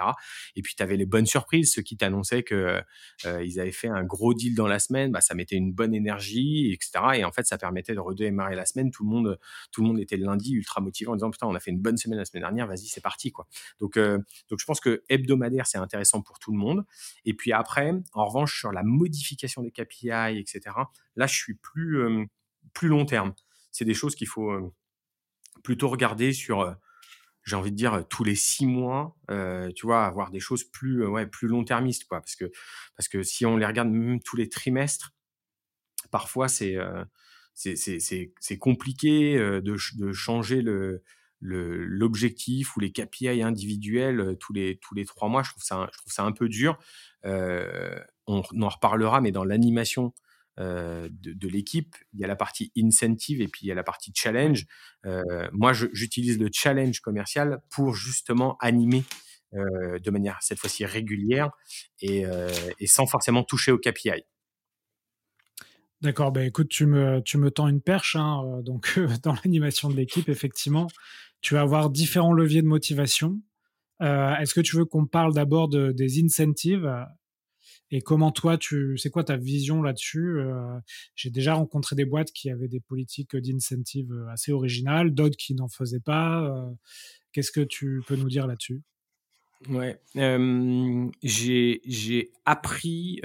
et 0.56 0.62
puis 0.62 0.76
tu 0.76 0.82
avais 0.82 0.96
les 0.96 1.06
bonnes 1.06 1.26
surprises 1.26 1.74
ceux 1.74 1.82
qui 1.82 1.98
t'annonçaient 1.98 2.42
que 2.42 2.82
euh, 3.26 3.44
ils 3.44 3.60
avaient 3.60 3.74
fait 3.74 3.90
un 3.90 4.06
gros 4.06 4.34
deal 4.34 4.56
dans 4.56 4.66
la 4.66 4.80
semaine 4.80 5.12
bah 5.12 5.20
ça 5.20 5.36
mettait 5.36 5.58
une 5.58 5.74
bonne 5.74 5.94
énergie 5.94 6.72
etc 6.72 7.04
et 7.16 7.26
en 7.26 7.34
fait 7.34 7.46
ça 7.46 7.58
permettait 7.58 7.94
de 7.94 8.00
redémarrer 8.00 8.56
la 8.56 8.66
semaine. 8.66 8.92
Tout 8.92 9.04
le 9.04 9.10
monde 9.10 9.40
tout 9.72 9.82
le 9.82 9.88
monde 9.88 10.00
était 10.00 10.18
le 10.18 10.26
lundi 10.26 10.54
ultra 10.54 10.82
motivé 10.82 11.10
en 11.10 11.16
disant 11.16 11.32
putain 11.32 11.48
on 11.48 11.56
a 11.56 11.60
fait 11.60 11.72
une 11.72 11.80
bonne 11.80 11.98
semaine 11.98 12.18
la 12.18 12.26
semaine 12.26 12.44
dernière 12.44 12.68
vas-y 12.68 12.88
c'est 12.88 13.02
parti 13.02 13.32
quoi. 13.32 13.48
Donc 13.80 13.98
euh, 13.98 14.18
donc 14.50 14.60
je 14.60 14.66
pense 14.66 14.80
que 14.80 15.04
hebdomadaire 15.10 15.68
c'est 15.68 15.78
intéressant 15.78 16.22
pour 16.22 16.40
tout 16.40 16.52
le 16.52 16.58
monde. 16.58 16.86
Et 17.26 17.34
puis 17.34 17.52
après 17.54 17.94
en 18.14 18.26
revanche 18.26 18.58
sur 18.58 18.72
la 18.72 18.84
modification 18.84 19.62
des 19.62 19.72
KPI 19.72 20.38
etc 20.40 20.76
là 21.16 21.28
je 21.28 21.36
suis 21.36 21.56
plus 21.56 22.02
euh, 22.02 22.26
plus 22.74 22.88
long 22.88 23.06
terme 23.06 23.34
c'est 23.74 23.84
des 23.84 23.94
choses 23.94 24.16
qu'il 24.16 24.28
faut 24.30 24.74
plutôt 25.64 25.90
regarder 25.90 26.32
sur 26.32 26.74
j'ai 27.46 27.56
envie 27.56 27.72
de 27.72 27.76
dire 27.76 28.06
tous 28.10 28.24
les 28.24 28.36
six 28.36 28.66
mois, 28.66 29.18
euh, 29.30 29.70
tu 29.76 29.86
vois, 29.86 30.06
avoir 30.06 30.32
des 30.32 30.40
choses 30.40 30.64
plus 30.64 31.06
ouais 31.06 31.28
plus 31.28 31.48
long 31.48 31.64
termistes 31.66 32.06
quoi, 32.06 32.22
parce 32.22 32.36
que 32.36 32.50
parce 32.96 33.10
que 33.10 33.22
si 33.24 33.46
on 33.46 33.58
les 33.58 33.66
regarde 33.66 33.90
même 33.90 34.22
tous 34.22 34.38
les 34.38 34.48
trimestres, 34.48 35.14
parfois 36.12 36.48
c'est 36.48 36.78
euh, 36.78 37.04
c'est 37.54 37.76
c'est 37.76 38.58
compliqué 38.58 39.38
de, 39.38 39.62
de 39.62 40.14
changer 40.14 40.62
le 40.62 41.04
l'objectif 41.42 42.78
ou 42.78 42.80
les 42.80 42.92
KPI 42.94 43.42
individuels 43.42 44.38
tous 44.40 44.54
les 44.54 44.78
tous 44.78 44.96
les 44.96 45.06
trois 45.06 45.28
mois. 45.28 45.44
Je 45.44 45.52
trouve 45.52 45.64
ça 45.64 45.90
je 45.92 45.98
trouve 46.00 46.14
ça 46.14 46.24
un 46.24 46.32
peu 46.32 46.48
dur. 46.48 46.78
Euh, 47.26 48.00
on, 48.28 48.42
en 48.62 48.70
reparlera, 48.70 49.20
mais 49.20 49.32
dans 49.32 49.44
l'animation 49.44 50.14
euh, 50.60 51.10
de, 51.12 51.48
l'équipe. 51.48 51.96
Il 52.14 52.20
y 52.20 52.24
a 52.24 52.28
la 52.28 52.36
partie 52.36 52.72
incentive 52.78 53.42
et 53.42 53.48
puis 53.48 53.66
il 53.66 53.70
y 53.70 53.72
a 53.72 53.76
la 53.76 53.84
partie 53.84 54.12
challenge. 54.14 54.68
Euh, 55.04 55.24
moi, 55.52 55.74
j'utilise 55.74 56.38
le 56.38 56.50
challenge 56.54 57.00
commercial 57.00 57.60
pour 57.72 57.96
justement 57.96 58.56
animer 58.60 59.04
euh, 59.56 59.98
de 59.98 60.12
manière 60.12 60.38
cette 60.42 60.60
fois-ci 60.60 60.86
régulière 60.86 61.50
et, 62.02 62.26
sans 62.86 63.08
forcément 63.08 63.44
toucher 63.44 63.72
au 63.72 63.80
KPI. 63.80 64.26
D'accord, 66.02 66.32
bah 66.32 66.44
écoute, 66.46 66.70
tu 66.70 66.86
me, 66.86 67.22
tu 67.22 67.40
me 67.40 67.50
tends 67.50 67.68
une 67.68 67.82
perche. 67.82 68.16
Hein, 68.16 68.62
donc, 68.62 69.00
dans 69.24 69.34
l'animation 69.34 69.90
de 69.90 69.96
l'équipe, 69.96 70.30
effectivement, 70.30 70.86
tu 71.42 71.56
vas 71.56 71.62
avoir 71.62 71.90
différents 71.90 72.34
leviers 72.34 72.62
de 72.62 72.68
motivation. 72.68 73.42
Est-ce 74.02 74.54
que 74.54 74.62
tu 74.62 74.76
veux 74.76 74.86
qu'on 74.86 75.08
parle 75.08 75.34
d'abord 75.34 75.68
de, 75.68 75.92
des 75.92 76.24
incentives? 76.24 77.08
Et 77.94 78.02
comment 78.02 78.32
toi, 78.32 78.58
tu, 78.58 78.98
c'est 78.98 79.12
quoi 79.12 79.24
ta 79.24 79.38
vision 79.38 79.84
là-dessus 79.84 80.40
euh, 80.40 80.80
J'ai 81.16 81.30
déjà 81.30 81.54
rencontré 81.54 81.96
des 81.96 82.06
boîtes 82.06 82.32
qui 82.32 82.50
avaient 82.50 82.68
des 82.68 82.80
politiques 82.80 83.36
d'incentive 83.36 84.12
euh, 84.12 84.28
assez 84.30 84.52
originales, 84.52 85.14
d'autres 85.14 85.38
qui 85.38 85.54
n'en 85.54 85.68
faisaient 85.68 86.00
pas. 86.00 86.42
Euh. 86.42 86.72
Qu'est-ce 87.34 87.52
que 87.52 87.62
tu 87.62 88.02
peux 88.08 88.16
nous 88.16 88.30
dire 88.30 88.48
là-dessus? 88.48 88.82
Ouais, 89.70 90.02
j'ai 91.22 92.32
appris 92.46 93.22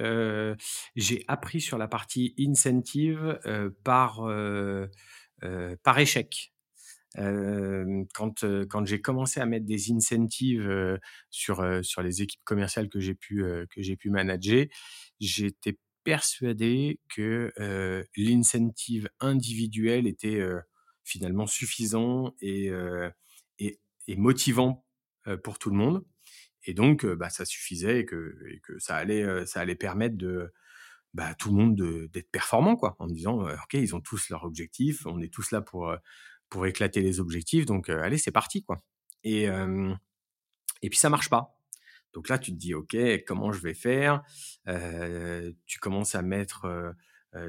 j'ai 0.95 1.25
appris 1.27 1.61
sur 1.61 1.79
la 1.79 1.89
partie 1.89 2.35
incentive 2.39 3.41
par 3.83 4.23
par 5.83 5.99
échec 5.99 6.53
quand 8.15 8.85
j'ai 8.85 9.01
commencé 9.01 9.41
à 9.41 9.47
mettre 9.47 9.67
des 9.67 9.93
incentives 9.93 10.99
sur 11.31 11.63
les 12.03 12.23
équipes 12.23 12.45
commerciales 12.45 12.89
que 12.89 13.01
j'ai 13.01 13.15
pu 13.15 14.11
manager, 14.11 14.67
j'étais 15.21 15.79
persuadé 16.05 17.01
que 17.15 17.53
l'incentive 18.17 19.09
individuel 19.21 20.07
était 20.07 20.43
finalement 21.05 21.47
suffisant 21.47 22.35
et, 22.41 22.71
motivant 24.17 24.85
pour 25.43 25.59
tout 25.59 25.71
le 25.71 25.77
monde. 25.77 26.05
Et 26.65 26.75
donc, 26.75 27.07
bah, 27.07 27.31
ça 27.31 27.45
suffisait 27.45 28.01
et 28.01 28.05
que, 28.05 28.35
ça 28.79 28.97
allait 28.97 29.75
permettre 29.75 30.17
de 30.17 30.53
bah, 31.15 31.35
tout 31.35 31.49
le 31.49 31.57
monde 31.57 31.75
d'être 32.13 32.31
performant 32.31 32.79
en 32.99 33.07
disant 33.07 33.41
ok 33.41 33.73
ils 33.75 33.97
ont 33.97 34.01
tous 34.01 34.29
leur 34.29 34.45
objectif 34.45 35.07
on 35.07 35.23
est 35.23 35.33
tous 35.33 35.53
là 35.53 35.63
pour 35.63 35.97
pour 36.49 36.67
éclater 36.67 37.01
les 37.01 37.21
objectifs. 37.21 37.67
Donc, 37.67 37.89
allez, 37.89 38.19
c'est 38.19 38.33
parti, 38.33 38.63
quoi. 38.63 38.79
Et, 39.25 39.45
et 39.45 40.91
puis, 40.91 40.99
ça 40.99 41.11
marche 41.11 41.29
pas. 41.29 41.55
Donc 42.15 42.29
là, 42.29 42.39
tu 42.39 42.53
te 42.53 42.57
dis, 42.57 42.75
OK, 42.75 42.97
comment 43.27 43.53
je 43.53 43.61
vais 43.61 43.75
faire? 43.75 44.23
Tu 45.67 45.79
commences 45.79 46.15
à 46.15 46.23
mettre 46.23 46.95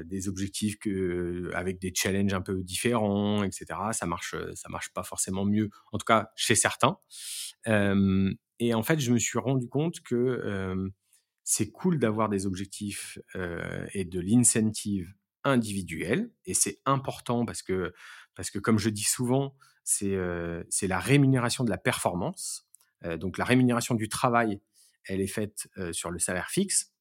des 0.04 0.28
objectifs 0.28 0.78
que, 0.78 1.50
avec 1.54 1.80
des 1.80 1.92
challenges 1.94 2.34
un 2.34 2.42
peu 2.42 2.62
différents, 2.62 3.42
etc. 3.42 3.66
Ça 3.92 4.06
marche, 4.06 4.34
ça 4.54 4.68
marche 4.68 4.92
pas 4.92 5.02
forcément 5.02 5.44
mieux, 5.44 5.70
en 5.92 5.98
tout 5.98 6.04
cas 6.04 6.30
chez 6.36 6.54
certains. 6.54 6.98
et 7.66 8.74
en 8.74 8.82
fait, 8.82 9.00
je 9.00 9.12
me 9.12 9.18
suis 9.18 9.38
rendu 9.38 9.68
compte 9.68 10.00
que 10.00 10.74
c'est 11.44 11.70
cool 11.70 11.98
d'avoir 11.98 12.28
des 12.28 12.46
objectifs 12.46 13.18
et 13.92 14.04
de 14.04 14.20
l'incentive 14.20 15.14
individuel 15.42 16.30
et 16.44 16.52
c'est 16.52 16.80
important 16.84 17.46
parce 17.46 17.62
que 17.62 17.94
parce 18.34 18.50
que 18.50 18.58
comme 18.58 18.78
je 18.78 18.90
dis 18.90 19.04
souvent, 19.04 19.54
c'est 19.84 20.16
c'est 20.68 20.86
la 20.86 20.98
rémunération 20.98 21.64
de 21.64 21.70
la 21.70 21.78
performance. 21.78 22.68
donc 23.16 23.38
la 23.38 23.44
rémunération 23.44 23.94
du 23.94 24.08
travail, 24.08 24.60
elle 25.04 25.20
est 25.20 25.26
faite 25.26 25.68
sur 25.92 26.10
le 26.10 26.18
salaire 26.18 26.50
fixe 26.50 26.92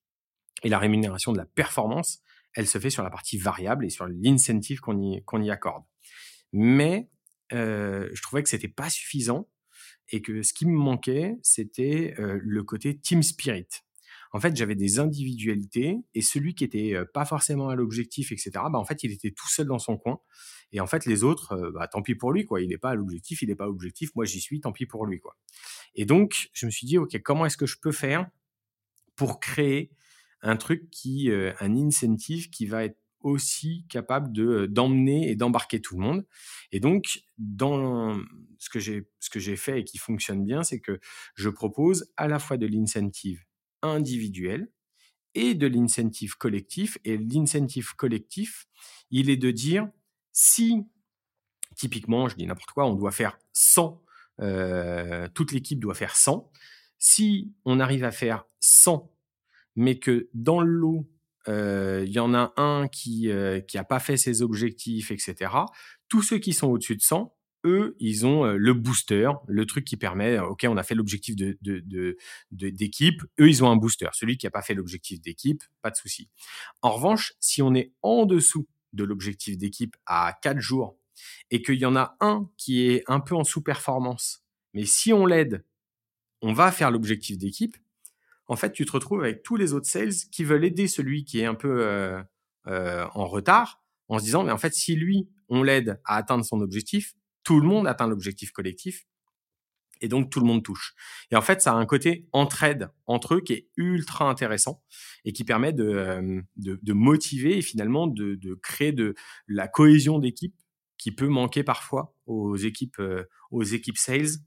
et 0.64 0.70
la 0.70 0.80
rémunération 0.80 1.32
de 1.32 1.38
la 1.38 1.46
performance, 1.46 2.22
elle 2.54 2.68
se 2.68 2.80
fait 2.80 2.90
sur 2.90 3.04
la 3.04 3.10
partie 3.10 3.38
variable 3.38 3.86
et 3.86 3.90
sur 3.90 4.08
l'incentive 4.08 4.80
qu'on 4.80 5.00
y 5.02 5.24
y 5.44 5.52
accorde. 5.52 5.84
Mais 6.52 7.10
je 7.52 8.22
trouvais 8.22 8.44
que 8.44 8.50
c'était 8.50 8.68
pas 8.68 8.90
suffisant 8.90 9.48
et 10.10 10.22
que 10.22 10.42
ce 10.42 10.54
qui 10.54 10.66
me 10.66 10.78
manquait, 10.78 11.36
c'était 11.44 12.16
le 12.18 12.64
côté 12.64 12.98
team 12.98 13.22
spirit 13.24 13.68
en 14.32 14.40
fait, 14.40 14.56
j'avais 14.56 14.76
des 14.76 15.00
individualités 15.00 15.98
et 16.14 16.22
celui 16.22 16.54
qui 16.54 16.64
était 16.64 16.96
pas 17.14 17.26
forcément 17.26 17.70
à 17.70 17.76
l'objectif, 17.76 18.32
etc., 18.32 18.52
bah, 18.54 18.78
en 18.78 18.86
fait, 18.86 19.04
il 19.04 19.12
était 19.12 19.32
tout 19.32 19.48
seul 19.48 19.68
dans 19.68 19.80
son 19.80 19.98
coin. 19.98 20.20
Et 20.72 20.80
en 20.80 20.88
fait, 20.88 21.06
les 21.06 21.24
autres, 21.24 21.72
bah, 21.74 21.88
tant 21.88 22.02
pis 22.04 22.16
pour 22.16 22.32
lui, 22.32 22.46
quoi. 22.46 22.62
Il 22.62 22.70
n'est 22.70 22.78
pas 22.78 22.92
à 22.92 22.96
l'objectif, 22.96 23.42
il 23.42 23.50
n'est 23.50 23.56
pas 23.56 23.64
à 23.64 23.68
l'objectif. 23.68 24.14
Moi, 24.16 24.26
j'y 24.26 24.40
suis, 24.40 24.62
tant 24.62 24.72
pis 24.72 24.86
pour 24.86 25.06
lui, 25.06 25.20
quoi. 25.20 25.36
Et 25.96 26.06
donc, 26.06 26.50
je 26.54 26.66
me 26.68 26.72
suis 26.72 26.86
dit, 26.86 26.98
OK, 26.98 27.20
comment 27.24 27.46
est-ce 27.46 27.58
que 27.58 27.66
je 27.66 27.78
peux 27.82 27.92
faire 27.92 28.30
pour 29.16 29.40
créer 29.40 29.92
un 30.42 30.58
truc 30.58 30.90
qui, 30.92 31.32
un 31.32 31.76
incentive 31.76 32.50
qui 32.50 32.68
va 32.68 32.86
être 32.86 32.98
aussi 33.22 33.86
capable 33.90 34.32
de 34.32 34.66
d'emmener 34.68 35.30
et 35.30 35.36
d'embarquer 35.36 35.82
tout 35.82 35.98
le 35.98 36.02
monde? 36.04 36.26
Et 36.72 36.80
donc, 36.80 37.24
dans 37.38 38.18
ce 38.60 38.70
que 38.70 38.80
j'ai 38.80 39.10
ce 39.20 39.30
que 39.30 39.40
j'ai 39.40 39.56
fait 39.56 39.82
et 39.82 39.84
qui 39.84 39.98
fonctionne 39.98 40.46
bien, 40.46 40.64
c'est 40.64 40.80
que 40.80 41.00
je 41.34 41.50
propose 41.50 42.12
à 42.16 42.28
la 42.28 42.40
fois 42.40 42.58
de 42.58 42.68
l'incentive 42.68 43.44
individuel 43.82 44.72
et 45.36 45.54
de 45.56 45.68
l'incentive 45.68 46.36
collectif. 46.38 46.98
Et 47.06 47.18
l'incentive 47.18 47.96
collectif, 47.96 48.68
il 49.12 49.30
est 49.30 49.38
de 49.38 49.52
dire 49.52 49.90
si 50.32 50.86
typiquement, 51.76 52.28
je 52.28 52.36
dis 52.36 52.46
n'importe 52.46 52.72
quoi, 52.72 52.86
on 52.86 52.94
doit 52.94 53.12
faire 53.12 53.40
100, 53.54 54.04
euh, 54.42 55.28
toute 55.34 55.52
l'équipe 55.52 55.80
doit 55.80 55.94
faire 55.94 56.16
100. 56.16 56.52
Si 56.98 57.54
on 57.66 57.80
arrive 57.80 58.04
à 58.04 58.12
faire 58.12 58.46
100, 58.60 59.12
mais 59.76 59.98
que 59.98 60.30
dans 60.34 60.60
le 60.60 60.72
lot, 60.72 61.10
euh, 61.48 62.04
il 62.06 62.12
y 62.12 62.20
en 62.20 62.34
a 62.34 62.54
un 62.58 62.88
qui 62.90 63.30
euh, 63.30 63.62
qui 63.62 63.78
a 63.78 63.84
pas 63.84 64.00
fait 64.00 64.18
ses 64.18 64.42
objectifs, 64.42 65.12
etc. 65.12 65.52
Tous 66.10 66.22
ceux 66.22 66.38
qui 66.38 66.54
sont 66.54 66.68
au-dessus 66.68 66.98
de 66.98 67.02
100, 67.02 67.34
eux, 67.66 67.96
ils 68.00 68.26
ont 68.26 68.46
le 68.46 68.74
booster, 68.74 69.30
le 69.48 69.66
truc 69.66 69.86
qui 69.86 69.98
permet, 69.98 70.40
ok, 70.40 70.66
on 70.68 70.78
a 70.78 70.84
fait 70.84 70.96
l'objectif 70.96 71.36
de, 71.36 71.58
de, 71.62 72.18
d'équipe, 72.52 73.22
eux, 73.40 73.50
ils 73.50 73.64
ont 73.64 73.70
un 73.70 73.76
booster. 73.76 74.08
Celui 74.14 74.38
qui 74.38 74.46
n'a 74.46 74.52
pas 74.52 74.62
fait 74.62 74.74
l'objectif 74.74 75.22
d'équipe, 75.22 75.64
pas 75.82 75.90
de 75.90 75.96
souci. 75.96 76.30
En 76.82 76.92
revanche, 76.92 77.34
si 77.40 77.62
on 77.62 77.74
est 77.76 77.92
en 78.02 78.26
dessous 78.26 78.68
de 78.94 79.04
l'objectif 79.04 79.58
d'équipe 79.58 79.96
à 80.06 80.38
4 80.42 80.60
jours 80.60 80.98
et 81.52 81.62
qu'il 81.62 81.76
y 81.76 81.86
en 81.86 81.96
a 81.96 82.16
un 82.20 82.50
qui 82.58 82.88
est 82.88 83.04
un 83.08 83.20
peu 83.20 83.36
en 83.36 83.44
sous-performance, 83.44 84.44
mais 84.74 84.86
si 84.86 85.14
on 85.14 85.26
l'aide, 85.26 85.66
on 86.42 86.54
va 86.54 86.72
faire 86.72 86.92
l'objectif 86.92 87.38
d'équipe, 87.38 87.76
en 88.48 88.56
fait, 88.56 88.72
tu 88.72 88.86
te 88.86 88.92
retrouves 88.92 89.22
avec 89.22 89.44
tous 89.44 89.56
les 89.56 89.74
autres 89.74 89.88
sales 89.88 90.14
qui 90.32 90.44
veulent 90.44 90.66
aider 90.66 90.88
celui 90.88 91.24
qui 91.24 91.40
est 91.40 91.46
un 91.46 91.56
peu 91.56 91.86
euh, 91.86 92.22
euh, 92.68 93.06
en 93.14 93.28
retard 93.28 93.84
en 94.08 94.18
se 94.18 94.24
disant, 94.24 94.44
mais 94.44 94.52
en 94.52 94.58
fait, 94.58 94.74
si 94.74 94.96
lui, 94.96 95.30
on 95.50 95.62
l'aide 95.62 96.02
à 96.04 96.16
atteindre 96.16 96.44
son 96.44 96.60
objectif, 96.62 97.14
tout 97.50 97.60
le 97.60 97.68
monde 97.68 97.88
atteint 97.88 98.06
l'objectif 98.06 98.52
collectif 98.52 99.08
et 100.02 100.08
donc 100.08 100.30
tout 100.30 100.40
le 100.40 100.46
monde 100.46 100.62
touche. 100.62 100.94
Et 101.32 101.36
en 101.36 101.42
fait, 101.42 101.64
ça 101.64 101.72
a 101.72 101.76
un 101.76 101.88
côté 101.88 102.28
entraide 102.32 102.92
entre 103.08 103.34
eux 103.34 103.42
qui 103.42 103.54
est 103.54 103.70
ultra 103.76 104.30
intéressant 104.30 104.84
et 105.26 105.34
qui 105.34 105.44
permet 105.44 105.74
de, 105.74 105.84
euh, 105.84 106.42
de, 106.58 106.94
motiver 106.94 107.58
et 107.58 107.64
finalement 107.64 108.06
de, 108.06 108.36
de 108.36 108.54
créer 108.54 108.92
de 108.92 109.16
la 109.48 109.68
cohésion 109.68 110.20
d'équipe 110.20 110.54
qui 111.00 111.12
peut 111.12 111.28
manquer 111.28 111.64
parfois 111.64 112.16
aux 112.28 112.56
équipes, 112.56 113.00
euh, 113.00 113.24
aux 113.50 113.64
équipes 113.64 113.98
sales 113.98 114.38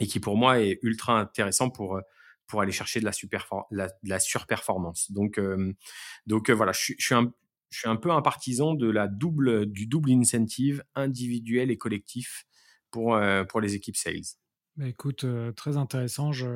et 0.00 0.06
qui 0.06 0.18
pour 0.18 0.38
moi 0.38 0.58
est 0.58 0.78
ultra 0.80 1.20
intéressant 1.20 1.68
pour, 1.68 1.96
euh, 1.96 2.00
pour 2.46 2.62
aller 2.62 2.72
chercher 2.72 3.00
de 3.00 3.04
la, 3.04 3.12
super, 3.12 3.46
la, 3.70 4.18
surperformance. 4.20 5.12
Donc, 5.12 5.38
donc 6.26 6.50
voilà, 6.50 6.72
je, 6.72 6.94
suis 6.98 7.14
un, 7.14 7.30
je 7.72 7.78
suis 7.80 7.88
un 7.88 7.96
peu 7.96 8.10
un 8.10 8.22
partisan 8.22 8.74
de 8.74 8.88
la 8.88 9.08
double, 9.08 9.66
du 9.66 9.86
double 9.86 10.12
incentive 10.12 10.84
individuel 10.94 11.70
et 11.70 11.78
collectif 11.78 12.44
pour, 12.90 13.18
pour 13.48 13.60
les 13.60 13.74
équipes 13.74 13.96
sales. 13.96 14.36
Bah 14.76 14.88
écoute, 14.88 15.26
très 15.56 15.76
intéressant. 15.76 16.32
Je, 16.32 16.46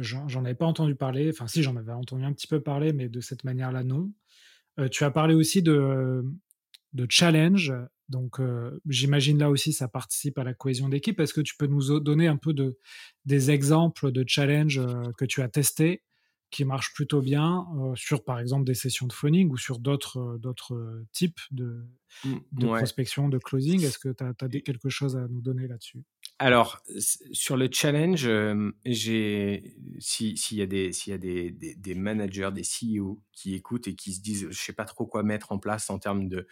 j'en 0.00 0.44
avais 0.44 0.54
pas 0.54 0.66
entendu 0.66 0.94
parler. 0.94 1.30
Enfin, 1.30 1.46
si, 1.46 1.62
j'en 1.62 1.76
avais 1.76 1.92
entendu 1.92 2.24
un 2.24 2.32
petit 2.32 2.46
peu 2.46 2.60
parler, 2.60 2.92
mais 2.92 3.08
de 3.08 3.20
cette 3.20 3.44
manière-là, 3.44 3.84
non. 3.84 4.10
tu 4.90 5.04
as 5.04 5.10
parlé 5.10 5.34
aussi 5.34 5.62
de, 5.62 6.24
de 6.92 7.06
challenge. 7.08 7.72
Donc, 8.08 8.38
euh, 8.38 8.80
j'imagine 8.88 9.38
là 9.38 9.50
aussi, 9.50 9.72
ça 9.72 9.88
participe 9.88 10.38
à 10.38 10.44
la 10.44 10.54
cohésion 10.54 10.88
d'équipe. 10.88 11.18
Est-ce 11.20 11.34
que 11.34 11.40
tu 11.40 11.56
peux 11.56 11.66
nous 11.66 11.98
donner 12.00 12.28
un 12.28 12.36
peu 12.36 12.52
de, 12.52 12.78
des 13.24 13.50
exemples 13.50 14.12
de 14.12 14.24
challenge 14.26 14.78
euh, 14.78 15.12
que 15.18 15.24
tu 15.24 15.42
as 15.42 15.48
testés 15.48 16.02
qui 16.50 16.64
marchent 16.64 16.94
plutôt 16.94 17.20
bien 17.20 17.66
euh, 17.76 17.94
sur, 17.96 18.24
par 18.24 18.38
exemple, 18.38 18.64
des 18.64 18.74
sessions 18.74 19.06
de 19.06 19.12
phoning 19.12 19.50
ou 19.50 19.56
sur 19.56 19.78
d'autres 19.78 20.38
d'autres 20.38 21.04
types 21.12 21.40
de, 21.50 21.84
mmh, 22.24 22.34
de 22.52 22.66
prospection, 22.66 23.28
de 23.28 23.38
closing. 23.38 23.82
Est-ce 23.82 23.98
que 23.98 24.10
tu 24.10 24.24
as, 24.24 24.28
as, 24.28 24.48
quelque 24.60 24.88
chose 24.88 25.16
à 25.16 25.26
nous 25.28 25.40
donner 25.40 25.66
là-dessus? 25.66 26.02
Alors, 26.38 26.82
sur 27.32 27.56
le 27.56 27.68
challenge, 27.72 28.28
j'ai 28.84 29.76
s'il 29.98 30.58
y 30.58 30.62
a, 30.62 30.66
des, 30.66 30.92
s'il 30.92 31.10
y 31.10 31.14
a 31.14 31.18
des, 31.18 31.50
des, 31.50 31.94
managers, 31.94 32.50
des 32.52 32.62
CEO 32.62 33.22
qui 33.32 33.54
écoutent 33.54 33.88
et 33.88 33.94
qui 33.94 34.12
se 34.12 34.20
disent, 34.20 34.48
je 34.50 34.58
sais 34.58 34.74
pas 34.74 34.84
trop 34.84 35.06
quoi 35.06 35.22
mettre 35.22 35.52
en 35.52 35.58
place 35.58 35.88
en 35.88 35.98
termes 35.98 36.28
de, 36.28 36.46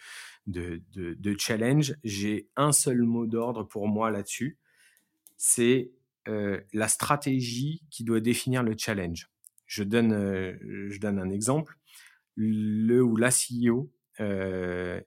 de, 0.47 0.81
de, 0.95 1.35
challenge, 1.37 1.95
j'ai 2.03 2.49
un 2.55 2.71
seul 2.71 3.03
mot 3.03 3.27
d'ordre 3.27 3.63
pour 3.63 3.87
moi 3.87 4.09
là-dessus, 4.09 4.57
c'est 5.37 5.91
la 6.25 6.87
stratégie 6.87 7.83
qui 7.91 8.03
doit 8.03 8.19
définir 8.19 8.63
le 8.63 8.73
challenge. 8.75 9.29
Je 9.65 9.83
donne, 9.83 10.11
je 10.89 10.99
donne 10.99 11.19
un 11.19 11.29
exemple. 11.29 11.77
Le 12.35 13.01
ou 13.01 13.15
la 13.15 13.29
CEO 13.29 13.91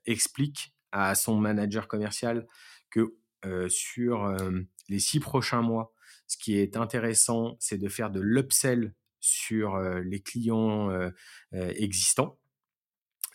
explique 0.07 0.75
à 0.93 1.15
son 1.15 1.37
manager 1.37 1.89
commercial 1.89 2.47
que 2.91 3.15
sur 3.69 4.35
les 4.89 4.99
six 4.99 5.21
prochains 5.21 5.63
mois, 5.63 5.93
ce 6.27 6.37
qui 6.37 6.59
est 6.59 6.77
intéressant, 6.77 7.57
c'est 7.61 7.79
de 7.79 7.89
faire 7.89 8.11
de 8.11 8.21
l'upsell 8.21 8.95
sur 9.21 9.79
les 9.79 10.21
clients 10.21 11.11
existants. 11.53 12.39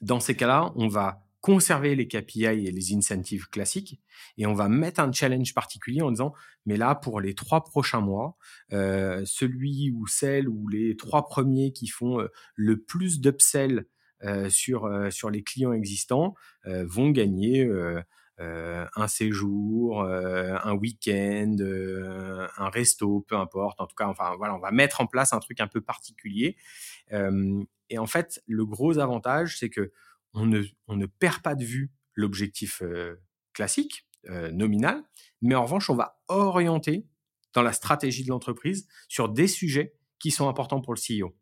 Dans 0.01 0.19
ces 0.19 0.35
cas-là, 0.35 0.71
on 0.75 0.87
va 0.87 1.25
conserver 1.43 1.93
les 1.93 2.07
KPI 2.07 2.45
et 2.45 2.71
les 2.71 2.95
incentives 2.95 3.49
classiques 3.49 4.01
et 4.37 4.45
on 4.47 4.53
va 4.53 4.69
mettre 4.69 5.01
un 5.01 5.11
challenge 5.11 5.53
particulier 5.53 6.01
en 6.01 6.09
disant 6.09 6.33
mais 6.65 6.77
là 6.77 6.95
pour 6.95 7.19
les 7.19 7.35
trois 7.35 7.65
prochains 7.65 7.99
mois 7.99 8.37
celui 8.71 9.91
ou 9.91 10.07
celle 10.07 10.47
ou 10.47 10.69
les 10.69 10.95
trois 10.95 11.27
premiers 11.27 11.73
qui 11.73 11.87
font 11.87 12.25
le 12.55 12.81
plus 12.81 13.19
d'upsell 13.19 13.85
sur 14.47 14.89
sur 15.11 15.29
les 15.29 15.43
clients 15.43 15.73
existants 15.73 16.33
vont 16.65 17.09
gagner 17.09 17.69
euh, 18.39 18.85
un 18.95 19.07
séjour, 19.07 20.01
euh, 20.01 20.57
un 20.63 20.73
week-end, 20.73 21.55
euh, 21.59 22.47
un 22.57 22.69
resto, 22.69 23.23
peu 23.27 23.35
importe. 23.35 23.79
En 23.79 23.85
tout 23.85 23.95
cas, 23.95 24.07
enfin 24.07 24.35
voilà, 24.37 24.55
on 24.55 24.59
va 24.59 24.71
mettre 24.71 25.01
en 25.01 25.05
place 25.05 25.33
un 25.33 25.39
truc 25.39 25.59
un 25.59 25.67
peu 25.67 25.81
particulier. 25.81 26.57
et 27.89 27.97
en 27.99 28.07
fait, 28.07 28.41
le 28.47 28.65
gros 28.65 28.97
avantage, 28.97 29.59
c'est 29.59 29.69
que 29.69 29.91
on 30.33 30.45
ne, 30.45 31.05
perd 31.05 31.41
pas 31.41 31.55
de 31.55 31.63
vue 31.63 31.91
l'objectif 32.15 32.81
classique, 33.53 34.07
nominal, 34.51 35.03
mais 35.41 35.55
en 35.55 35.63
revanche, 35.63 35.89
on 35.89 35.95
va 35.95 36.21
orienter 36.27 37.05
dans 37.53 37.61
la 37.61 37.73
stratégie 37.73 38.23
de 38.23 38.29
l'entreprise 38.29 38.87
sur 39.07 39.29
des 39.29 39.47
sujets 39.47 39.95
qui 40.19 40.31
sont 40.31 40.47
importants 40.47 40.81
pour 40.81 40.93
le 40.93 40.99
CEO. 40.99 41.35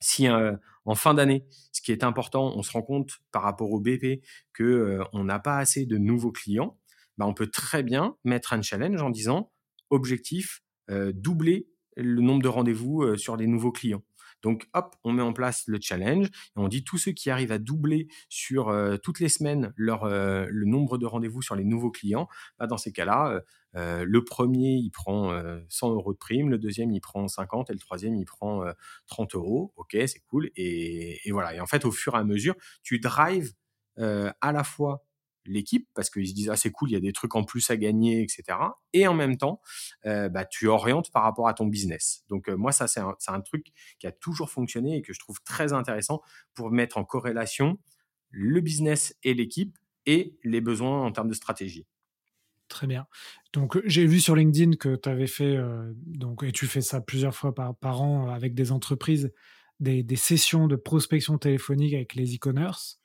Si 0.00 0.28
en 0.28 0.94
fin 0.94 1.14
d'année, 1.14 1.46
ce 1.72 1.80
qui 1.80 1.92
est 1.92 2.04
important, 2.04 2.52
on 2.56 2.62
se 2.62 2.72
rend 2.72 2.82
compte 2.82 3.12
par 3.32 3.42
rapport 3.42 3.70
au 3.70 3.80
BP 3.80 4.22
que 4.52 5.00
on 5.12 5.24
n'a 5.24 5.38
pas 5.38 5.58
assez 5.58 5.86
de 5.86 5.98
nouveaux 5.98 6.32
clients, 6.32 6.78
bah, 7.18 7.26
on 7.26 7.34
peut 7.34 7.48
très 7.48 7.82
bien 7.82 8.16
mettre 8.24 8.52
un 8.52 8.62
challenge 8.62 9.00
en 9.02 9.10
disant 9.10 9.52
objectif 9.90 10.62
doubler 10.88 11.68
le 11.96 12.20
nombre 12.20 12.42
de 12.42 12.48
rendez-vous 12.48 13.16
sur 13.16 13.36
les 13.36 13.46
nouveaux 13.46 13.72
clients. 13.72 14.02
Donc, 14.42 14.68
hop, 14.74 14.96
on 15.04 15.12
met 15.12 15.22
en 15.22 15.32
place 15.32 15.64
le 15.66 15.78
challenge 15.80 16.26
et 16.26 16.56
on 16.56 16.68
dit 16.68 16.84
tous 16.84 16.98
ceux 16.98 17.12
qui 17.12 17.30
arrivent 17.30 17.52
à 17.52 17.58
doubler 17.58 18.08
sur 18.28 18.68
euh, 18.68 18.96
toutes 18.96 19.20
les 19.20 19.28
semaines 19.28 19.72
leur, 19.76 20.04
euh, 20.04 20.46
le 20.50 20.66
nombre 20.66 20.98
de 20.98 21.06
rendez-vous 21.06 21.42
sur 21.42 21.54
les 21.54 21.64
nouveaux 21.64 21.90
clients, 21.90 22.28
bah, 22.58 22.66
dans 22.66 22.78
ces 22.78 22.92
cas-là, 22.92 23.40
euh, 23.76 24.04
le 24.06 24.24
premier, 24.24 24.74
il 24.74 24.90
prend 24.90 25.32
100 25.68 25.92
euros 25.92 26.12
de 26.12 26.18
prime, 26.18 26.50
le 26.50 26.58
deuxième, 26.58 26.92
il 26.92 27.00
prend 27.00 27.28
50 27.28 27.70
et 27.70 27.72
le 27.72 27.78
troisième, 27.78 28.14
il 28.14 28.24
prend 28.24 28.64
30 29.06 29.34
euros. 29.34 29.72
OK, 29.76 29.96
c'est 30.06 30.20
cool. 30.28 30.50
Et, 30.56 31.28
et, 31.28 31.32
voilà. 31.32 31.54
Et 31.54 31.60
en 31.60 31.66
fait, 31.66 31.84
au 31.84 31.92
fur 31.92 32.14
et 32.14 32.18
à 32.18 32.24
mesure, 32.24 32.54
tu 32.82 32.98
drives 32.98 33.52
à 33.98 34.52
la 34.52 34.64
fois 34.64 35.05
l'équipe 35.48 35.88
parce 35.94 36.10
qu'ils 36.10 36.28
se 36.28 36.34
disent 36.34 36.50
ah 36.50 36.56
c'est 36.56 36.70
cool 36.70 36.90
il 36.90 36.92
y 36.94 36.96
a 36.96 37.00
des 37.00 37.12
trucs 37.12 37.34
en 37.34 37.44
plus 37.44 37.70
à 37.70 37.76
gagner 37.76 38.22
etc 38.22 38.58
et 38.92 39.06
en 39.06 39.14
même 39.14 39.36
temps 39.36 39.60
euh, 40.04 40.28
bah, 40.28 40.44
tu 40.44 40.66
orientes 40.66 41.10
par 41.12 41.22
rapport 41.22 41.48
à 41.48 41.54
ton 41.54 41.66
business 41.66 42.24
donc 42.28 42.48
euh, 42.48 42.56
moi 42.56 42.72
ça 42.72 42.86
c'est 42.86 43.00
un, 43.00 43.40
truc 43.40 43.66
qui 43.98 44.06
a 44.06 44.12
toujours 44.12 44.50
fonctionné 44.50 44.96
et 44.96 45.02
que 45.02 45.12
je 45.12 45.20
trouve 45.20 45.40
très 45.44 45.72
intéressant 45.72 46.20
pour 46.54 46.70
mettre 46.70 46.98
en 46.98 47.04
corrélation 47.04 47.78
le 48.30 48.60
business 48.60 49.14
et 49.22 49.34
l'équipe 49.34 49.76
et 50.06 50.36
les 50.42 50.60
besoins 50.60 51.04
en 51.04 51.12
termes 51.12 51.28
de 51.28 51.34
stratégie 51.34 51.86
Très 52.68 52.86
bien. 52.88 53.06
Donc, 53.52 53.80
j'ai 53.84 54.06
vu 54.06 54.20
sur 54.20 54.34
LinkedIn 54.34 54.72
que 54.72 54.96
tu 54.96 55.08
avais 55.08 55.28
fait, 55.28 55.56
euh, 55.56 55.92
donc, 55.94 56.42
et 56.42 56.50
tu 56.50 56.66
fais 56.66 56.80
ça 56.80 57.00
plusieurs 57.00 57.34
fois 57.34 57.54
par, 57.54 57.76
par 57.76 58.02
an 58.02 58.28
avec 58.28 58.54
des 58.54 58.72
entreprises, 58.72 59.32
des, 59.78 60.02
des, 60.02 60.16
sessions 60.16 60.66
de 60.66 60.74
prospection 60.74 61.38
téléphonique 61.38 61.94
avec 61.94 62.14
les 62.16 62.34
e-commerce. 62.34 63.00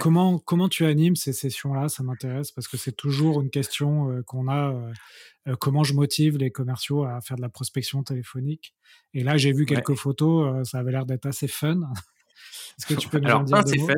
Comment, 0.00 0.38
comment 0.38 0.68
tu 0.68 0.84
animes 0.84 1.16
ces 1.16 1.32
sessions-là? 1.32 1.88
Ça 1.88 2.02
m'intéresse 2.02 2.52
parce 2.52 2.68
que 2.68 2.76
c'est 2.76 2.92
toujours 2.92 3.40
une 3.40 3.50
question 3.50 4.10
euh, 4.10 4.22
qu'on 4.22 4.48
a. 4.48 4.70
Euh, 4.72 4.92
euh, 5.48 5.56
comment 5.56 5.82
je 5.82 5.94
motive 5.94 6.38
les 6.38 6.50
commerciaux 6.50 7.04
à 7.04 7.20
faire 7.20 7.36
de 7.36 7.42
la 7.42 7.48
prospection 7.48 8.02
téléphonique 8.04 8.74
Et 9.12 9.24
là, 9.24 9.36
j'ai 9.36 9.52
vu 9.52 9.66
quelques 9.66 9.94
photos, 9.94 10.68
ça 10.68 10.78
avait 10.78 10.92
l'air 10.92 11.04
d'être 11.04 11.26
assez 11.26 11.48
fun. 11.48 11.80
Est-ce 12.78 12.86
que 12.86 12.94
tu 12.94 13.08
peux 13.08 13.18
nous 13.18 13.30
en 13.30 13.42
dire 13.42 13.56
un, 13.56 13.66
c'est 13.66 13.78
fun. 13.78 13.94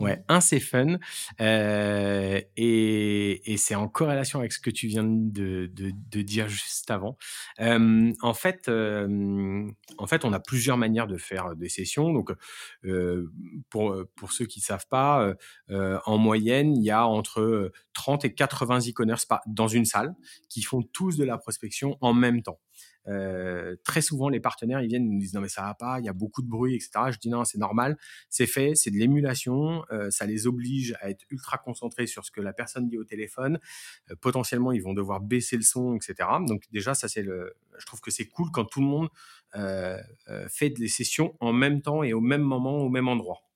Ouais, 0.00 0.24
un 0.28 0.40
c'est 0.40 0.60
fun 0.60 0.96
euh, 1.42 2.40
et, 2.56 3.52
et 3.52 3.56
c'est 3.58 3.74
en 3.74 3.86
corrélation 3.86 4.38
avec 4.38 4.50
ce 4.52 4.58
que 4.58 4.70
tu 4.70 4.86
viens 4.86 5.04
de, 5.04 5.66
de, 5.74 5.92
de 6.10 6.22
dire 6.22 6.48
juste 6.48 6.90
avant. 6.90 7.18
Euh, 7.60 8.10
en 8.22 8.32
fait, 8.32 8.68
euh, 8.68 9.66
en 9.98 10.06
fait, 10.06 10.24
on 10.24 10.32
a 10.32 10.40
plusieurs 10.40 10.78
manières 10.78 11.06
de 11.06 11.18
faire 11.18 11.54
des 11.54 11.68
sessions. 11.68 12.14
Donc, 12.14 12.30
euh, 12.86 13.30
pour 13.68 13.94
pour 14.16 14.32
ceux 14.32 14.46
qui 14.46 14.60
savent 14.60 14.86
pas, 14.88 15.34
euh, 15.70 15.98
en 16.06 16.16
moyenne, 16.16 16.74
il 16.76 16.82
y 16.82 16.90
a 16.90 17.06
entre 17.06 17.70
30 17.92 18.24
et 18.24 18.32
80 18.34 18.78
e-commerce 18.88 19.26
dans 19.46 19.68
une 19.68 19.84
salle 19.84 20.14
qui 20.48 20.62
font 20.62 20.82
tous 20.82 21.18
de 21.18 21.24
la 21.24 21.36
prospection 21.36 21.98
en 22.00 22.14
même 22.14 22.42
temps. 22.42 22.58
Euh, 23.08 23.76
très 23.84 24.02
souvent, 24.02 24.28
les 24.28 24.40
partenaires, 24.40 24.80
ils 24.82 24.88
viennent, 24.88 25.04
ils 25.04 25.12
nous 25.12 25.20
disent 25.20 25.34
non 25.34 25.40
mais 25.40 25.48
ça 25.48 25.62
va 25.62 25.74
pas, 25.74 25.98
il 26.00 26.04
y 26.04 26.08
a 26.08 26.12
beaucoup 26.12 26.42
de 26.42 26.48
bruit, 26.48 26.74
etc. 26.74 26.90
Je 27.10 27.18
dis 27.18 27.28
non, 27.28 27.44
c'est 27.44 27.58
normal, 27.58 27.96
c'est 28.28 28.46
fait, 28.46 28.74
c'est 28.74 28.90
de 28.90 28.96
l'émulation, 28.96 29.84
euh, 29.90 30.10
ça 30.10 30.26
les 30.26 30.46
oblige 30.46 30.94
à 31.00 31.10
être 31.10 31.24
ultra 31.30 31.58
concentrés 31.58 32.06
sur 32.06 32.24
ce 32.24 32.30
que 32.30 32.40
la 32.40 32.52
personne 32.52 32.88
dit 32.88 32.98
au 32.98 33.04
téléphone. 33.04 33.58
Euh, 34.10 34.14
potentiellement, 34.20 34.72
ils 34.72 34.82
vont 34.82 34.94
devoir 34.94 35.20
baisser 35.20 35.56
le 35.56 35.62
son, 35.62 35.96
etc. 35.96 36.28
Donc 36.46 36.64
déjà, 36.72 36.94
ça 36.94 37.08
c'est 37.08 37.22
le, 37.22 37.54
je 37.78 37.86
trouve 37.86 38.00
que 38.00 38.10
c'est 38.10 38.26
cool 38.26 38.50
quand 38.52 38.64
tout 38.64 38.80
le 38.80 38.86
monde 38.86 39.08
fait 40.48 40.70
des 40.70 40.86
sessions 40.86 41.34
en 41.40 41.52
même 41.52 41.82
temps 41.82 42.04
et 42.04 42.12
au 42.12 42.20
même 42.20 42.42
moment, 42.42 42.78
au 42.78 42.88
même 42.88 43.08
endroit. 43.08 43.49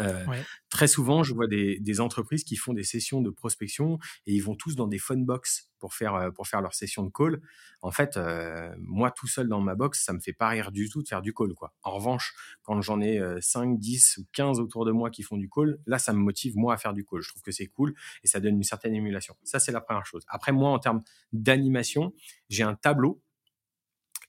Euh, 0.00 0.24
très 0.68 0.88
souvent, 0.88 1.22
je 1.22 1.32
vois 1.34 1.46
des, 1.46 1.78
des, 1.80 2.00
entreprises 2.00 2.44
qui 2.44 2.56
font 2.56 2.74
des 2.74 2.84
sessions 2.84 3.20
de 3.20 3.30
prospection 3.30 3.98
et 4.26 4.34
ils 4.34 4.40
vont 4.40 4.54
tous 4.54 4.76
dans 4.76 4.86
des 4.86 4.98
phone 4.98 5.24
box 5.24 5.70
pour 5.78 5.94
faire 5.94 6.14
euh, 6.14 6.30
pour 6.30 6.46
faire 6.46 6.60
leur 6.60 6.74
session 6.74 7.04
de 7.04 7.10
call. 7.10 7.40
En 7.82 7.90
fait, 7.90 8.16
euh, 8.16 8.74
moi 8.78 9.10
tout 9.10 9.26
seul 9.26 9.48
dans 9.48 9.60
ma 9.60 9.74
box, 9.74 10.04
ça 10.04 10.12
me 10.12 10.20
fait 10.20 10.32
pas 10.32 10.48
rire 10.48 10.72
du 10.72 10.88
tout 10.88 11.02
de 11.02 11.08
faire 11.08 11.22
du 11.22 11.32
call 11.32 11.54
quoi. 11.54 11.72
En 11.82 11.92
revanche, 11.92 12.34
quand 12.62 12.80
j'en 12.82 13.00
ai 13.00 13.20
5, 13.40 13.78
10 13.78 14.18
ou 14.18 14.26
15 14.32 14.60
autour 14.60 14.84
de 14.84 14.92
moi 14.92 15.10
qui 15.10 15.22
font 15.22 15.36
du 15.36 15.48
call, 15.48 15.78
là 15.86 15.98
ça 15.98 16.12
me 16.12 16.18
motive 16.18 16.56
moi 16.56 16.74
à 16.74 16.76
faire 16.76 16.92
du 16.92 17.04
call. 17.04 17.20
Je 17.20 17.30
trouve 17.30 17.42
que 17.42 17.52
c'est 17.52 17.66
cool 17.66 17.94
et 18.22 18.26
ça 18.26 18.40
donne 18.40 18.56
une 18.56 18.64
certaine 18.64 18.94
émulation. 18.94 19.36
Ça 19.44 19.58
c'est 19.58 19.72
la 19.72 19.80
première 19.80 20.06
chose. 20.06 20.24
Après 20.28 20.52
moi 20.52 20.70
en 20.70 20.78
termes 20.78 21.02
d'animation, 21.32 22.12
j'ai 22.48 22.62
un 22.62 22.74
tableau 22.74 23.22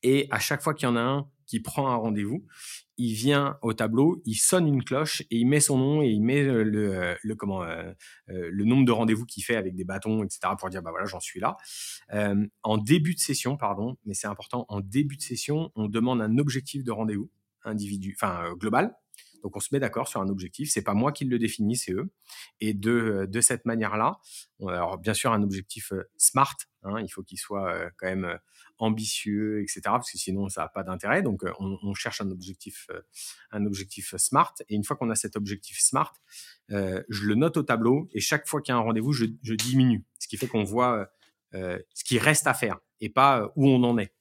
et 0.03 0.27
à 0.31 0.39
chaque 0.39 0.61
fois 0.61 0.73
qu'il 0.73 0.87
y 0.87 0.91
en 0.91 0.95
a 0.95 1.01
un 1.01 1.29
qui 1.47 1.61
prend 1.61 1.89
un 1.89 1.95
rendez-vous, 1.95 2.45
il 2.97 3.13
vient 3.13 3.57
au 3.61 3.73
tableau, 3.73 4.21
il 4.25 4.35
sonne 4.35 4.67
une 4.67 4.83
cloche 4.83 5.21
et 5.31 5.37
il 5.37 5.45
met 5.45 5.59
son 5.59 5.77
nom 5.77 6.01
et 6.01 6.07
il 6.07 6.21
met 6.21 6.43
le, 6.43 7.15
le, 7.21 7.35
comment 7.35 7.63
euh, 7.63 7.91
euh, 8.29 8.49
le 8.51 8.65
nombre 8.65 8.85
de 8.85 8.91
rendez-vous 8.91 9.25
qu'il 9.25 9.43
fait 9.43 9.55
avec 9.55 9.75
des 9.75 9.83
bâtons, 9.83 10.23
etc. 10.23 10.39
pour 10.59 10.69
dire 10.69 10.81
bah 10.81 10.91
voilà 10.91 11.05
j'en 11.05 11.19
suis 11.19 11.39
là. 11.39 11.57
Euh, 12.13 12.45
en 12.63 12.77
début 12.77 13.13
de 13.13 13.19
session, 13.19 13.55
pardon, 13.55 13.97
mais 14.05 14.13
c'est 14.13 14.27
important, 14.27 14.65
en 14.69 14.81
début 14.81 15.15
de 15.15 15.21
session, 15.21 15.71
on 15.75 15.87
demande 15.87 16.21
un 16.21 16.37
objectif 16.37 16.83
de 16.83 16.91
rendez-vous 16.91 17.29
individu, 17.63 18.15
enfin 18.19 18.53
global. 18.55 18.95
Donc 19.43 19.55
on 19.55 19.59
se 19.59 19.69
met 19.71 19.79
d'accord 19.79 20.07
sur 20.07 20.19
un 20.19 20.29
objectif. 20.29 20.69
C'est 20.71 20.81
pas 20.81 20.95
moi 20.95 21.11
qui 21.11 21.23
le 21.23 21.37
définis, 21.37 21.77
c'est 21.77 21.93
eux. 21.93 22.11
Et 22.59 22.73
de, 22.73 23.27
de 23.29 23.41
cette 23.41 23.65
manière-là, 23.65 24.17
alors 24.67 24.97
bien 24.97 25.13
sûr 25.13 25.31
un 25.31 25.43
objectif 25.43 25.93
smart. 26.17 26.55
Hein, 26.83 27.01
il 27.01 27.09
faut 27.09 27.21
qu'il 27.21 27.37
soit 27.37 27.91
quand 27.97 28.07
même 28.07 28.39
ambitieux, 28.79 29.61
etc. 29.61 29.81
Parce 29.85 30.11
que 30.11 30.17
sinon 30.17 30.49
ça 30.49 30.61
n'a 30.61 30.67
pas 30.67 30.83
d'intérêt. 30.83 31.21
Donc 31.21 31.43
on, 31.59 31.77
on, 31.81 31.93
cherche 31.93 32.21
un 32.21 32.29
objectif, 32.31 32.89
un 33.51 33.65
objectif 33.65 34.15
smart. 34.17 34.53
Et 34.69 34.75
une 34.75 34.83
fois 34.83 34.95
qu'on 34.95 35.09
a 35.09 35.15
cet 35.15 35.35
objectif 35.35 35.79
smart, 35.79 36.13
je 36.69 37.25
le 37.25 37.35
note 37.35 37.57
au 37.57 37.63
tableau. 37.63 38.09
Et 38.13 38.19
chaque 38.19 38.47
fois 38.47 38.61
qu'il 38.61 38.73
y 38.73 38.75
a 38.75 38.77
un 38.77 38.83
rendez-vous, 38.83 39.13
je, 39.13 39.25
je, 39.41 39.53
diminue. 39.53 40.05
Ce 40.19 40.27
qui 40.27 40.37
fait 40.37 40.47
qu'on 40.47 40.63
voit 40.63 41.09
ce 41.53 42.03
qui 42.03 42.19
reste 42.19 42.47
à 42.47 42.53
faire 42.53 42.79
et 42.99 43.09
pas 43.09 43.51
où 43.55 43.67
on 43.67 43.83
en 43.83 43.97
est. 43.97 44.13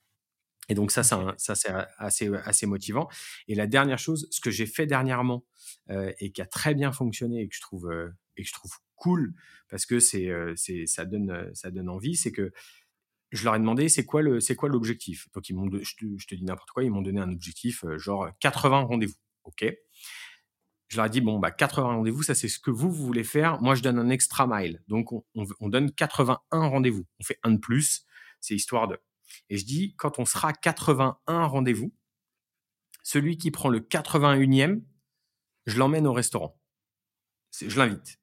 Et 0.69 0.75
donc 0.75 0.91
ça, 0.91 1.03
ça, 1.03 1.35
c'est 1.37 1.71
assez, 1.97 2.29
assez 2.43 2.65
motivant. 2.65 3.07
Et 3.47 3.55
la 3.55 3.67
dernière 3.67 3.99
chose, 3.99 4.27
ce 4.31 4.41
que 4.41 4.51
j'ai 4.51 4.65
fait 4.65 4.85
dernièrement 4.85 5.45
euh, 5.89 6.11
et 6.19 6.31
qui 6.31 6.41
a 6.41 6.45
très 6.45 6.73
bien 6.75 6.91
fonctionné 6.91 7.41
et 7.41 7.47
que 7.47 7.55
je 7.55 7.61
trouve 7.61 7.89
euh, 7.89 8.09
et 8.35 8.43
que 8.43 8.49
je 8.49 8.53
trouve 8.53 8.73
cool 8.95 9.33
parce 9.69 9.85
que 9.85 9.99
c'est, 9.99 10.29
euh, 10.29 10.53
c'est, 10.55 10.85
ça 10.85 11.05
donne, 11.05 11.51
ça 11.53 11.71
donne 11.71 11.89
envie, 11.89 12.15
c'est 12.15 12.31
que 12.31 12.51
je 13.31 13.43
leur 13.43 13.55
ai 13.55 13.59
demandé 13.59 13.89
c'est 13.89 14.05
quoi 14.05 14.21
le, 14.21 14.39
quoi 14.55 14.69
l'objectif? 14.69 15.27
Donc 15.33 15.49
ils 15.49 15.55
je 15.83 16.25
te, 16.25 16.35
dis 16.35 16.43
n'importe 16.43 16.71
quoi, 16.71 16.83
ils 16.83 16.91
m'ont 16.91 17.01
donné 17.01 17.19
un 17.19 17.31
objectif 17.31 17.85
genre 17.97 18.29
80 18.39 18.81
rendez-vous. 18.81 19.15
Ok? 19.43 19.65
Je 20.87 20.97
leur 20.97 21.07
ai 21.07 21.09
dit 21.09 21.21
bon 21.21 21.39
bah 21.39 21.51
80 21.51 21.95
rendez-vous, 21.95 22.23
ça 22.23 22.35
c'est 22.35 22.47
ce 22.47 22.59
que 22.59 22.71
vous, 22.71 22.91
vous 22.91 23.05
voulez 23.05 23.23
faire. 23.23 23.61
Moi 23.61 23.75
je 23.75 23.83
donne 23.83 23.99
un 23.99 24.09
extra 24.09 24.47
mile, 24.47 24.81
donc 24.87 25.11
on, 25.11 25.25
on, 25.35 25.45
on 25.59 25.69
donne 25.69 25.91
81 25.91 26.67
rendez-vous. 26.67 27.05
On 27.19 27.23
fait 27.23 27.39
un 27.43 27.51
de 27.51 27.59
plus, 27.59 28.05
c'est 28.39 28.55
histoire 28.55 28.87
de 28.87 28.97
et 29.49 29.57
je 29.57 29.65
dis, 29.65 29.95
quand 29.97 30.19
on 30.19 30.25
sera 30.25 30.53
81 30.53 31.45
rendez-vous, 31.45 31.93
celui 33.03 33.37
qui 33.37 33.51
prend 33.51 33.69
le 33.69 33.79
81e, 33.79 34.81
je 35.65 35.77
l'emmène 35.77 36.07
au 36.07 36.13
restaurant. 36.13 36.59
Je 37.59 37.77
l'invite. 37.77 38.19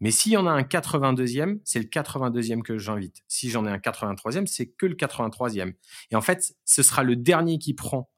Mais 0.00 0.10
s'il 0.10 0.32
y 0.32 0.36
en 0.36 0.46
a 0.46 0.50
un 0.50 0.62
82e, 0.62 1.60
c'est 1.64 1.78
le 1.78 1.86
82e 1.86 2.62
que 2.62 2.78
j'invite. 2.78 3.22
Si 3.28 3.50
j'en 3.50 3.66
ai 3.66 3.70
un 3.70 3.78
83e, 3.78 4.46
c'est 4.46 4.66
que 4.66 4.86
le 4.86 4.94
83e. 4.94 5.74
Et 6.10 6.16
en 6.16 6.20
fait, 6.20 6.54
ce 6.64 6.82
sera 6.82 7.02
le 7.02 7.16
dernier 7.16 7.58
qui 7.58 7.74
prend 7.74 8.10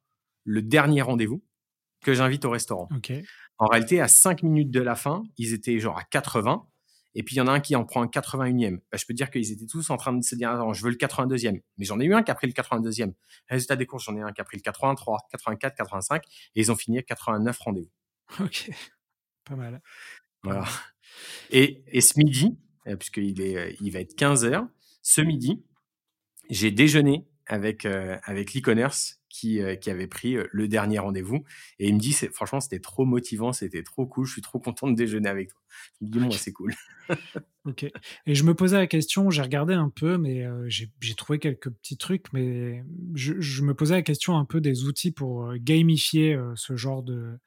le 0.44 0.62
dernier 0.62 1.02
rendez-vous 1.02 1.44
que 2.02 2.14
j'invite 2.14 2.44
au 2.44 2.50
restaurant. 2.50 2.88
En 3.58 3.66
réalité, 3.66 4.00
à 4.00 4.08
5 4.08 4.42
minutes 4.42 4.70
de 4.70 4.80
la 4.80 4.94
fin, 4.94 5.24
ils 5.36 5.52
étaient 5.52 5.78
genre 5.78 5.98
à 5.98 6.04
80 6.04 6.66
et 7.14 7.22
puis 7.22 7.34
il 7.34 7.38
y 7.38 7.40
en 7.40 7.48
a 7.48 7.52
un 7.52 7.60
qui 7.60 7.74
en 7.74 7.84
prend 7.84 8.02
un 8.02 8.06
81e. 8.06 8.76
Bah, 8.76 8.98
je 8.98 9.04
peux 9.04 9.14
dire 9.14 9.30
qu'ils 9.30 9.50
étaient 9.50 9.66
tous 9.66 9.90
en 9.90 9.96
train 9.96 10.12
de 10.12 10.22
se 10.22 10.34
dire 10.34 10.72
je 10.72 10.84
veux 10.84 10.90
le 10.90 10.96
82e. 10.96 11.62
Mais 11.76 11.84
j'en 11.84 11.98
ai 12.00 12.04
eu 12.04 12.14
un 12.14 12.22
qui 12.22 12.30
a 12.30 12.34
pris 12.34 12.46
le 12.46 12.52
82e. 12.52 13.14
Résultat 13.48 13.76
des 13.76 13.86
courses, 13.86 14.04
j'en 14.04 14.16
ai 14.16 14.20
un 14.20 14.32
qui 14.32 14.40
a 14.40 14.44
pris 14.44 14.56
le 14.56 14.62
83, 14.62 15.18
84, 15.30 15.74
85 15.74 16.24
et 16.24 16.60
ils 16.60 16.70
ont 16.70 16.76
fini 16.76 16.98
à 16.98 17.02
89 17.02 17.58
rendez-vous. 17.58 17.90
Ok, 18.40 18.70
pas 19.44 19.56
mal. 19.56 19.82
Voilà. 20.42 20.64
Et, 21.50 21.82
et 21.88 22.00
ce 22.00 22.18
midi, 22.18 22.56
euh, 22.88 22.96
puisqu'il 22.96 23.40
est, 23.40 23.56
euh, 23.56 23.72
il 23.80 23.92
va 23.92 24.00
être 24.00 24.14
15 24.16 24.44
heures, 24.44 24.66
ce 25.02 25.20
midi, 25.20 25.62
j'ai 26.50 26.70
déjeuné 26.70 27.26
avec, 27.46 27.84
euh, 27.84 28.16
avec 28.24 28.54
l'e-commerce 28.54 29.20
qui, 29.28 29.60
qui 29.80 29.90
avait 29.90 30.06
pris 30.06 30.36
le 30.50 30.68
dernier 30.68 30.98
rendez-vous. 30.98 31.44
Et 31.78 31.88
il 31.88 31.94
me 31.94 32.00
dit, 32.00 32.12
franchement, 32.32 32.60
c'était 32.60 32.80
trop 32.80 33.04
motivant, 33.04 33.52
c'était 33.52 33.82
trop 33.82 34.06
cool, 34.06 34.26
je 34.26 34.32
suis 34.32 34.42
trop 34.42 34.58
content 34.58 34.88
de 34.88 34.96
déjeuner 34.96 35.28
avec 35.28 35.50
toi. 35.50 35.60
Je 36.00 36.06
me 36.06 36.10
dis, 36.10 36.18
moi, 36.18 36.30
c'est 36.32 36.52
cool. 36.52 36.74
ok. 37.66 37.84
Et 38.26 38.34
je 38.34 38.42
me 38.42 38.54
posais 38.54 38.78
la 38.78 38.86
question, 38.86 39.30
j'ai 39.30 39.42
regardé 39.42 39.74
un 39.74 39.90
peu, 39.90 40.16
mais 40.16 40.46
j'ai 40.66 41.14
trouvé 41.14 41.38
quelques 41.38 41.70
petits 41.70 41.98
trucs, 41.98 42.32
mais 42.32 42.82
je, 43.14 43.34
je, 43.38 43.62
me 43.62 43.74
posais 43.74 43.94
la 43.94 44.02
question 44.02 44.36
un 44.36 44.46
peu 44.46 44.62
des 44.62 44.84
outils 44.84 45.12
pour 45.12 45.54
gamifier 45.56 46.36
ce 46.56 46.74
genre 46.76 47.02
de 47.02 47.38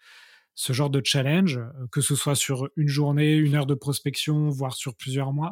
ce 0.55 0.73
genre 0.73 0.89
de 0.89 1.01
challenge, 1.03 1.59
que 1.91 2.01
ce 2.01 2.15
soit 2.15 2.35
sur 2.35 2.69
une 2.75 2.87
journée, 2.87 3.35
une 3.35 3.55
heure 3.55 3.65
de 3.65 3.73
prospection, 3.73 4.49
voire 4.49 4.73
sur 4.73 4.95
plusieurs 4.95 5.33
mois. 5.33 5.51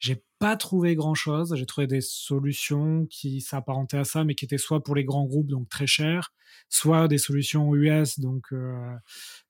J'ai 0.00 0.24
pas 0.38 0.56
trouvé 0.56 0.94
grand 0.96 1.14
chose. 1.14 1.54
J'ai 1.54 1.66
trouvé 1.66 1.86
des 1.86 2.00
solutions 2.00 3.06
qui 3.10 3.42
s'apparentaient 3.42 3.98
à 3.98 4.04
ça, 4.04 4.24
mais 4.24 4.34
qui 4.34 4.46
étaient 4.46 4.58
soit 4.58 4.82
pour 4.82 4.94
les 4.96 5.04
grands 5.04 5.26
groupes, 5.26 5.48
donc 5.48 5.68
très 5.68 5.86
chers, 5.86 6.32
soit 6.70 7.06
des 7.06 7.18
solutions 7.18 7.74
US, 7.74 8.18
donc 8.18 8.46
euh, 8.52 8.96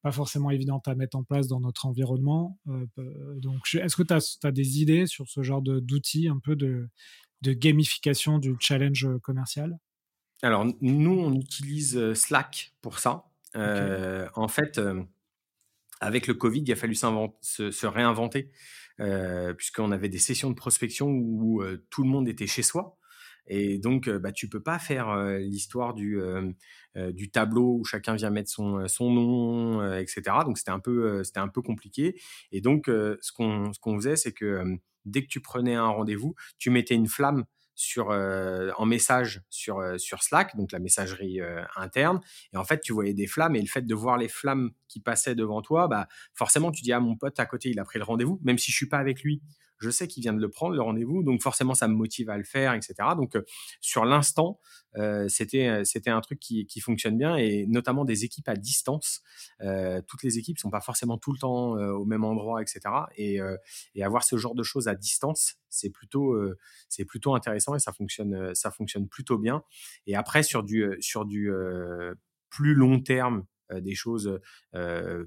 pas 0.02 0.10
forcément 0.10 0.50
évidentes 0.50 0.88
à 0.88 0.96
mettre 0.96 1.16
en 1.16 1.22
place 1.22 1.46
dans 1.46 1.60
notre 1.60 1.86
environnement. 1.86 2.58
Euh, 2.68 2.84
donc, 3.38 3.60
est-ce 3.74 3.94
que 3.94 4.02
tu 4.02 4.12
as, 4.12 4.52
des 4.52 4.80
idées 4.82 5.06
sur 5.06 5.28
ce 5.28 5.42
genre 5.44 5.62
d'outils, 5.62 6.26
un 6.26 6.40
peu 6.40 6.56
de, 6.56 6.88
de, 7.42 7.52
gamification 7.52 8.38
du 8.38 8.56
challenge 8.58 9.08
commercial? 9.22 9.78
Alors, 10.42 10.66
nous, 10.80 11.12
on 11.12 11.32
utilise 11.34 11.96
euh, 11.96 12.14
Slack 12.14 12.74
pour 12.80 12.98
ça. 12.98 13.29
En 13.54 14.48
fait, 14.48 14.80
avec 16.00 16.26
le 16.26 16.34
Covid, 16.34 16.62
il 16.62 16.72
a 16.72 16.76
fallu 16.76 16.94
se, 16.94 17.86
réinventer. 17.86 18.50
Euh, 19.00 19.54
puisqu'on 19.54 19.92
avait 19.92 20.10
des 20.10 20.18
sessions 20.18 20.50
de 20.50 20.54
prospection 20.54 21.08
où 21.08 21.62
euh, 21.62 21.86
tout 21.88 22.02
le 22.02 22.08
monde 22.08 22.28
était 22.28 22.46
chez 22.46 22.62
soi. 22.62 22.98
Et 23.46 23.78
donc, 23.78 24.08
euh, 24.08 24.18
bah, 24.18 24.30
tu 24.30 24.48
peux 24.48 24.62
pas 24.62 24.78
faire 24.78 25.14
l'histoire 25.38 25.94
du, 25.94 26.20
tableau 27.32 27.78
où 27.80 27.84
chacun 27.84 28.14
vient 28.14 28.30
mettre 28.30 28.50
son, 28.50 29.10
nom, 29.10 29.94
etc. 29.96 30.22
Donc, 30.44 30.58
c'était 30.58 30.70
un 30.70 30.78
peu, 31.48 31.62
compliqué. 31.62 32.20
Et 32.52 32.60
donc, 32.60 32.86
ce 32.86 33.32
qu'on 33.32 33.96
faisait, 33.96 34.16
c'est 34.16 34.32
que 34.32 34.64
dès 35.06 35.22
que 35.22 35.28
tu 35.28 35.40
prenais 35.40 35.74
un 35.74 35.88
rendez-vous, 35.88 36.34
tu 36.58 36.68
mettais 36.70 36.94
une 36.94 37.08
flamme 37.08 37.44
sur 37.80 38.10
en 38.10 38.86
message 38.86 39.42
sur 39.48 39.82
sur 39.98 40.22
Slack, 40.22 40.54
donc 40.56 40.72
la 40.72 40.78
messagerie 40.78 41.40
interne. 41.76 42.20
Et 42.52 42.56
en 42.56 42.64
fait, 42.64 42.80
tu 42.80 42.92
voyais 42.92 43.14
des 43.14 43.26
flammes 43.26 43.56
et 43.56 43.60
le 43.60 43.66
fait 43.66 43.82
de 43.82 43.94
voir 43.94 44.18
les 44.18 44.28
flammes 44.28 44.70
qui 44.88 45.00
passaient 45.00 45.34
devant 45.34 45.62
toi, 45.62 45.88
bah 45.88 46.06
forcément, 46.34 46.70
tu 46.72 46.82
dis 46.82 46.92
ah 46.92 47.00
mon 47.00 47.16
pote 47.16 47.40
à 47.40 47.46
côté, 47.46 47.70
il 47.70 47.80
a 47.80 47.84
pris 47.84 47.98
le 47.98 48.04
rendez-vous, 48.04 48.38
même 48.42 48.58
si 48.58 48.70
je 48.70 48.76
suis 48.76 48.88
pas 48.88 48.98
avec 48.98 49.22
lui, 49.22 49.40
je 49.80 49.90
sais 49.90 50.06
qu'il 50.06 50.22
vient 50.22 50.34
de 50.34 50.40
le 50.40 50.50
prendre, 50.50 50.74
le 50.74 50.82
rendez-vous, 50.82 51.22
donc 51.22 51.42
forcément, 51.42 51.74
ça 51.74 51.88
me 51.88 51.94
motive 51.94 52.28
à 52.28 52.36
le 52.36 52.44
faire, 52.44 52.74
etc. 52.74 52.94
Donc, 53.16 53.34
euh, 53.34 53.42
sur 53.80 54.04
l'instant, 54.04 54.60
euh, 54.96 55.26
c'était 55.28 55.68
euh, 55.68 55.84
c'était 55.84 56.10
un 56.10 56.20
truc 56.20 56.38
qui, 56.38 56.66
qui, 56.66 56.80
fonctionne 56.80 57.16
bien, 57.16 57.36
et 57.36 57.66
notamment 57.66 58.04
des 58.04 58.24
équipes 58.24 58.48
à 58.48 58.54
distance. 58.54 59.22
Toutes 60.06 60.22
les 60.22 60.38
équipes 60.38 60.58
sont 60.58 60.70
pas 60.70 60.80
forcément 60.80 61.18
tout 61.18 61.32
le 61.32 61.38
temps 61.38 61.72
au 61.72 62.04
même 62.04 62.24
endroit, 62.24 62.62
etc. 62.62 62.80
Et, 63.16 63.38
et, 63.94 64.02
avoir 64.02 64.24
ce 64.24 64.36
genre 64.36 64.54
de 64.54 64.62
choses 64.62 64.88
à 64.88 64.94
distance, 64.94 65.56
c'est 65.68 65.90
plutôt 65.90 66.36
c'est 66.88 67.04
plutôt 67.04 67.34
intéressant 67.34 67.74
et 67.74 67.78
ça 67.78 67.92
fonctionne 67.92 68.54
ça 68.54 68.70
fonctionne 68.70 69.08
plutôt 69.08 69.38
bien. 69.38 69.62
Et 70.06 70.16
après, 70.16 70.42
sur 70.42 70.62
du 70.62 70.96
sur 71.00 71.24
du 71.24 71.50
plus 72.50 72.74
long 72.74 73.00
terme, 73.00 73.44
des 73.80 73.94
choses 73.94 74.40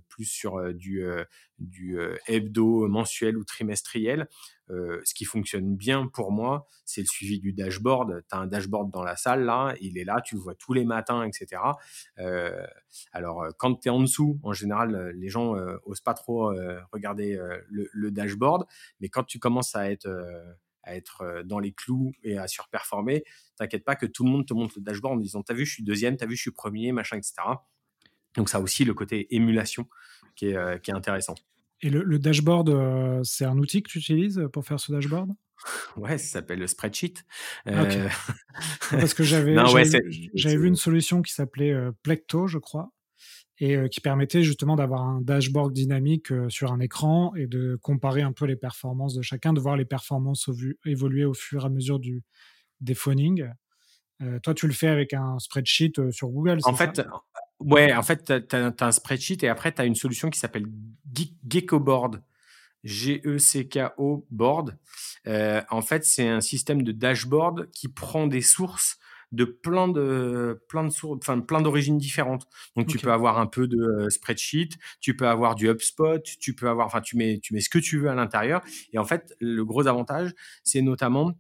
plus 0.08 0.26
sur 0.26 0.74
du, 0.74 1.06
hebdo, 2.28 2.88
mensuel 2.88 3.38
ou 3.38 3.44
trimestriel. 3.44 4.28
ce 4.70 5.14
qui 5.14 5.26
fonctionne 5.26 5.76
bien 5.76 6.08
pour 6.08 6.32
moi, 6.32 6.68
c'est 6.86 7.02
le 7.02 7.08
suivi 7.08 7.40
du 7.40 7.54
dashboard. 7.54 8.24
Tu 8.30 8.36
as 8.36 8.40
un 8.40 8.48
dashboard 8.48 8.92
dans 8.92 9.04
la 9.04 9.16
salle, 9.16 9.44
là, 9.44 9.76
il 9.82 9.98
est 9.98 10.04
là, 10.04 10.22
tu 10.22 10.36
le 10.36 10.42
vois 10.42 10.56
tous 10.56 10.74
les 10.74 10.86
matins, 10.86 11.24
etc. 11.24 11.62
alors, 13.12 13.46
quand 13.58 13.76
tu 13.76 13.88
es 13.88 13.92
en 13.92 14.02
dessous, 14.02 14.40
en 14.44 14.54
général, 14.54 15.14
les 15.16 15.30
gens 15.30 15.56
osent 15.86 16.02
pas 16.02 16.14
trop 16.14 16.54
regarder 16.92 17.40
le, 17.70 17.90
le, 17.92 18.12
dashboard, 18.12 18.66
mais 19.00 19.10
quand 19.10 19.24
tu 19.24 19.40
commences 19.40 19.76
à 19.76 19.92
être 19.92 20.08
à 20.84 20.96
être 20.96 21.44
dans 21.46 21.60
les 21.60 21.74
clous 21.74 22.14
et 22.24 22.38
à 22.38 22.48
surperformer, 22.48 23.24
t'inquiète 23.56 23.84
pas 23.84 23.96
que 23.96 24.06
tout 24.06 24.24
le 24.24 24.30
monde 24.30 24.46
te 24.46 24.54
montre 24.54 24.76
le 24.78 24.84
dashboard 24.84 25.16
en 25.16 25.20
disant 25.20 25.42
t'as 25.42 25.54
vu 25.54 25.66
je 25.66 25.74
suis 25.74 25.84
deuxième, 25.84 26.18
t'as 26.18 26.26
vu 26.26 26.36
je 26.36 26.42
suis 26.42 26.52
premier, 26.52 26.92
machin, 26.92 27.18
etc. 27.18 27.36
Donc 28.36 28.50
ça 28.50 28.58
a 28.58 28.62
aussi 28.62 28.86
le 28.86 28.94
côté 28.94 29.34
émulation 29.36 29.88
qui 30.36 30.48
est, 30.48 30.82
qui 30.82 30.92
est 30.92 30.96
intéressant. 30.96 31.36
Et 31.82 31.90
le, 31.90 32.18
dashboard, 32.18 33.24
c'est 33.24 33.44
un 33.44 33.58
outil 33.58 33.84
que 33.84 33.90
tu 33.90 34.00
utilises 34.00 34.42
pour 34.54 34.66
faire 34.66 34.80
ce 34.80 34.92
dashboard? 34.92 35.32
Ouais, 35.98 36.18
ça 36.18 36.40
s'appelle 36.40 36.60
le 36.60 36.68
spreadsheet. 36.68 37.16
Parce 37.66 39.14
que 39.14 39.24
j'avais 39.24 40.58
vu 40.58 40.68
une 40.68 40.76
solution 40.76 41.22
qui 41.22 41.34
s'appelait 41.34 41.76
Plecto, 42.02 42.48
je 42.48 42.58
crois, 42.58 42.94
et 43.60 43.90
qui 43.90 44.00
permettait 44.00 44.44
justement 44.44 44.78
d'avoir 44.78 45.02
un 45.04 45.20
dashboard 45.22 45.74
dynamique 45.74 46.32
sur 46.48 46.72
un 46.72 46.80
écran 46.80 47.36
et 47.36 47.48
de 47.48 47.78
comparer 47.82 48.22
un 48.22 48.32
peu 48.32 48.46
les 48.46 48.56
performances 48.56 49.14
de 49.14 49.22
chacun, 49.22 49.52
de 49.52 49.60
voir 49.60 49.76
les 49.76 49.86
performances 49.86 50.50
évoluer 50.86 51.26
au 51.26 51.34
fur 51.34 51.64
et 51.64 51.66
à 51.66 51.70
mesure 51.70 52.00
du, 52.00 52.24
des 52.80 52.96
phoning. 52.96 53.50
toi, 54.42 54.54
tu 54.54 54.68
le 54.68 54.74
fais 54.74 54.88
avec 54.88 55.14
un 55.14 55.38
spreadsheet 55.40 56.12
sur 56.12 56.30
Google. 56.30 56.60
En 56.64 56.76
fait, 56.76 57.02
ouais, 57.60 57.94
en 57.94 58.04
fait, 58.04 58.48
tu 58.48 58.56
as, 58.56 58.74
un 58.80 58.92
spreadsheet 58.92 59.44
et 59.44 59.48
après, 59.48 59.74
tu 59.74 59.82
as 59.82 59.86
une 59.86 59.96
solution 59.96 60.30
qui 60.30 60.40
s'appelle 60.40 60.66
GeckoBoard. 61.48 62.22
G-E-C-K-O 62.84 64.28
Board. 64.30 64.78
en 65.26 65.82
fait, 65.82 66.04
c'est 66.04 66.28
un 66.28 66.42
système 66.42 66.84
de 66.84 66.92
dashboard 66.92 67.72
qui 67.72 67.88
prend 67.88 68.28
des 68.28 68.42
sources 68.42 69.00
de 69.34 69.46
plein 69.46 69.88
de 69.88 70.64
plein 70.70 70.84
de 70.84 70.92
sources, 70.92 71.18
enfin 71.22 71.40
plein 71.40 71.60
d'origines 71.60 71.98
différentes. 71.98 72.48
Donc 72.78 72.88
tu 72.88 73.00
peux 73.00 73.12
avoir 73.12 73.40
un 73.40 73.48
peu 73.48 73.68
de 73.68 73.78
euh, 73.78 74.10
spreadsheet, 74.10 74.70
tu 75.02 75.16
peux 75.16 75.28
avoir 75.28 75.56
du 75.56 75.68
HubSpot, 75.68 76.22
tu 76.40 76.54
peux 76.54 76.70
avoir, 76.70 76.86
enfin 76.86 77.02
tu 77.02 77.18
mets 77.18 77.40
tu 77.42 77.54
mets 77.54 77.60
ce 77.60 77.70
que 77.70 77.80
tu 77.80 77.98
veux 78.00 78.10
à 78.10 78.16
l'intérieur. 78.16 78.62
Et 78.94 79.00
en 79.00 79.06
fait, 79.06 79.36
le 79.40 79.66
gros 79.66 79.88
avantage, 79.88 80.34
c'est 80.64 80.82
notamment 80.82 81.34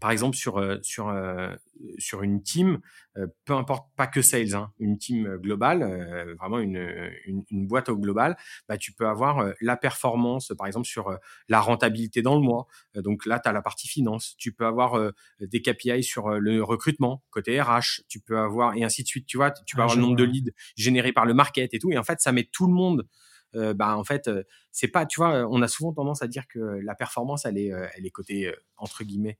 par 0.00 0.10
exemple 0.10 0.36
sur 0.36 0.58
euh, 0.58 0.78
sur 0.82 1.08
euh, 1.08 1.54
sur 1.98 2.22
une 2.22 2.42
team, 2.42 2.80
euh, 3.16 3.26
peu 3.44 3.54
importe 3.54 3.88
pas 3.96 4.06
que 4.06 4.22
sales, 4.22 4.54
hein, 4.54 4.72
une 4.78 4.98
team 4.98 5.36
globale, 5.36 6.34
vraiment 6.38 6.58
une, 6.58 6.78
une, 7.26 7.66
boîte 7.66 7.88
au 7.88 7.96
global, 7.96 8.36
bah, 8.68 8.76
tu 8.76 8.92
peux 8.92 9.06
avoir 9.06 9.52
la 9.60 9.76
performance, 9.76 10.52
par 10.56 10.66
exemple 10.66 10.86
sur 10.86 11.16
la 11.48 11.60
rentabilité 11.60 12.22
dans 12.22 12.34
le 12.34 12.42
mois. 12.42 12.66
donc 12.96 13.26
là, 13.26 13.38
tu 13.38 13.48
as 13.48 13.52
la 13.52 13.62
partie 13.62 13.88
finance. 13.88 14.34
Tu 14.38 14.52
peux 14.52 14.66
avoir 14.66 15.12
des 15.40 15.62
KPI 15.62 16.02
sur 16.02 16.30
le 16.30 16.62
recrutement 16.62 17.22
côté 17.30 17.60
RH. 17.60 18.02
Tu 18.08 18.20
peux 18.20 18.38
avoir 18.38 18.74
et 18.74 18.84
ainsi 18.84 19.02
de 19.02 19.08
suite. 19.08 19.26
Tu 19.26 19.36
vois, 19.36 19.50
tu 19.50 19.76
peux 19.76 19.82
ah, 19.82 19.84
avoir 19.84 19.96
le 19.96 20.02
nombre 20.02 20.16
de 20.16 20.24
leads 20.24 20.52
générés 20.76 21.12
par 21.12 21.26
le 21.26 21.34
market 21.34 21.74
et 21.74 21.78
tout. 21.78 21.90
Et 21.92 21.98
en 21.98 22.04
fait, 22.04 22.20
ça 22.20 22.32
met 22.32 22.44
tout 22.44 22.66
le 22.66 22.72
monde 22.72 23.06
bah 23.54 23.96
en 23.96 24.04
fait 24.04 24.30
c'est 24.72 24.88
pas 24.88 25.06
tu 25.06 25.20
vois 25.20 25.46
on 25.50 25.62
a 25.62 25.68
souvent 25.68 25.92
tendance 25.92 26.22
à 26.22 26.28
dire 26.28 26.46
que 26.48 26.58
la 26.58 26.94
performance 26.94 27.44
elle 27.46 27.58
est 27.58 27.68
elle 27.96 28.06
est 28.06 28.10
côté 28.10 28.52
entre 28.76 29.04
guillemets 29.04 29.38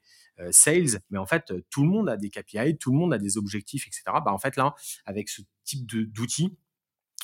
sales 0.50 1.00
mais 1.10 1.18
en 1.18 1.26
fait 1.26 1.52
tout 1.70 1.82
le 1.82 1.88
monde 1.88 2.08
a 2.08 2.16
des 2.16 2.30
KPI 2.30 2.78
tout 2.78 2.90
le 2.90 2.98
monde 2.98 3.12
a 3.12 3.18
des 3.18 3.36
objectifs 3.36 3.86
etc 3.86 4.04
bah 4.24 4.32
en 4.32 4.38
fait 4.38 4.56
là 4.56 4.74
avec 5.04 5.28
ce 5.28 5.42
type 5.64 5.86
d'outils 5.86 6.56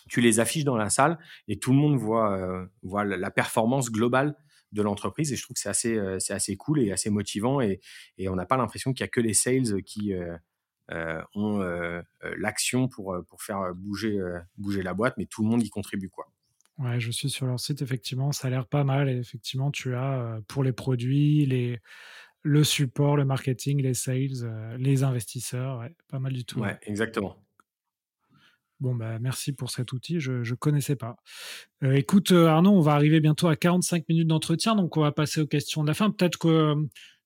tu 0.09 0.21
les 0.21 0.41
affiches 0.41 0.65
dans 0.65 0.77
la 0.77 0.91
salle 0.91 1.19
et 1.49 1.59
tout 1.59 1.73
le 1.73 1.79
monde 1.79 1.97
voit 1.97 2.69
voit 2.83 3.05
la 3.05 3.31
performance 3.31 3.91
globale 3.91 4.37
de 4.73 4.83
l'entreprise 4.83 5.33
et 5.33 5.37
je 5.37 5.43
trouve 5.43 5.55
que 5.55 5.61
c'est 5.61 5.69
assez 5.69 5.99
c'est 6.19 6.35
assez 6.35 6.57
cool 6.57 6.81
et 6.81 6.93
assez 6.93 7.11
motivant 7.11 7.61
et, 7.61 7.81
et 8.19 8.29
on 8.29 8.35
n'a 8.37 8.47
pas 8.47 8.57
l'impression 8.57 8.93
qu'il 8.93 9.03
y 9.03 9.05
a 9.05 9.09
que 9.09 9.21
les 9.21 9.35
sales 9.35 9.83
qui 9.85 10.13
ont 11.35 11.59
l'action 12.37 12.89
pour 12.89 13.17
pour 13.29 13.43
faire 13.43 13.75
bouger 13.75 14.19
bouger 14.59 14.83
la 14.83 14.95
boîte 14.95 15.15
mais 15.19 15.27
tout 15.27 15.43
le 15.43 15.49
monde 15.49 15.63
y 15.63 15.71
contribue 15.71 16.11
quoi 16.11 16.34
Ouais, 16.79 16.99
je 16.99 17.11
suis 17.11 17.31
sur 17.31 17.47
leur 17.47 17.61
site, 17.61 17.83
effectivement, 17.83 18.33
ça 18.33 18.49
a 18.49 18.51
l'air 18.51 18.67
pas 18.67 18.85
mal. 18.85 19.09
Et 19.09 19.17
effectivement, 19.17 19.71
tu 19.71 19.95
as 19.95 20.41
pour 20.49 20.65
les 20.65 20.73
produits, 20.73 21.47
les, 21.47 21.79
le 22.43 22.65
support, 22.65 23.17
le 23.17 23.25
marketing, 23.25 23.81
les 23.83 23.95
sales, 23.95 24.77
les 24.79 25.03
investisseurs, 25.05 25.79
ouais, 25.79 25.95
pas 26.09 26.19
mal 26.19 26.33
du 26.33 26.45
tout. 26.45 26.61
Ouais, 26.61 26.79
exactement. 26.83 27.37
Bon, 28.81 28.95
bah, 28.95 29.19
merci 29.21 29.53
pour 29.53 29.71
cet 29.71 29.93
outil, 29.93 30.19
je 30.19 30.33
ne 30.33 30.55
connaissais 30.57 30.97
pas. 30.97 31.17
écoute, 31.81 32.33
Arnaud, 32.33 32.73
on 32.73 32.81
va 32.81 32.93
arriver 32.93 33.21
bientôt 33.21 33.47
à 33.47 33.57
45 33.57 34.09
minutes 34.09 34.27
d'entretien, 34.27 34.75
donc 34.75 34.97
on 34.97 35.01
va 35.01 35.13
passer 35.13 35.41
aux 35.41 35.47
questions 35.47 35.83
de 35.83 35.89
la 35.89 35.95
fin. 35.95 36.11
Peut-être 36.11 36.39
que 36.39 36.75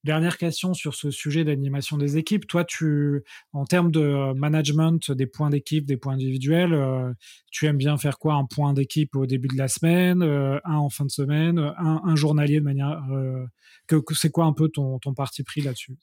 Dernière 0.05 0.39
question 0.39 0.75
sur 0.75 0.95
ce 0.95 1.11
sujet 1.11 1.45
d'animation 1.45 1.97
des 1.97 2.19
équipes. 2.19 2.47
Toi, 2.47 2.65
tu, 2.65 3.25
en 3.53 3.65
termes 3.65 3.91
de 3.91 4.33
management 4.35 5.11
des 5.11 5.27
points 5.27 5.51
d'équipe, 5.51 5.85
des 5.87 5.97
points 5.97 6.15
individuels, 6.15 6.73
euh, 6.73 7.13
tu 7.51 7.67
aimes 7.67 7.79
bien 7.79 7.99
faire 7.99 8.19
quoi? 8.19 8.35
Un 8.35 8.45
point 8.45 8.75
d'équipe 8.75 9.17
au 9.17 9.27
début 9.27 9.49
de 9.49 9.59
la 9.59 9.67
semaine, 9.67 10.23
euh, 10.23 10.61
un 10.65 10.77
en 10.77 10.89
fin 10.89 11.05
de 11.05 11.11
semaine, 11.11 11.59
un, 11.59 12.15
journalier 12.15 12.61
de 12.61 12.65
manière. 12.65 13.03
Euh, 13.11 13.45
que, 13.89 13.97
c'est 14.15 14.31
quoi 14.31 14.45
un 14.45 14.53
peu 14.53 14.69
ton 14.69 14.99
parti 15.15 15.43
pris 15.43 15.63
là-dessus? 15.63 15.99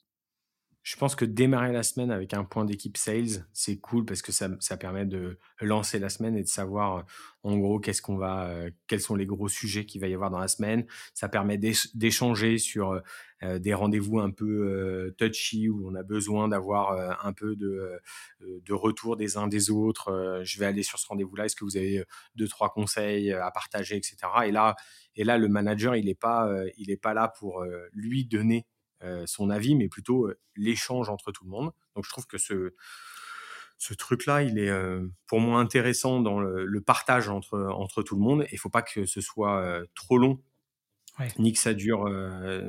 Je 0.86 0.94
pense 0.94 1.16
que 1.16 1.24
démarrer 1.24 1.72
la 1.72 1.82
semaine 1.82 2.12
avec 2.12 2.32
un 2.32 2.44
point 2.44 2.64
d'équipe 2.64 2.96
sales, 2.96 3.44
c'est 3.52 3.76
cool 3.78 4.04
parce 4.04 4.22
que 4.22 4.30
ça, 4.30 4.48
permet 4.76 5.04
de 5.04 5.36
lancer 5.60 5.98
la 5.98 6.08
semaine 6.08 6.36
et 6.36 6.44
de 6.44 6.48
savoir 6.48 7.04
en 7.42 7.58
gros 7.58 7.80
qu'est-ce 7.80 8.00
qu'on 8.00 8.16
va, 8.16 8.52
quels 8.86 9.00
sont 9.00 9.16
les 9.16 9.26
gros 9.26 9.48
sujets 9.48 9.84
qu'il 9.84 10.00
va 10.00 10.06
y 10.06 10.14
avoir 10.14 10.30
dans 10.30 10.38
la 10.38 10.46
semaine. 10.46 10.86
Ça 11.12 11.28
permet 11.28 11.58
d'échanger 11.58 12.58
sur 12.58 13.02
des 13.42 13.74
rendez-vous 13.74 14.20
un 14.20 14.30
peu 14.30 15.12
touchy 15.18 15.68
où 15.68 15.90
on 15.90 15.94
a 15.96 16.04
besoin 16.04 16.46
d'avoir 16.46 17.26
un 17.26 17.32
peu 17.32 17.56
de, 17.56 18.00
retour 18.70 19.16
des 19.16 19.36
uns 19.36 19.48
des 19.48 19.70
autres. 19.70 20.40
je 20.44 20.58
vais 20.60 20.66
aller 20.66 20.84
sur 20.84 21.00
ce 21.00 21.08
rendez-vous-là. 21.08 21.46
Est-ce 21.46 21.56
que 21.56 21.64
vous 21.64 21.76
avez 21.76 22.04
deux 22.36 22.46
trois 22.46 22.72
conseils 22.72 23.32
à 23.32 23.50
partager, 23.50 23.96
etc. 23.96 24.18
Et 24.44 24.52
là, 24.52 24.76
et 25.16 25.24
là, 25.24 25.36
le 25.36 25.48
manager, 25.48 25.96
il 25.96 26.06
n'est 26.06 26.14
pas, 26.14 26.48
pas 27.02 27.12
là 27.14 27.26
pour 27.26 27.64
lui 27.92 28.24
donner 28.24 28.58
euh, 28.58 28.75
son 29.26 29.50
avis, 29.50 29.74
mais 29.74 29.88
plutôt 29.88 30.26
euh, 30.26 30.38
l'échange 30.56 31.08
entre 31.08 31.32
tout 31.32 31.44
le 31.44 31.50
monde. 31.50 31.72
Donc 31.94 32.04
je 32.04 32.10
trouve 32.10 32.26
que 32.26 32.38
ce, 32.38 32.74
ce 33.78 33.94
truc-là, 33.94 34.42
il 34.42 34.58
est 34.58 34.70
euh, 34.70 35.06
pour 35.26 35.40
moi 35.40 35.60
intéressant 35.60 36.20
dans 36.20 36.40
le, 36.40 36.80
partage 36.80 37.28
entre, 37.28 37.58
entre 37.58 38.02
tout 38.02 38.16
le 38.16 38.22
monde. 38.22 38.46
Il 38.52 38.58
faut 38.58 38.70
pas 38.70 38.82
que 38.82 39.04
ce 39.04 39.20
soit 39.20 39.82
trop 39.94 40.18
long, 40.18 40.42
ni 41.38 41.52
que 41.52 41.58
ça 41.58 41.74
dure, 41.74 42.08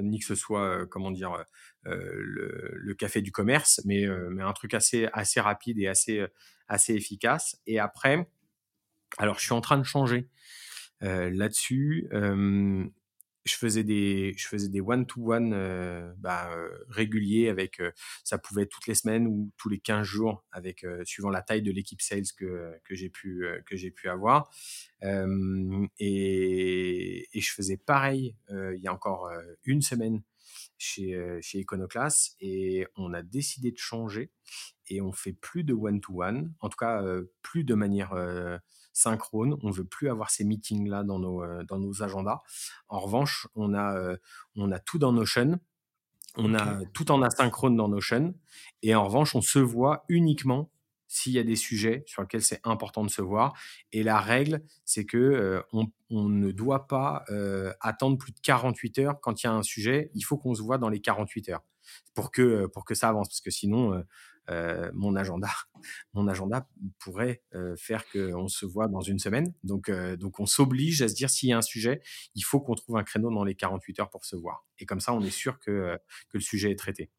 ni 0.02 0.20
que 0.20 0.26
ce 0.26 0.36
soit, 0.36 0.86
comment 0.88 1.12
dire, 1.12 1.44
le, 1.84 2.94
café 2.94 3.22
du 3.22 3.32
commerce, 3.32 3.82
mais, 3.86 4.06
mais 4.32 4.42
un 4.42 4.54
truc 4.54 4.74
assez, 4.74 5.08
assez 5.14 5.40
rapide 5.40 5.80
et 5.80 5.88
assez, 5.88 6.26
assez 6.68 6.94
efficace. 6.94 7.62
Et 7.68 7.80
après, 7.80 8.30
alors 9.18 9.40
je 9.40 9.44
suis 9.44 9.54
en 9.54 9.62
train 9.62 9.78
de 9.78 9.84
changer 9.84 10.30
là-dessus 11.02 12.10
je 13.48 13.56
faisais 13.56 13.84
des 13.84 14.34
je 14.38 14.48
faisais 14.48 14.70
des 14.70 14.82
one 14.82 15.06
to 15.06 15.34
one 15.34 15.54
réguliers 16.90 17.50
avec 17.50 17.82
ça 18.24 18.38
pouvait 18.38 18.64
être 18.64 18.70
toutes 18.70 18.88
les 18.88 18.96
semaines 18.96 19.28
ou 19.28 19.52
tous 19.58 19.70
les 19.70 19.80
15 19.80 20.06
jours 20.06 20.44
avec 20.52 20.86
suivant 21.06 21.30
la 21.30 21.42
taille 21.42 21.62
de 21.62 21.72
l'équipe 21.72 22.02
sales 22.02 22.24
que, 22.38 22.74
que 22.84 22.96
j'ai 22.96 23.10
pu 23.10 23.46
que 23.66 23.76
j'ai 23.76 23.92
pu 23.92 24.10
avoir. 24.10 24.50
Et, 26.00 27.28
et, 27.34 27.42
je 27.42 27.52
faisais 27.52 27.78
pareil 27.78 28.36
il 28.50 28.82
y 28.82 28.88
a 28.88 28.94
encore 28.94 29.30
une 29.64 29.82
semaine 29.82 30.22
chez 30.78 31.18
chez 31.42 31.60
Iconoclast 31.60 32.36
et 32.40 32.86
on 32.96 33.14
a 33.14 33.22
décidé 33.22 33.72
de 33.72 33.78
changer 33.78 34.32
et 34.88 35.02
on 35.02 35.12
fait 35.12 35.34
plus 35.34 35.64
de 35.64 35.74
one 35.74 36.02
to 36.02 36.24
one 36.24 36.54
en 36.60 36.70
tout 36.70 36.78
cas 36.78 37.04
plus 37.42 37.64
de 37.64 37.74
manière 37.76 38.14
synchrone. 38.98 39.58
On 39.62 39.72
veut 39.72 39.86
plus 39.86 40.10
avoir 40.10 40.30
ces 40.30 40.44
meetings 40.44 40.90
là 40.90 41.04
dans 41.04 41.20
nos 41.20 41.44
euh, 41.44 41.64
dans 41.64 41.80
nos 41.80 42.04
agendas. 42.04 42.42
En 42.90 43.00
revanche, 43.00 43.48
on 43.56 43.74
a 43.74 43.96
euh, 43.96 44.18
on 44.56 44.72
a 44.72 44.80
tout 44.80 44.98
dans 44.98 45.14
Notion. 45.14 45.60
On 46.40 46.54
a 46.54 46.86
tout 46.94 47.10
en 47.12 47.24
asynchrone 47.24 47.76
dans 47.76 47.88
Notion. 47.88 48.36
Et 48.84 48.94
en 48.94 49.06
revanche, 49.06 49.34
on 49.36 49.42
se 49.42 49.58
voit 49.58 50.06
uniquement 50.08 50.70
s'il 51.08 51.32
y 51.32 51.40
a 51.40 51.44
des 51.44 51.56
sujets 51.56 52.04
sur 52.06 52.22
lesquels 52.22 52.44
c'est 52.44 52.60
important 52.64 53.04
de 53.04 53.10
se 53.10 53.24
voir. 53.24 53.54
Et 53.92 54.04
la 54.04 54.20
règle, 54.20 54.62
c'est 54.86 55.06
que 55.06 55.18
euh, 55.18 55.62
on, 55.72 56.30
ne 56.30 56.52
doit 56.52 56.88
pas 56.88 57.26
attendre 57.82 58.18
plus 58.18 58.34
de 58.34 58.40
48 58.40 59.00
heures 59.00 59.20
quand 59.20 59.42
il 59.42 59.48
y 59.48 59.50
a 59.50 59.54
un 59.54 59.64
sujet. 59.64 60.12
Il 60.14 60.22
faut 60.22 60.38
qu'on 60.38 60.54
se 60.54 60.62
voit 60.62 60.78
dans 60.78 60.90
les 60.90 61.02
48 61.02 61.50
heures 61.50 61.64
pour 62.14 62.32
que 62.32 62.68
pour 62.68 62.86
que 62.86 62.96
ça 62.96 63.10
avance, 63.10 63.30
parce 63.30 63.42
que 63.42 63.52
sinon 63.52 63.94
euh, 63.94 64.02
mon 64.94 65.16
agenda, 65.16 65.50
mon 66.14 66.28
agenda 66.28 66.68
pourrait 67.00 67.42
euh, 67.54 67.76
faire 67.78 68.04
qu'on 68.12 68.48
se 68.48 68.66
voit 68.66 68.88
dans 68.88 69.02
une 69.02 69.20
semaine. 69.20 69.54
Donc, 69.64 69.90
euh, 69.90 70.16
donc 70.18 70.40
on 70.40 70.46
s'oblige 70.46 71.02
à 71.02 71.08
se 71.08 71.16
dire 71.16 71.30
s'il 71.30 71.50
y 71.50 71.54
a 71.54 71.58
un 71.58 71.62
sujet, 71.62 72.02
il 72.36 72.42
faut 72.42 72.60
qu'on 72.60 72.76
trouve 72.76 72.98
un 72.98 73.04
créneau 73.04 73.34
dans 73.34 73.44
les 73.44 73.56
48 73.56 74.00
heures 74.00 74.10
pour 74.10 74.26
se 74.26 74.36
voir. 74.36 74.66
Et 74.80 74.86
comme 74.86 75.00
ça, 75.00 75.14
on 75.14 75.22
est 75.22 75.30
sûr 75.30 75.60
que, 75.60 75.98
que 76.30 76.38
le 76.38 76.42
sujet 76.42 76.72
est 76.72 76.80
traité. 76.80 77.10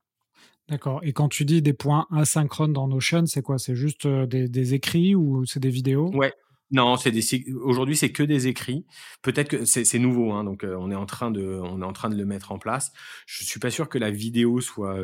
D'accord. 0.69 1.01
Et 1.03 1.13
quand 1.13 1.29
tu 1.29 1.45
dis 1.45 1.63
des 1.63 1.73
points 1.73 2.07
asynchrones 2.11 2.75
dans 2.75 2.89
Notion, 2.89 3.25
c'est 3.27 3.41
quoi? 3.41 3.59
C'est 3.59 3.75
juste 3.75 4.07
des, 4.07 4.49
des, 4.49 4.75
écrits 4.75 5.15
ou 5.15 5.47
c'est 5.47 5.61
des 5.61 5.71
vidéos? 5.71 6.11
Ouais. 6.15 6.35
Non, 6.71 6.99
c'est 6.99 7.11
des 7.13 7.23
aujourd'hui, 7.63 7.97
c'est 7.97 8.13
que 8.13 8.23
des 8.23 8.47
écrits. 8.47 8.85
Peut-être 9.23 9.49
que 9.49 9.65
c'est 9.65 9.99
nouveau, 9.99 10.33
hein, 10.33 10.45
donc 10.45 10.67
on 10.69 10.91
est 10.91 10.95
en 10.95 11.07
train 11.07 11.31
de 11.31 11.43
on 11.43 11.81
est 11.81 11.85
en 11.85 11.95
train 11.95 12.11
de 12.11 12.17
le 12.17 12.27
mettre 12.27 12.53
en 12.53 12.59
place. 12.59 12.93
Je 13.27 13.43
suis 13.43 13.59
pas 13.59 13.71
sûr 13.71 13.89
que 13.89 13.97
la 13.97 14.11
vidéo 14.11 14.61
soit 14.61 14.99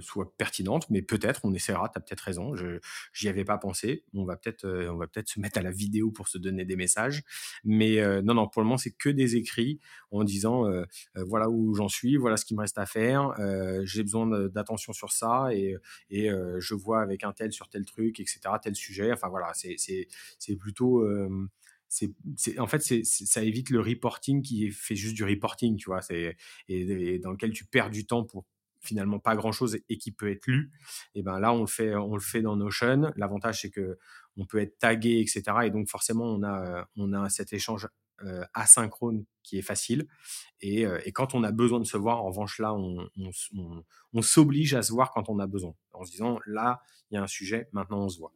soit 0.00 0.32
pertinente, 0.36 0.86
mais 0.90 1.02
peut-être, 1.02 1.42
on 1.44 1.54
essaiera, 1.54 1.88
tu 1.90 1.98
as 1.98 2.00
peut-être 2.00 2.20
raison. 2.22 2.56
Je 2.56 2.80
j'y 3.12 3.28
avais 3.28 3.44
pas 3.44 3.56
pensé. 3.56 4.04
On 4.14 4.24
va 4.24 4.36
peut-être 4.36 4.66
on 4.66 4.96
va 4.96 5.06
peut-être 5.06 5.28
se 5.28 5.38
mettre 5.38 5.58
à 5.58 5.62
la 5.62 5.70
vidéo 5.70 6.10
pour 6.10 6.26
se 6.26 6.38
donner 6.38 6.64
des 6.64 6.74
messages. 6.76 7.22
Mais 7.64 8.02
non, 8.22 8.34
non, 8.34 8.48
pour 8.48 8.62
le 8.62 8.66
moment, 8.66 8.78
c'est 8.78 8.90
que 8.96 9.08
des 9.08 9.36
écrits 9.36 9.78
en 10.10 10.24
disant 10.24 10.64
voilà 11.14 11.48
où 11.48 11.72
j'en 11.74 11.88
suis, 11.88 12.16
voilà 12.16 12.36
ce 12.36 12.44
qu'il 12.44 12.56
me 12.56 12.62
reste 12.62 12.78
à 12.78 12.86
faire, 12.86 13.32
j'ai 13.84 14.02
besoin 14.02 14.26
d'attention 14.48 14.92
sur 14.92 15.12
ça 15.12 15.50
et 15.52 15.76
et 16.10 16.30
je 16.58 16.74
vois 16.74 17.00
avec 17.00 17.22
un 17.22 17.32
tel 17.32 17.52
sur 17.52 17.68
tel 17.68 17.84
truc, 17.84 18.18
etc., 18.18 18.40
tel 18.60 18.74
sujet. 18.74 19.12
Enfin 19.12 19.28
voilà, 19.28 19.52
c'est 19.54 19.76
c'est 19.78 20.56
plutôt 20.56 20.95
en 22.58 22.66
fait, 22.66 23.04
ça 23.04 23.42
évite 23.42 23.70
le 23.70 23.80
reporting 23.80 24.42
qui 24.42 24.70
fait 24.70 24.96
juste 24.96 25.14
du 25.14 25.24
reporting, 25.24 25.76
tu 25.76 25.86
vois, 25.86 26.00
et, 26.68 27.18
dans 27.18 27.30
lequel 27.30 27.52
tu 27.52 27.64
perds 27.64 27.90
du 27.90 28.06
temps 28.06 28.24
pour 28.24 28.44
finalement 28.80 29.18
pas 29.18 29.34
grand 29.34 29.52
chose 29.52 29.78
et 29.88 29.98
qui 29.98 30.12
peut 30.12 30.30
être 30.30 30.46
lu. 30.46 30.70
Et 31.14 31.22
ben 31.22 31.40
là, 31.40 31.52
on 31.52 31.60
le 31.62 32.20
fait, 32.20 32.42
dans 32.42 32.56
Notion. 32.56 33.12
L'avantage, 33.16 33.62
c'est 33.62 33.70
que 33.70 33.98
on 34.36 34.46
peut 34.46 34.58
être 34.58 34.78
tagué, 34.78 35.20
etc. 35.20 35.42
Et 35.64 35.70
donc 35.70 35.88
forcément, 35.88 36.26
on 36.26 37.12
a, 37.12 37.28
cet 37.28 37.52
échange 37.52 37.88
asynchrone 38.54 39.24
qui 39.42 39.58
est 39.58 39.62
facile. 39.62 40.06
Et, 40.60 40.86
quand 41.12 41.34
on 41.34 41.42
a 41.42 41.52
besoin 41.52 41.80
de 41.80 41.86
se 41.86 41.96
voir, 41.96 42.22
en 42.22 42.28
revanche, 42.28 42.58
là, 42.58 42.74
on 42.74 44.22
s'oblige 44.22 44.74
à 44.74 44.82
se 44.82 44.92
voir 44.92 45.10
quand 45.12 45.28
on 45.28 45.38
a 45.38 45.46
besoin, 45.46 45.74
en 45.92 46.04
se 46.04 46.10
disant 46.10 46.38
là, 46.46 46.80
il 47.10 47.14
y 47.14 47.16
a 47.16 47.22
un 47.22 47.28
sujet, 47.28 47.68
maintenant 47.72 48.04
on 48.04 48.08
se 48.08 48.18
voit. 48.18 48.32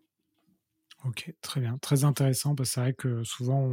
Ok, 1.05 1.33
très 1.41 1.61
bien. 1.61 1.79
Très 1.79 2.05
intéressant, 2.05 2.55
parce 2.55 2.71
que 2.71 2.75
c'est 2.75 2.81
vrai 2.81 2.95
que 2.95 3.25
souvent, 3.25 3.73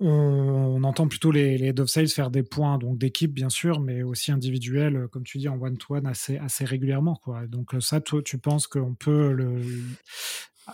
on, 0.00 0.82
entend 0.84 1.08
plutôt 1.08 1.30
les, 1.30 1.56
les 1.58 1.72
Dove 1.72 1.86
Sales 1.86 2.08
faire 2.08 2.30
des 2.30 2.42
points 2.42 2.78
donc 2.78 2.98
d'équipe, 2.98 3.32
bien 3.32 3.48
sûr, 3.48 3.80
mais 3.80 4.02
aussi 4.02 4.32
individuels, 4.32 5.08
comme 5.10 5.24
tu 5.24 5.38
dis, 5.38 5.48
en 5.48 5.60
one-to-one 5.60 6.06
assez, 6.06 6.38
assez 6.38 6.64
régulièrement. 6.64 7.16
Quoi. 7.16 7.46
Donc 7.46 7.74
ça, 7.80 8.00
toi, 8.00 8.22
tu 8.22 8.38
penses 8.38 8.66
qu'on 8.66 8.94
peut 8.94 9.36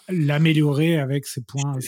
l'améliorer 0.08 0.98
avec 0.98 1.26
ces 1.26 1.42
points 1.42 1.78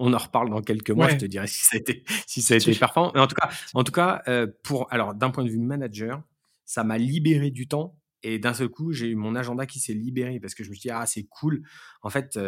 on 0.00 0.14
en 0.14 0.18
reparle 0.18 0.48
dans 0.48 0.62
quelques 0.62 0.90
mois, 0.90 1.10
je 1.10 1.16
te 1.16 1.26
dirai 1.26 1.46
si 1.46 1.62
ça 1.62 1.76
a 1.76 1.78
été, 1.78 2.04
si 2.26 2.40
ça 2.40 2.54
a 2.54 2.56
été 2.56 2.74
performant. 2.74 3.12
Mais 3.14 3.20
en 3.20 3.26
tout 3.26 3.34
cas, 3.34 3.50
en 3.74 3.84
tout 3.84 3.92
cas 3.92 4.22
euh, 4.28 4.46
pour, 4.64 4.90
alors, 4.90 5.14
d'un 5.14 5.30
point 5.30 5.44
de 5.44 5.50
vue 5.50 5.58
manager, 5.58 6.22
ça 6.64 6.84
m'a 6.84 6.96
libéré 6.96 7.50
du 7.50 7.68
temps 7.68 7.99
et 8.22 8.38
d'un 8.38 8.54
seul 8.54 8.68
coup, 8.68 8.92
j'ai 8.92 9.08
eu 9.08 9.14
mon 9.14 9.34
agenda 9.34 9.66
qui 9.66 9.80
s'est 9.80 9.94
libéré 9.94 10.40
parce 10.40 10.54
que 10.54 10.64
je 10.64 10.70
me 10.70 10.74
suis 10.74 10.82
dit, 10.82 10.90
ah, 10.90 11.06
c'est 11.06 11.24
cool. 11.24 11.62
En 12.02 12.10
fait, 12.10 12.38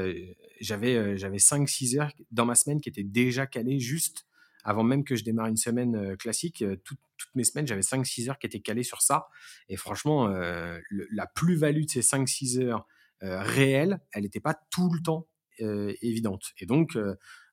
j'avais, 0.60 1.16
j'avais 1.16 1.38
5-6 1.38 1.98
heures 1.98 2.12
dans 2.30 2.44
ma 2.44 2.54
semaine 2.54 2.80
qui 2.80 2.88
étaient 2.88 3.02
déjà 3.02 3.46
calées 3.46 3.78
juste 3.78 4.26
avant 4.64 4.84
même 4.84 5.02
que 5.02 5.16
je 5.16 5.24
démarre 5.24 5.46
une 5.46 5.56
semaine 5.56 6.16
classique. 6.16 6.64
toutes 6.84 7.00
mes 7.34 7.44
semaines, 7.44 7.66
j'avais 7.66 7.80
5-6 7.80 8.30
heures 8.30 8.38
qui 8.38 8.46
étaient 8.46 8.60
calées 8.60 8.82
sur 8.82 9.02
ça. 9.02 9.28
Et 9.68 9.76
franchement, 9.76 10.28
la 10.28 11.26
plus-value 11.26 11.84
de 11.84 11.90
ces 11.90 12.00
5-6 12.00 12.60
heures 12.60 12.86
réelles, 13.20 14.00
elle 14.12 14.22
n'était 14.22 14.40
pas 14.40 14.54
tout 14.70 14.92
le 14.92 15.00
temps 15.00 15.26
évidente. 15.58 16.52
Et 16.58 16.66
donc, 16.66 16.96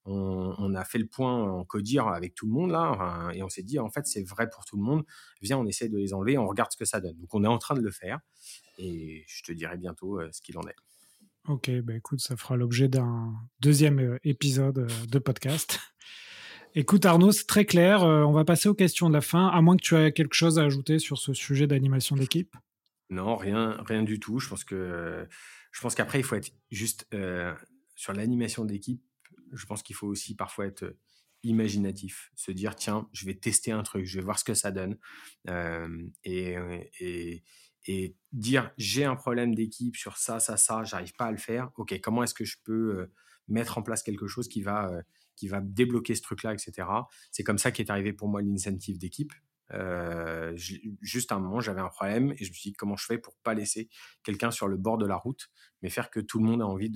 on, 0.09 0.73
a 0.75 0.83
fait 0.83 0.97
le 0.97 1.07
point 1.07 1.33
en 1.33 1.63
codir 1.63 2.07
avec 2.07 2.33
tout 2.33 2.45
le 2.47 2.51
monde 2.51 2.71
là, 2.71 3.29
et 3.33 3.43
on 3.43 3.49
s'est 3.49 3.63
dit 3.63 3.79
en 3.79 3.89
fait 3.89 4.07
c'est 4.07 4.23
vrai 4.23 4.49
pour 4.49 4.65
tout 4.65 4.77
le 4.77 4.83
monde. 4.83 5.03
Viens, 5.41 5.57
on 5.57 5.65
essaie 5.65 5.89
de 5.89 5.97
les 5.97 6.13
enlever, 6.13 6.37
on 6.37 6.47
regarde 6.47 6.71
ce 6.71 6.77
que 6.77 6.85
ça 6.85 6.99
donne. 6.99 7.17
Donc 7.17 7.33
on 7.33 7.43
est 7.43 7.47
en 7.47 7.57
train 7.57 7.75
de 7.75 7.81
le 7.81 7.91
faire, 7.91 8.19
et 8.77 9.23
je 9.27 9.43
te 9.43 9.51
dirai 9.51 9.77
bientôt 9.77 10.19
euh, 10.19 10.29
ce 10.31 10.41
qu'il 10.41 10.57
en 10.57 10.63
est. 10.63 10.75
Ok, 11.47 11.69
bah 11.81 11.95
écoute, 11.95 12.19
ça 12.19 12.35
fera 12.35 12.57
l'objet 12.57 12.87
d'un 12.87 13.33
deuxième 13.59 13.99
euh, 13.99 14.17
épisode 14.23 14.79
euh, 14.79 15.05
de 15.07 15.19
podcast. 15.19 15.79
Écoute 16.75 17.03
Arnaud, 17.03 17.31
c'est 17.31 17.47
très 17.47 17.65
clair. 17.65 18.03
on 18.03 18.31
va 18.31 18.45
passer 18.45 18.69
aux 18.69 18.75
questions 18.75 19.09
de 19.09 19.15
la 19.15 19.21
fin, 19.21 19.47
à 19.47 19.59
moins 19.59 19.75
que 19.75 19.81
tu 19.81 19.95
aies 19.95 20.11
quelque 20.13 20.35
chose 20.35 20.59
à 20.59 20.65
ajouter 20.65 20.99
sur 20.99 21.17
ce 21.17 21.33
sujet 21.33 21.65
d'animation 21.65 22.15
d'équipe. 22.15 22.55
Non, 23.09 23.35
rien, 23.37 23.75
rien 23.87 24.03
du 24.03 24.19
tout. 24.19 24.37
Je 24.37 24.47
pense 24.47 24.63
que 24.63 25.27
je 25.71 25.81
pense 25.81 25.95
qu'après 25.95 26.19
il 26.19 26.23
faut 26.23 26.35
être 26.35 26.51
juste 26.69 27.07
sur 27.95 28.13
l'animation 28.13 28.65
d'équipe 28.65 29.01
je 29.53 29.65
pense 29.65 29.83
qu'il 29.83 29.95
faut 29.95 30.07
aussi 30.07 30.35
parfois 30.35 30.67
être 30.67 30.95
imaginatif, 31.43 32.31
se 32.35 32.51
dire 32.51 32.75
tiens, 32.75 33.07
je 33.13 33.25
vais 33.25 33.33
tester 33.33 33.71
un 33.71 33.83
truc, 33.83 34.05
je 34.05 34.19
vais 34.19 34.23
voir 34.23 34.37
ce 34.39 34.43
que 34.43 34.53
ça 34.53 34.71
donne, 34.71 34.97
et, 36.23 36.55
et, 37.87 38.15
dire 38.31 38.71
j'ai 38.77 39.05
un 39.05 39.15
problème 39.15 39.55
d'équipe 39.55 39.95
sur 39.95 40.17
ça, 40.17 40.39
ça, 40.39 40.57
ça, 40.57 40.83
j'arrive 40.83 41.13
pas 41.13 41.25
à 41.25 41.31
le 41.31 41.37
faire. 41.37 41.71
Ok, 41.77 41.97
comment 42.01 42.23
est-ce 42.23 42.33
que 42.33 42.45
je 42.45 42.57
peux 42.63 43.09
mettre 43.47 43.77
en 43.77 43.81
place 43.81 44.03
quelque 44.03 44.27
chose 44.27 44.47
qui 44.47 44.61
va 44.61 44.91
qui 45.39 45.47
va 45.47 45.61
débloquer 45.61 46.15
ce 46.15 46.21
truc-là, 46.21 46.53
etc. 46.53 46.87
C'est 47.31 47.43
comme 47.43 47.57
ça 47.57 47.71
qu'est 47.71 47.89
arrivé 47.89 48.11
pour 48.11 48.27
moi 48.27 48.41
l'incentive 48.41 48.99
d'équipe. 48.99 49.31
juste 50.57 51.31
à 51.31 51.35
un 51.35 51.39
moment, 51.39 51.61
j'avais 51.61 51.79
un 51.79 51.87
problème 51.87 52.33
et 52.33 52.43
je 52.43 52.49
me 52.49 52.53
suis 52.53 52.71
dit 52.71 52.73
comment 52.73 52.97
je 52.97 53.05
fais 53.05 53.17
pour 53.17 53.37
pas 53.37 53.53
laisser 53.53 53.89
quelqu'un 54.23 54.51
sur 54.51 54.67
le 54.67 54.75
bord 54.75 54.97
de 54.97 55.05
la 55.05 55.15
route, 55.15 55.49
mais 55.81 55.89
faire 55.89 56.11
que 56.11 56.19
tout 56.19 56.39
le 56.39 56.45
monde 56.45 56.61
a 56.61 56.65
envie 56.65 56.91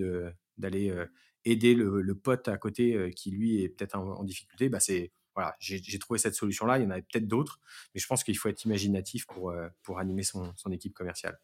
d'aller 0.58 0.94
aider 1.46 1.76
le, 1.76 2.16
pote 2.16 2.48
à 2.48 2.58
côté 2.58 3.12
qui 3.16 3.32
lui 3.32 3.62
est 3.62 3.70
peut-être 3.70 3.96
en, 3.96 4.24
difficulté, 4.24 4.70
bah 4.70 4.80
c'est 4.80 5.12
voilà, 5.36 5.56
j'ai 5.60 6.00
trouvé 6.00 6.20
cette 6.20 6.36
solution-là. 6.36 6.78
Il 6.78 6.84
y 6.84 6.86
en 6.86 6.92
avait 6.92 7.02
peut-être 7.02 7.28
d'autres, 7.28 7.60
mais 7.94 8.00
je 8.00 8.06
pense 8.06 8.24
qu'il 8.24 8.38
faut 8.38 8.50
être 8.50 8.64
imaginatif 8.66 9.26
pour, 9.26 9.54
pour 9.82 10.00
animer 10.00 10.24
son, 10.24 10.54
son 10.56 10.72
équipe 10.72 10.94
commerciale. 10.94 11.40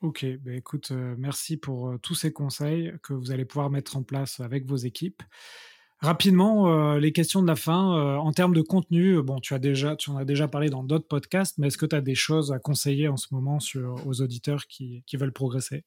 Ok, 0.00 0.26
bah 0.40 0.54
écoute, 0.54 0.90
merci 0.90 1.56
pour 1.56 1.94
tous 2.02 2.14
ces 2.14 2.32
conseils 2.32 2.92
que 3.02 3.12
vous 3.12 3.32
allez 3.32 3.44
pouvoir 3.44 3.70
mettre 3.70 3.96
en 3.96 4.02
place 4.02 4.40
avec 4.40 4.66
vos 4.66 4.76
équipes. 4.76 5.22
Rapidement, 6.00 6.96
les 6.96 7.12
questions 7.12 7.40
de 7.40 7.46
la 7.46 7.56
fin. 7.56 8.18
en 8.18 8.32
termes 8.32 8.54
de 8.54 8.60
contenu, 8.60 9.22
bon, 9.22 9.40
tu, 9.40 9.54
as 9.54 9.58
déjà, 9.58 9.96
tu 9.96 10.10
en 10.10 10.16
as 10.16 10.26
déjà 10.26 10.46
parlé 10.48 10.68
dans 10.68 10.84
d'autres 10.84 11.08
podcasts, 11.08 11.56
mais 11.56 11.68
est-ce 11.68 11.78
que 11.78 11.86
tu 11.86 11.96
as 11.96 12.02
des 12.02 12.14
choses 12.14 12.52
à 12.52 12.58
conseiller 12.58 13.08
en 13.08 13.16
ce 13.16 13.28
moment 13.32 13.58
aux 14.04 14.20
auditeurs 14.20 14.66
qui, 14.66 15.02
qui 15.06 15.16
veulent 15.16 15.32
progresser? 15.32 15.84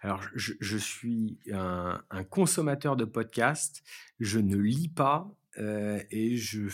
Alors, 0.00 0.20
je, 0.34 0.76
suis 0.76 1.38
un, 1.52 2.02
consommateur 2.30 2.96
de 2.96 3.04
podcasts. 3.04 3.82
Je 4.20 4.38
ne 4.38 4.56
lis 4.56 4.88
pas 4.88 5.30
euh, 5.58 6.02
et 6.10 6.36
je, 6.36 6.68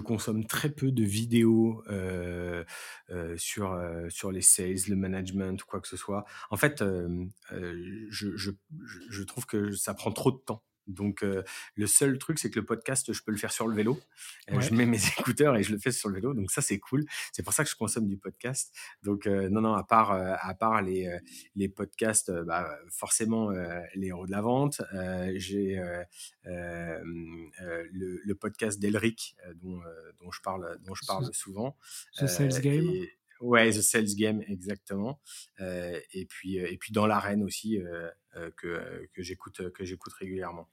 consomme 0.00 0.46
très 0.46 0.70
peu 0.70 0.90
de 0.90 1.04
vidéos 1.04 1.82
euh, 1.88 2.64
euh, 3.10 3.36
sur, 3.36 3.80
sur 4.08 4.32
les 4.32 4.42
sales, 4.42 4.88
le 4.88 4.96
management, 4.96 5.62
quoi 5.62 5.80
que 5.80 5.88
ce 5.88 5.96
soit. 5.96 6.24
En 6.50 6.56
fait, 6.56 6.82
je, 7.50 9.24
trouve 9.24 9.46
que 9.46 9.72
ça 9.72 9.94
prend 9.94 10.12
trop 10.12 10.32
de 10.32 10.38
temps. 10.38 10.62
Donc, 10.90 11.24
le 11.74 11.86
seul 11.86 12.18
truc, 12.18 12.38
c'est 12.38 12.50
que 12.50 12.58
le 12.58 12.66
podcast, 12.66 13.12
je 13.12 13.22
peux 13.22 13.32
le 13.32 13.38
faire 13.38 13.52
sur 13.52 13.66
le 13.68 13.74
vélo. 13.74 13.98
Je 14.48 14.74
mets 14.74 14.86
mes 14.86 14.98
écouteurs 15.18 15.56
et 15.56 15.62
je 15.62 15.72
le 15.72 15.78
fais 15.78 15.92
sur 15.92 16.08
le 16.08 16.16
vélo. 16.16 16.34
Donc, 16.34 16.50
ça, 16.50 16.62
c'est 16.62 16.78
cool. 16.78 17.04
C'est 17.32 17.42
pour 17.42 17.52
ça 17.52 17.64
que 17.64 17.70
je 17.70 17.76
consomme 17.76 18.06
du 18.06 18.16
podcast. 18.16 18.74
Donc, 19.02 19.26
non, 19.26 19.60
non, 19.60 19.74
à 19.74 19.84
part, 19.84 20.12
à 20.12 20.54
part 20.54 20.82
les, 20.82 21.10
les 21.54 21.68
podcasts, 21.68 22.30
bah, 22.30 22.78
forcément, 22.90 23.50
les 23.94 24.08
héros 24.08 24.26
de 24.26 24.30
la 24.30 24.40
vente. 24.40 24.82
J'ai 25.36 25.80
le, 26.44 28.32
podcast 28.34 28.80
d'Elric, 28.80 29.36
dont, 29.56 29.80
dont, 30.18 30.30
je 30.30 30.40
parle, 30.40 30.78
dont 30.82 30.94
je 30.94 31.06
parle 31.06 31.32
souvent. 31.32 31.76
The 32.18 32.26
Sales 32.26 32.60
Game? 32.60 32.90
Ouais, 33.40 33.70
The 33.70 33.80
Sales 33.80 34.14
Game, 34.16 34.42
exactement. 34.48 35.20
et 35.58 36.26
puis, 36.28 36.56
et 36.56 36.76
puis 36.76 36.92
dans 36.92 37.06
l'arène 37.06 37.42
aussi, 37.42 37.78
que, 38.56 39.08
que 39.12 39.22
j'écoute, 39.22 39.70
que 39.72 39.84
j'écoute 39.84 40.12
régulièrement. 40.14 40.68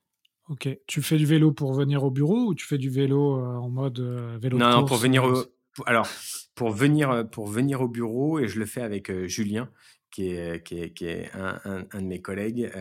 Ok. 0.50 0.70
Tu 0.88 1.02
fais 1.02 1.18
du 1.18 1.26
vélo 1.26 1.52
pour 1.52 1.74
venir 1.74 2.04
au 2.04 2.12
bureau 2.12 2.48
ou 2.48 2.56
tu 2.56 2.66
fais 2.66 2.78
du 2.78 2.90
vélo 2.90 3.38
euh, 3.38 3.58
en 3.58 3.70
mode 3.70 4.00
euh, 4.00 4.38
vélo 4.40 4.58
Non, 4.58 4.86
pour 4.86 4.98
venir 4.98 5.24
au... 5.26 5.44
alors 5.86 6.08
pour 6.56 6.72
venir 6.72 7.12
euh, 7.12 7.24
pour 7.24 7.48
venir 7.48 7.82
au 7.82 7.88
bureau 7.88 8.40
et 8.40 8.48
je 8.48 8.60
le 8.60 8.66
fais 8.66 8.82
avec 8.82 9.12
Julien 9.28 9.70
qui 10.10 10.30
est, 10.30 10.66
qui 10.66 10.80
est, 10.80 10.94
qui 10.94 11.06
est 11.06 11.30
un, 11.34 11.86
un, 11.92 12.02
de 12.02 12.08
mes 12.08 12.22
collègues 12.22 12.72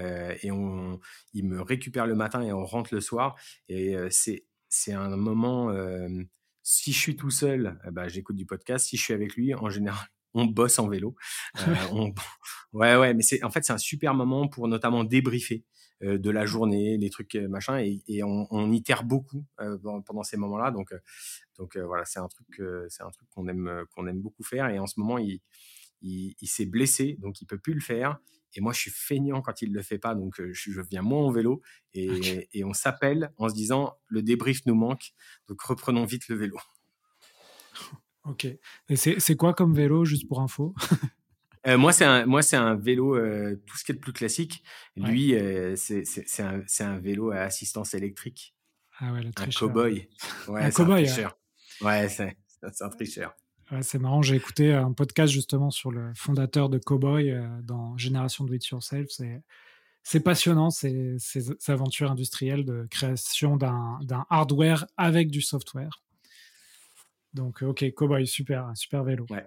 et 0.42 0.50
on 0.52 1.00
il 1.34 1.44
me 1.44 1.60
récupère 1.60 2.06
le 2.06 2.14
matin 2.14 2.40
et 2.42 2.52
on 2.52 2.64
rentre 2.64 2.94
le 2.94 3.00
soir 3.00 3.34
et 3.68 3.96
c'est 4.10 4.46
c'est 4.68 4.92
un 4.92 5.16
moment 5.16 5.72
si 6.68 6.92
je 6.92 6.98
suis 6.98 7.14
tout 7.14 7.30
seul, 7.30 7.78
bah, 7.92 8.08
j'écoute 8.08 8.34
du 8.34 8.44
podcast. 8.44 8.88
Si 8.88 8.96
je 8.96 9.02
suis 9.02 9.14
avec 9.14 9.36
lui, 9.36 9.54
en 9.54 9.70
général, 9.70 10.04
on 10.34 10.46
bosse 10.46 10.80
en 10.80 10.88
vélo. 10.88 11.14
on... 11.92 12.12
Ouais, 12.72 12.96
ouais, 12.96 13.14
mais 13.14 13.22
c'est 13.22 13.42
en 13.44 13.50
fait 13.50 13.64
c'est 13.64 13.72
un 13.72 13.78
super 13.78 14.14
moment 14.14 14.48
pour 14.48 14.66
notamment 14.66 15.04
débriefer. 15.04 15.64
Euh, 16.02 16.18
de 16.18 16.28
la 16.28 16.44
journée, 16.44 16.98
les 16.98 17.08
trucs 17.08 17.36
euh, 17.36 17.48
machin, 17.48 17.78
et, 17.78 18.02
et 18.06 18.22
on, 18.22 18.46
on, 18.50 18.70
itère 18.70 19.02
beaucoup 19.02 19.46
euh, 19.60 19.78
pendant 20.04 20.22
ces 20.22 20.36
moments-là. 20.36 20.70
Donc, 20.70 20.92
donc 21.56 21.78
voilà, 21.78 22.04
c'est 22.04 22.18
un 22.18 22.28
truc, 22.28 22.60
c'est 22.88 23.02
un 23.02 23.10
truc 23.10 23.28
qu'on 23.30 23.48
aime, 23.48 23.84
qu'on 23.94 24.06
aime 24.06 24.20
beaucoup 24.20 24.42
faire. 24.42 24.68
Et 24.68 24.78
en 24.78 24.86
ce 24.86 25.00
moment, 25.00 25.16
il, 25.16 25.40
il, 26.02 26.46
s'est 26.46 26.66
blessé, 26.66 27.16
donc 27.20 27.40
il 27.40 27.46
peut 27.46 27.58
plus 27.58 27.72
le 27.72 27.80
faire. 27.80 28.18
Et 28.54 28.60
moi, 28.60 28.74
je 28.74 28.80
suis 28.80 28.90
feignant 28.90 29.40
quand 29.40 29.62
il 29.62 29.72
le 29.72 29.82
fait 29.82 29.98
pas, 29.98 30.14
donc 30.14 30.40
je, 30.52 30.80
viens 30.82 31.02
moins 31.02 31.22
en 31.22 31.30
vélo 31.30 31.62
et, 31.94 32.48
et 32.52 32.64
on 32.64 32.72
s'appelle 32.74 33.32
en 33.38 33.48
se 33.48 33.54
disant 33.54 33.94
le 34.06 34.22
débrief 34.22 34.64
nous 34.66 34.74
manque, 34.74 35.12
donc 35.48 35.60
reprenons 35.62 36.04
vite 36.04 36.28
le 36.28 36.36
vélo. 36.36 36.58
Ok. 38.24 38.46
Et 38.88 38.96
c'est 38.96 39.36
quoi 39.36 39.54
comme 39.54 39.74
vélo, 39.74 40.04
juste 40.04 40.28
pour 40.28 40.40
info? 40.40 40.74
Euh, 41.66 41.76
moi, 41.78 41.92
c'est 41.92 42.04
un, 42.04 42.26
moi, 42.26 42.42
c'est 42.42 42.56
un 42.56 42.74
vélo, 42.76 43.16
euh, 43.16 43.60
tout 43.66 43.76
ce 43.76 43.84
qui 43.84 43.92
est 43.92 43.94
le 43.94 44.00
plus 44.00 44.12
classique. 44.12 44.62
Lui, 44.96 45.34
euh, 45.34 45.74
c'est, 45.76 46.04
c'est, 46.04 46.42
un, 46.42 46.62
c'est 46.66 46.84
un 46.84 46.98
vélo 46.98 47.32
à 47.32 47.40
assistance 47.40 47.94
électrique. 47.94 48.54
Ah 48.98 49.12
ouais, 49.12 49.22
le 49.22 49.30
un 49.36 49.46
cow-boy. 49.46 50.08
Ouais, 50.48 50.62
un 50.62 50.70
cow-boy. 50.70 51.06
Ouais, 51.82 52.08
c'est, 52.08 52.36
c'est 52.72 52.84
un 52.84 52.88
tricheur. 52.88 53.34
Ouais, 53.72 53.82
c'est 53.82 53.98
marrant, 53.98 54.22
j'ai 54.22 54.36
écouté 54.36 54.72
un 54.72 54.92
podcast 54.92 55.32
justement 55.32 55.70
sur 55.70 55.90
le 55.90 56.12
fondateur 56.14 56.68
de 56.68 56.78
Cowboy 56.78 57.34
dans 57.64 57.98
Génération 57.98 58.44
Do 58.44 58.54
It 58.54 58.64
Yourself. 58.68 59.08
C'est, 59.10 59.42
c'est 60.04 60.20
passionnant, 60.20 60.70
ces, 60.70 61.16
ces, 61.18 61.50
aventures 61.68 62.12
industrielles 62.12 62.64
de 62.64 62.86
création 62.88 63.56
d'un, 63.56 63.98
d'un 64.02 64.24
hardware 64.30 64.86
avec 64.96 65.30
du 65.30 65.42
software. 65.42 66.00
Donc, 67.34 67.60
ok, 67.62 67.92
Cowboy, 67.92 68.24
super, 68.24 68.70
super 68.76 69.02
vélo. 69.02 69.26
Ouais. 69.30 69.44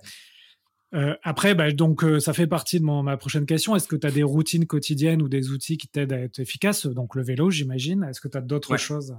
Euh, 0.93 1.15
après, 1.21 1.53
bah, 1.53 1.71
donc, 1.71 2.03
euh, 2.03 2.19
ça 2.19 2.33
fait 2.33 2.47
partie 2.47 2.79
de 2.79 2.85
mon, 2.85 3.03
ma 3.03 3.17
prochaine 3.17 3.45
question. 3.45 3.75
Est-ce 3.75 3.87
que 3.87 3.95
tu 3.95 4.07
as 4.07 4.11
des 4.11 4.23
routines 4.23 4.65
quotidiennes 4.65 5.21
ou 5.21 5.29
des 5.29 5.51
outils 5.51 5.77
qui 5.77 5.87
t'aident 5.87 6.13
à 6.13 6.19
être 6.19 6.39
efficace 6.39 6.87
Donc, 6.87 7.15
le 7.15 7.23
vélo, 7.23 7.51
j'imagine. 7.51 8.03
Est-ce 8.03 8.21
que 8.21 8.27
tu 8.27 8.37
as 8.37 8.41
d'autres 8.41 8.77
choses? 8.77 9.15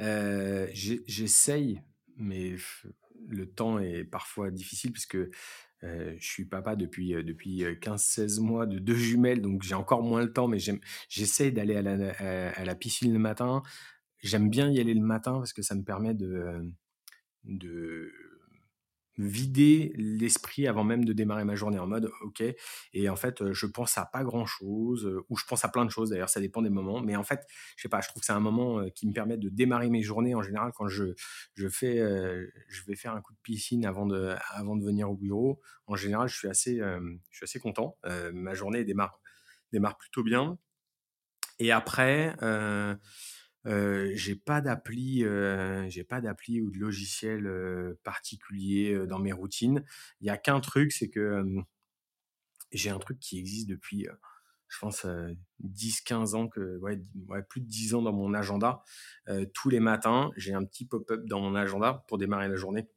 Euh, 0.00 0.68
J'essaye, 0.72 1.80
mais 2.16 2.54
le 3.28 3.46
temps 3.46 3.78
est 3.78 4.04
parfois 4.04 4.50
difficile 4.50 4.92
puisque 4.92 5.18
je 5.82 6.16
suis 6.18 6.44
papa 6.46 6.74
depuis, 6.74 7.12
depuis 7.22 7.62
15-16 7.62 8.40
mois 8.40 8.66
de 8.66 8.80
deux 8.80 8.96
jumelles, 8.96 9.40
donc 9.40 9.62
j'ai 9.62 9.76
encore 9.76 10.02
moins 10.02 10.20
le 10.20 10.32
temps, 10.32 10.48
mais 10.48 10.58
j'essaye 11.08 11.52
d'aller 11.52 11.76
à 11.76 11.82
la, 11.82 12.50
à 12.50 12.64
la, 12.64 12.74
piscine 12.74 13.12
le 13.12 13.20
matin. 13.20 13.62
J'aime 14.20 14.50
bien 14.50 14.68
y 14.68 14.80
aller 14.80 14.94
le 14.94 15.04
matin 15.04 15.34
parce 15.34 15.52
que 15.52 15.62
ça 15.62 15.76
me 15.76 15.84
permet 15.84 16.12
de, 16.12 16.60
de 17.44 18.12
vider 19.18 19.92
l'esprit 19.96 20.66
avant 20.66 20.84
même 20.84 21.04
de 21.04 21.12
démarrer 21.12 21.44
ma 21.44 21.54
journée 21.54 21.78
en 21.78 21.86
mode 21.86 22.10
ok. 22.22 22.42
Et 22.92 23.08
en 23.08 23.16
fait 23.16 23.52
je 23.52 23.66
pense 23.66 23.96
à 23.98 24.06
pas 24.06 24.24
grand 24.24 24.46
chose 24.46 25.10
ou 25.28 25.36
je 25.36 25.44
pense 25.44 25.64
à 25.64 25.68
plein 25.68 25.84
de 25.84 25.90
choses 25.90 26.10
d'ailleurs 26.10 26.28
ça 26.28 26.40
dépend 26.40 26.62
des 26.62 26.70
moments. 26.70 27.00
Mais 27.00 27.16
en 27.16 27.24
fait 27.24 27.46
je 27.76 27.82
sais 27.82 27.88
pas 27.88 28.00
je 28.00 28.08
trouve 28.08 28.20
que 28.20 28.26
c'est 28.26 28.32
un 28.32 28.40
moment 28.40 28.88
qui 28.90 29.06
me 29.06 29.12
permet 29.12 29.36
de 29.38 29.48
démarrer 29.48 29.90
mes 29.90 30.02
journées 30.02 30.34
en 30.34 30.42
général 30.42 30.72
quand 30.74 30.88
je 30.88 31.14
je 31.54 31.68
fais 31.68 31.98
je 32.68 32.82
vais 32.86 32.96
faire 32.96 33.14
un 33.14 33.20
coup 33.20 33.32
de 33.32 33.38
piscine 33.42 33.86
avant 33.86 34.06
de 34.06 34.34
avant 34.50 34.76
de 34.76 34.84
venir 34.84 35.10
au 35.10 35.16
bureau. 35.16 35.60
En 35.86 35.96
général 35.96 36.28
je 36.28 36.36
suis 36.36 36.48
assez 36.48 36.76
je 36.78 37.36
suis 37.36 37.44
assez 37.44 37.60
content. 37.60 37.96
Ma 38.32 38.54
journée 38.54 38.84
démarre 38.84 39.20
démarre 39.72 39.96
plutôt 39.96 40.22
bien. 40.22 40.58
Et 41.58 41.72
après 41.72 42.36
j'ai 43.66 44.36
pas 44.36 44.60
d'appli, 44.60 45.24
j'ai 45.88 46.04
pas 46.04 46.20
d'appli 46.20 46.60
ou 46.60 46.70
de 46.70 46.78
logiciel 46.78 47.50
particulier 48.04 49.06
dans 49.06 49.18
mes 49.18 49.32
routines. 49.32 49.84
Il 50.20 50.26
y 50.26 50.30
a 50.30 50.36
qu'un 50.36 50.60
truc, 50.60 50.92
c'est 50.92 51.08
que 51.08 51.44
j'ai 52.72 52.90
un 52.90 52.98
truc 52.98 53.18
qui 53.18 53.38
existe 53.38 53.68
depuis, 53.68 54.06
je 54.68 54.78
pense, 54.78 55.06
10-15 55.64 56.34
ans, 56.34 56.48
que, 56.48 56.78
ouais, 56.78 56.98
plus 57.48 57.60
de 57.60 57.66
10 57.66 57.94
ans 57.94 58.02
dans 58.02 58.12
mon 58.12 58.34
agenda. 58.34 58.82
tous 59.54 59.70
les 59.70 59.80
matins, 59.80 60.30
j'ai 60.36 60.54
un 60.54 60.64
petit 60.64 60.86
pop-up 60.86 61.24
dans 61.26 61.40
mon 61.40 61.54
agenda 61.54 62.04
pour 62.08 62.18
démarrer 62.18 62.48
la 62.48 62.56
journée 62.56 62.88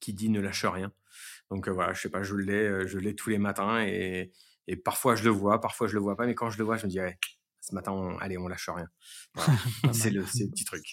qui 0.00 0.14
dit 0.14 0.30
ne 0.30 0.40
lâche 0.40 0.64
rien. 0.64 0.92
Donc 1.50 1.68
voilà, 1.68 1.92
je 1.92 2.02
sais 2.02 2.10
pas, 2.10 2.22
je 2.22 2.34
l'ai, 2.34 2.86
je 2.86 2.98
l'ai 2.98 3.14
tous 3.14 3.30
les 3.30 3.38
matins 3.38 3.80
et, 3.84 4.32
et, 4.66 4.76
parfois 4.76 5.14
je 5.14 5.24
le 5.24 5.30
vois, 5.30 5.60
parfois 5.60 5.88
je 5.88 5.94
le 5.94 6.00
vois 6.00 6.16
pas, 6.16 6.26
mais 6.26 6.34
quand 6.34 6.50
je 6.50 6.58
le 6.58 6.64
vois, 6.64 6.76
je 6.76 6.86
me 6.86 6.90
dis 6.90 7.00
ce 7.60 7.74
matin, 7.74 7.92
on, 7.92 8.18
allez, 8.18 8.38
on 8.38 8.48
lâche 8.48 8.68
rien. 8.68 8.88
c'est 9.92 10.10
le, 10.10 10.22
petit 10.22 10.64
truc. 10.64 10.84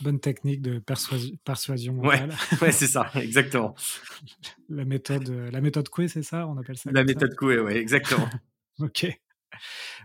Bonne 0.00 0.20
technique 0.20 0.62
de 0.62 0.78
persuasion 0.78 1.94
mentale. 1.94 2.34
Ouais, 2.60 2.72
c'est 2.72 2.86
ça, 2.86 3.10
exactement. 3.14 3.74
la 4.68 4.84
méthode, 4.84 5.28
la 5.28 5.60
méthode 5.60 5.88
Coué, 5.88 6.08
c'est 6.08 6.22
ça 6.22 6.46
On 6.46 6.56
appelle 6.58 6.76
ça 6.76 6.90
La 6.92 7.04
méthode 7.04 7.34
Coué, 7.34 7.58
oui, 7.58 7.72
exactement. 7.74 8.28
ok. 8.80 9.06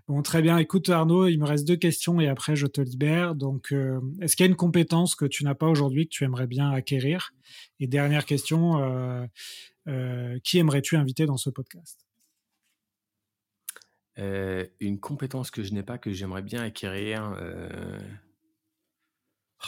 Bon, 0.07 0.21
très 0.21 0.41
bien. 0.41 0.57
Écoute, 0.57 0.89
Arnaud, 0.89 1.27
il 1.27 1.37
me 1.37 1.45
reste 1.45 1.67
deux 1.67 1.75
questions 1.75 2.19
et 2.19 2.27
après, 2.27 2.55
je 2.55 2.67
te 2.67 2.81
libère. 2.81 3.35
Donc, 3.35 3.71
euh, 3.71 3.99
est-ce 4.21 4.35
qu'il 4.35 4.45
y 4.45 4.47
a 4.47 4.49
une 4.49 4.55
compétence 4.55 5.15
que 5.15 5.25
tu 5.25 5.43
n'as 5.43 5.55
pas 5.55 5.67
aujourd'hui 5.67 6.05
que 6.05 6.11
tu 6.11 6.23
aimerais 6.23 6.47
bien 6.47 6.71
acquérir? 6.71 7.31
Et 7.79 7.87
dernière 7.87 8.25
question, 8.25 8.79
euh, 8.79 9.25
euh, 9.87 10.39
qui 10.43 10.59
aimerais-tu 10.59 10.95
inviter 10.95 11.25
dans 11.25 11.37
ce 11.37 11.49
podcast? 11.49 12.05
Euh, 14.21 14.65
une 14.79 14.99
compétence 14.99 15.51
que 15.51 15.63
je 15.63 15.73
n'ai 15.73 15.83
pas, 15.83 15.97
que 15.97 16.11
j'aimerais 16.11 16.43
bien 16.43 16.61
acquérir. 16.61 17.35
Euh... 17.37 17.99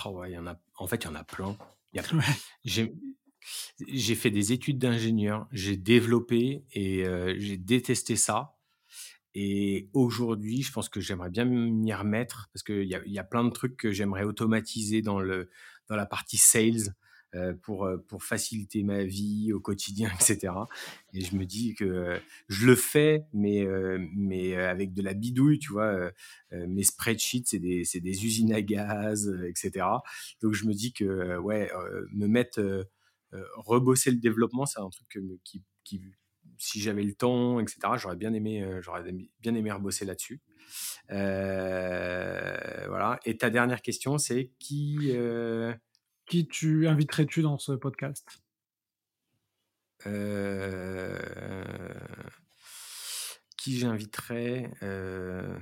Oh 0.06 0.10
ouais, 0.12 0.32
y 0.32 0.38
en 0.38 0.48
a... 0.48 0.60
En 0.78 0.88
fait, 0.88 1.04
il 1.04 1.06
y 1.06 1.10
en 1.10 1.16
a 1.16 1.24
plein. 1.24 1.58
J'ai 2.66 4.16
fait 4.16 4.32
des 4.32 4.54
études 4.54 4.80
d'ingénieur, 4.80 5.48
j'ai 5.52 5.76
développé 5.76 6.64
et 6.72 7.06
euh, 7.06 7.36
j'ai 7.38 7.58
détesté 7.58 8.16
ça. 8.16 8.56
Et 9.36 9.90
aujourd'hui, 9.94 10.62
je 10.62 10.72
pense 10.72 10.88
que 10.88 11.02
j'aimerais 11.02 11.30
bien 11.30 11.44
m'y 11.44 11.94
remettre 11.94 12.50
parce 12.54 12.64
qu'il 12.64 12.84
y 12.84 12.96
a, 12.96 13.02
y 13.06 13.20
a 13.20 13.24
plein 13.24 13.44
de 13.44 13.50
trucs 13.50 13.76
que 13.76 13.92
j'aimerais 13.92 14.24
automatiser 14.24 15.02
dans, 15.02 15.20
le, 15.20 15.50
dans 15.90 15.96
la 15.96 16.06
partie 16.06 16.38
sales. 16.38 16.96
Euh, 17.36 17.54
pour, 17.64 17.86
euh, 17.86 17.98
pour 17.98 18.24
faciliter 18.24 18.84
ma 18.84 19.04
vie 19.04 19.54
au 19.54 19.60
quotidien, 19.60 20.08
etc. 20.22 20.54
Et 21.14 21.22
je 21.22 21.36
me 21.36 21.46
dis 21.46 21.74
que 21.74 22.20
je 22.48 22.68
le 22.68 22.76
fais, 22.76 23.26
mais, 23.34 23.66
euh, 23.66 23.98
mais 24.16 24.56
avec 24.56 24.94
de 24.94 25.02
la 25.02 25.16
bidouille, 25.16 25.58
tu 25.58 25.72
vois. 25.72 26.12
mes 26.52 26.84
spreadsheets, 26.84 27.46
c'est 27.46 27.58
des, 27.58 27.86
des, 27.96 28.26
usines 28.26 28.54
à 28.54 28.62
gaz, 28.62 29.36
etc. 29.48 29.88
Donc 30.42 30.54
je 30.54 30.66
me 30.66 30.74
dis 30.74 30.94
que, 30.94 31.38
ouais, 31.38 31.72
me 32.12 32.28
mettre, 32.28 32.88
rebosser 33.56 34.12
le 34.12 34.18
développement, 34.18 34.68
c'est 34.68 34.80
un 34.80 34.90
truc 34.90 35.18
qui, 35.44 35.64
qui, 35.84 36.02
si 36.60 36.82
j'avais 36.82 37.04
le 37.04 37.16
temps, 37.16 37.60
etc., 37.60 37.80
j'aurais 37.96 38.16
bien 38.16 38.34
aimé, 38.34 38.64
j'aurais 38.82 39.12
bien 39.40 39.56
aimé 39.56 39.72
rebosser 39.72 40.06
là-dessus. 40.06 40.40
voilà. 41.10 43.20
Et 43.26 43.38
ta 43.38 43.50
dernière 43.50 43.82
question, 43.82 44.20
c'est 44.20 44.52
qui 44.60 45.16
qui 46.26 46.48
tu 46.48 46.88
inviterais-tu 46.88 47.42
dans 47.42 47.58
ce 47.58 47.74
podcast? 47.74 48.44
Euh, 50.06 51.18
Qui 53.58 53.78
j'inviterais? 53.78 54.72
Euh, 54.84 55.58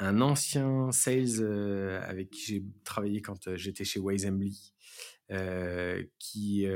Un 0.00 0.20
ancien 0.20 0.92
sales 0.92 1.40
euh, 1.40 2.00
avec 2.08 2.30
qui 2.30 2.44
j'ai 2.44 2.64
travaillé 2.84 3.20
quand 3.20 3.56
j'étais 3.56 3.84
chez 3.84 4.00
Wisembly. 4.00 4.74
qui, 6.18 6.66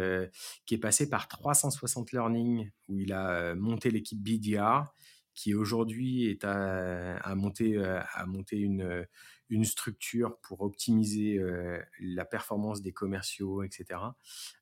qui 0.67 0.75
est 0.75 0.79
passé 0.79 1.09
par 1.09 1.29
360 1.29 2.13
Learning, 2.13 2.71
où 2.89 2.99
il 2.99 3.13
a 3.13 3.55
monté 3.55 3.91
l'équipe 3.91 4.21
BDR, 4.23 4.93
qui 5.35 5.55
aujourd'hui 5.55 6.27
est 6.27 6.45
à, 6.45 7.17
à 7.17 7.35
monter, 7.35 7.79
à 7.83 8.27
monter 8.27 8.59
une, 8.59 9.07
une 9.53 9.65
structure 9.65 10.39
pour 10.41 10.63
optimiser 10.63 11.37
euh, 11.39 11.79
la 12.01 12.25
performance 12.25 12.81
des 12.81 12.93
commerciaux, 12.93 13.63
etc. 13.63 14.01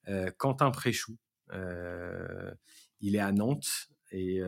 Euh, 0.08 0.32
Quentin 0.36 0.72
Préchou, 0.72 1.16
euh, 1.52 2.52
il 3.00 3.14
est 3.14 3.20
à 3.20 3.30
Nantes 3.30 3.88
et 4.10 4.40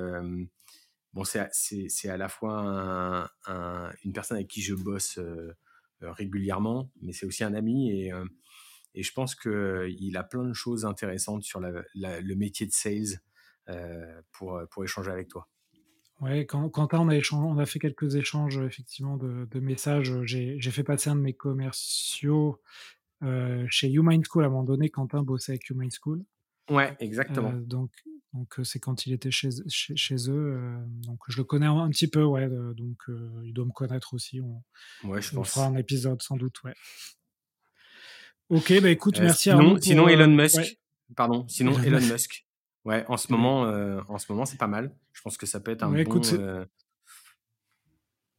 bon, 1.12 1.22
c'est 1.24 2.08
à 2.08 2.16
la 2.16 2.28
fois 2.28 3.30
une 4.04 4.12
personne 4.12 4.36
avec 4.36 4.48
qui 4.48 4.60
je 4.62 4.74
bosse 4.74 5.20
régulièrement, 6.00 6.90
mais 7.00 7.12
c'est 7.12 7.26
aussi 7.26 7.44
un 7.44 7.54
ami 7.54 7.92
et, 7.92 8.12
et 8.94 9.02
je 9.04 9.12
pense 9.12 9.36
qu'il 9.36 10.16
a 10.16 10.24
plein 10.24 10.42
de 10.42 10.52
choses 10.52 10.84
intéressantes 10.84 11.44
sur 11.44 11.60
le 11.60 12.34
métier 12.34 12.66
de 12.66 12.72
sales 12.72 13.20
pour, 14.32 14.60
pour 14.68 14.82
échanger 14.82 15.12
avec 15.12 15.28
toi. 15.28 15.48
Ouais, 16.22 16.46
quand, 16.46 16.68
Quentin, 16.70 17.00
on 17.00 17.08
a, 17.08 17.18
on 17.32 17.58
a 17.58 17.66
fait 17.66 17.80
quelques 17.80 18.14
échanges 18.14 18.56
effectivement 18.58 19.16
de, 19.16 19.58
messages. 19.58 20.14
J'ai 20.24 20.70
fait 20.70 20.84
passer 20.84 21.10
un 21.10 21.16
de 21.16 21.20
mes 21.20 21.32
commerciaux 21.32 22.62
euh, 23.24 23.66
chez 23.68 23.90
Human 23.90 24.22
School 24.24 24.44
à 24.44 24.46
un 24.46 24.50
moment 24.50 24.62
donné. 24.62 24.88
Quentin 24.88 25.24
bossait 25.24 25.52
avec 25.52 25.68
Human 25.68 25.90
School. 25.90 26.24
Ouais, 26.70 26.96
exactement. 27.00 27.50
Euh, 27.50 27.60
donc, 27.60 27.90
donc 28.34 28.60
euh, 28.60 28.62
c'est 28.62 28.78
quand 28.78 29.04
il 29.04 29.12
était 29.12 29.32
chez, 29.32 29.50
chez, 29.68 30.30
eux. 30.30 30.76
donc 31.04 31.18
je 31.26 31.38
le 31.38 31.44
connais 31.44 31.66
un, 31.66 31.90
petit 31.90 32.06
peu, 32.06 32.22
ouais. 32.22 32.48
donc 32.48 33.02
il 33.42 33.52
doit 33.52 33.66
me 33.66 33.72
connaître 33.72 34.14
aussi. 34.14 34.40
On, 34.40 34.62
ouais, 35.08 35.20
je 35.20 35.32
on 35.32 35.38
pense. 35.38 35.50
fera 35.50 35.66
un 35.66 35.76
épisode 35.76 36.22
sans 36.22 36.36
doute, 36.36 36.62
ouais. 36.62 36.74
Ok, 38.48 38.80
bah 38.80 38.90
écoute, 38.90 39.18
merci 39.18 39.50
sinon, 39.50 39.76
Sinon 39.80 40.06
Elon 40.06 40.28
Musk. 40.28 40.78
Pardon. 41.16 41.48
Sinon 41.48 41.76
Elon 41.82 42.00
Musk. 42.00 42.46
Ouais, 42.84 43.04
en 43.08 43.16
ce 43.16 43.30
moment, 43.30 43.64
euh, 43.64 44.00
en 44.08 44.18
ce 44.18 44.30
moment, 44.30 44.44
c'est 44.44 44.58
pas 44.58 44.66
mal. 44.66 44.94
Je 45.12 45.22
pense 45.22 45.36
que 45.36 45.46
ça 45.46 45.60
peut 45.60 45.70
être 45.70 45.84
un 45.84 45.90
bon. 45.90 45.96
Écoute, 45.96 46.32
euh, 46.32 46.64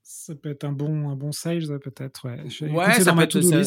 Ça 0.02 0.36
peut 0.36 0.50
être 0.50 0.66
un 0.66 0.74
bon, 0.74 1.10
un 1.10 1.16
bon 1.16 1.32
sage, 1.32 1.68
peut-être. 1.68 2.28
Ouais, 2.28 2.44
ouais 2.70 3.02
ça 3.02 3.14
peut 3.14 3.22
être 3.22 3.42
ça... 3.42 3.62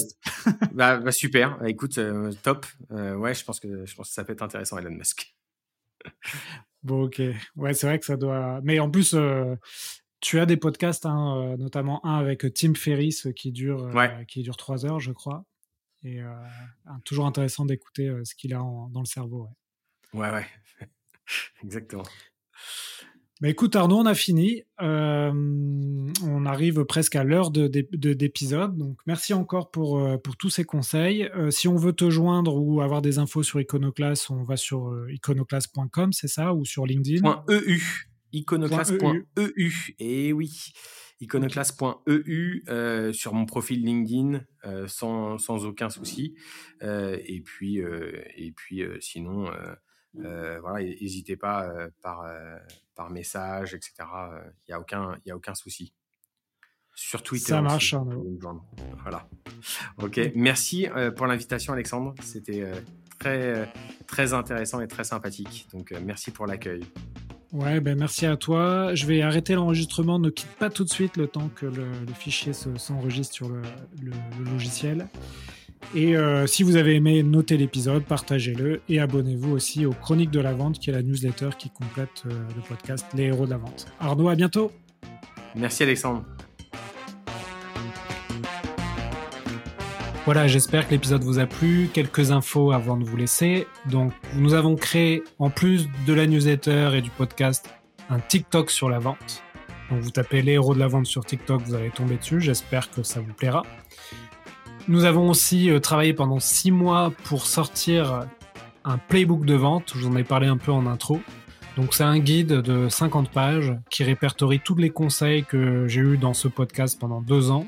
bah, 0.72 0.96
bah, 1.00 1.12
super. 1.12 1.58
Bah, 1.58 1.70
écoute, 1.70 1.96
euh, 1.96 2.30
top. 2.42 2.66
ouais, 2.90 3.34
je 3.34 3.44
pense 3.44 3.58
que 3.58 3.86
je 3.86 3.94
pense 3.94 4.08
que 4.08 4.14
ça 4.14 4.24
peut 4.24 4.34
être 4.34 4.42
intéressant, 4.42 4.76
Elon 4.76 4.90
Musk. 4.90 5.34
bon, 6.82 7.04
ok. 7.04 7.22
Ouais, 7.56 7.72
c'est 7.72 7.86
vrai 7.86 7.98
que 7.98 8.04
ça 8.04 8.18
doit. 8.18 8.60
Mais 8.62 8.78
en 8.78 8.90
plus, 8.90 9.16
tu 10.20 10.38
as 10.40 10.46
des 10.46 10.58
podcasts, 10.58 11.06
hein, 11.06 11.56
notamment 11.58 12.04
un 12.04 12.18
avec 12.18 12.52
Tim 12.52 12.74
Ferriss 12.74 13.28
qui 13.34 13.50
dure, 13.50 13.90
qui 14.28 14.42
dure 14.42 14.58
trois 14.58 14.84
heures, 14.84 15.00
je 15.00 15.12
crois. 15.12 15.46
Et 16.04 16.20
toujours 17.06 17.24
intéressant 17.24 17.64
d'écouter 17.64 18.14
ce 18.24 18.34
qu'il 18.34 18.52
a 18.52 18.58
dans 18.58 19.00
le 19.00 19.06
cerveau. 19.06 19.44
Ouais, 19.44 19.50
ouais. 20.20 20.46
Exactement. 21.64 22.04
Bah 23.42 23.50
écoute 23.50 23.76
Arnaud, 23.76 23.98
on 23.98 24.06
a 24.06 24.14
fini. 24.14 24.62
Euh, 24.80 25.30
on 25.30 26.46
arrive 26.46 26.84
presque 26.86 27.16
à 27.16 27.24
l'heure 27.24 27.50
de, 27.50 27.66
d'épisode. 27.68 28.78
Donc 28.78 28.98
merci 29.04 29.34
encore 29.34 29.70
pour, 29.70 29.98
euh, 29.98 30.16
pour 30.16 30.38
tous 30.38 30.48
ces 30.48 30.64
conseils. 30.64 31.24
Euh, 31.36 31.50
si 31.50 31.68
on 31.68 31.76
veut 31.76 31.92
te 31.92 32.08
joindre 32.08 32.56
ou 32.56 32.80
avoir 32.80 33.02
des 33.02 33.18
infos 33.18 33.42
sur 33.42 33.60
Iconoclast, 33.60 34.30
on 34.30 34.42
va 34.42 34.56
sur 34.56 34.90
iconoclast.com, 35.10 36.14
c'est 36.14 36.28
ça 36.28 36.54
Ou 36.54 36.64
sur 36.64 36.86
LinkedIn 36.86 37.44
.eu. 37.50 38.08
Iconoclast.eu. 38.32 39.96
Et 39.98 40.32
oui. 40.32 40.72
Iconoclast.eu 41.20 42.64
sur 43.12 43.34
mon 43.34 43.44
profil 43.44 43.84
LinkedIn 43.84 44.40
sans, 44.86 45.36
sans, 45.36 45.66
aucun 45.66 45.90
souci. 45.90 46.34
et 46.80 47.42
puis, 47.44 47.80
et 47.80 48.52
puis 48.56 48.82
sinon 49.00 49.50
euh, 50.24 50.58
voilà, 50.60 50.84
n'hésitez 50.84 51.36
pas 51.36 51.64
euh, 51.64 51.88
par, 52.02 52.22
euh, 52.22 52.56
par 52.94 53.10
message, 53.10 53.74
etc. 53.74 53.92
Il 54.66 54.70
n'y 54.70 54.74
a 54.74 54.80
aucun, 54.80 55.16
y 55.24 55.30
a 55.30 55.36
aucun 55.36 55.54
souci. 55.54 55.92
Sur 56.94 57.22
Twitter. 57.22 57.48
Ça 57.48 57.60
marche. 57.60 57.94
Voilà. 59.02 59.28
Ok. 59.98 60.18
Merci 60.34 60.88
pour 61.14 61.26
l'invitation, 61.26 61.74
Alexandre. 61.74 62.14
C'était 62.22 62.64
très, 63.18 63.70
très 64.06 64.32
intéressant 64.32 64.80
et 64.80 64.88
très 64.88 65.04
sympathique. 65.04 65.68
Donc, 65.74 65.92
merci 66.02 66.30
pour 66.30 66.46
l'accueil. 66.46 66.86
Ouais, 67.52 67.80
ben 67.80 67.98
merci 67.98 68.26
à 68.26 68.36
toi. 68.36 68.94
Je 68.94 69.06
vais 69.06 69.20
arrêter 69.22 69.54
l'enregistrement. 69.54 70.18
Ne 70.18 70.30
quitte 70.30 70.56
pas 70.58 70.70
tout 70.70 70.84
de 70.84 70.90
suite 70.90 71.16
le 71.16 71.26
temps 71.26 71.48
que 71.54 71.66
le, 71.66 71.90
fichier 72.14 72.52
s'enregistre 72.52 73.34
sur 73.34 73.48
le, 73.48 73.62
le, 74.02 74.44
logiciel. 74.50 75.06
Et 75.95 76.16
euh, 76.16 76.47
si 76.47 76.62
vous 76.62 76.76
avez 76.76 76.97
aimé, 76.97 77.22
notez 77.22 77.57
l'épisode, 77.57 78.05
partagez-le 78.05 78.80
et 78.89 79.01
abonnez-vous 79.01 79.53
aussi 79.53 79.87
aux 79.87 79.93
Chroniques 79.93 80.30
de 80.30 80.41
la 80.41 80.53
Vente, 80.53 80.78
qui 80.78 80.91
est 80.91 80.93
la 80.93 81.03
newsletter 81.03 81.51
qui 81.59 81.70
complète 81.70 82.24
euh, 82.26 82.30
le 82.55 82.62
podcast 82.62 83.07
Les 83.14 83.24
Héros 83.24 83.47
de 83.47 83.51
la 83.51 83.59
Vente. 83.59 83.87
Arnaud, 84.01 84.28
à 84.28 84.34
bientôt. 84.34 84.72
Merci 85.55 85.84
Alexandre. 85.84 86.24
Voilà, 90.26 90.49
j'espère 90.49 90.89
que 90.89 90.91
l'épisode 90.91 91.22
vous 91.22 91.39
a 91.39 91.47
plu. 91.47 91.89
Quelques 91.93 92.32
infos 92.32 92.72
avant 92.72 92.97
de 92.97 93.05
vous 93.05 93.16
laisser. 93.16 93.68
Donc, 93.89 94.12
nous 94.34 94.55
avons 94.55 94.74
créé, 94.74 95.22
en 95.39 95.51
plus 95.51 95.89
de 96.05 96.12
la 96.12 96.26
newsletter 96.26 96.91
et 96.95 97.01
du 97.01 97.11
podcast, 97.11 97.70
un 98.11 98.18
TikTok 98.18 98.72
sur 98.72 98.91
la 98.91 98.99
vente. 98.99 99.45
Donc, 99.89 100.01
vous 100.01 100.11
tapez 100.11 100.43
les 100.43 100.53
héros 100.55 100.74
de 100.74 100.80
la 100.80 100.89
vente 100.89 101.07
sur 101.07 101.24
TikTok, 101.24 101.62
vous 101.62 101.74
allez 101.74 101.91
tomber 101.91 102.16
dessus. 102.16 102.41
J'espère 102.41 102.91
que 102.91 103.05
ça 103.05 103.20
vous 103.20 103.32
plaira. 103.32 103.62
Nous 104.89 105.05
avons 105.05 105.28
aussi 105.28 105.70
euh, 105.70 105.80
travaillé 105.80 106.12
pendant 106.12 106.39
six 106.39 106.70
mois 106.70 107.12
pour 107.24 107.47
sortir 107.47 108.26
un 108.84 108.99
playbook 108.99 109.45
de 109.45 109.55
vente. 109.55 109.93
Je 109.97 110.01
vous 110.01 110.09
en 110.09 110.16
ai 110.16 110.24
parlé 110.24 110.47
un 110.47 110.57
peu 110.57 110.70
en 110.70 110.87
intro. 110.87 111.20
Donc 111.76 111.93
c'est 111.93 112.05
un 112.05 112.18
guide 112.18 112.53
de 112.62 112.89
50 112.89 113.30
pages 113.30 113.74
qui 113.91 114.05
répertorie 114.05 114.61
tous 114.61 114.76
les 114.76 114.91
conseils 114.91 115.45
que 115.45 115.87
j'ai 115.89 116.01
eus 116.01 116.16
dans 116.16 116.34
ce 116.34 116.49
podcast 116.49 116.99
pendant 116.99 117.20
deux 117.20 117.51
ans. 117.51 117.66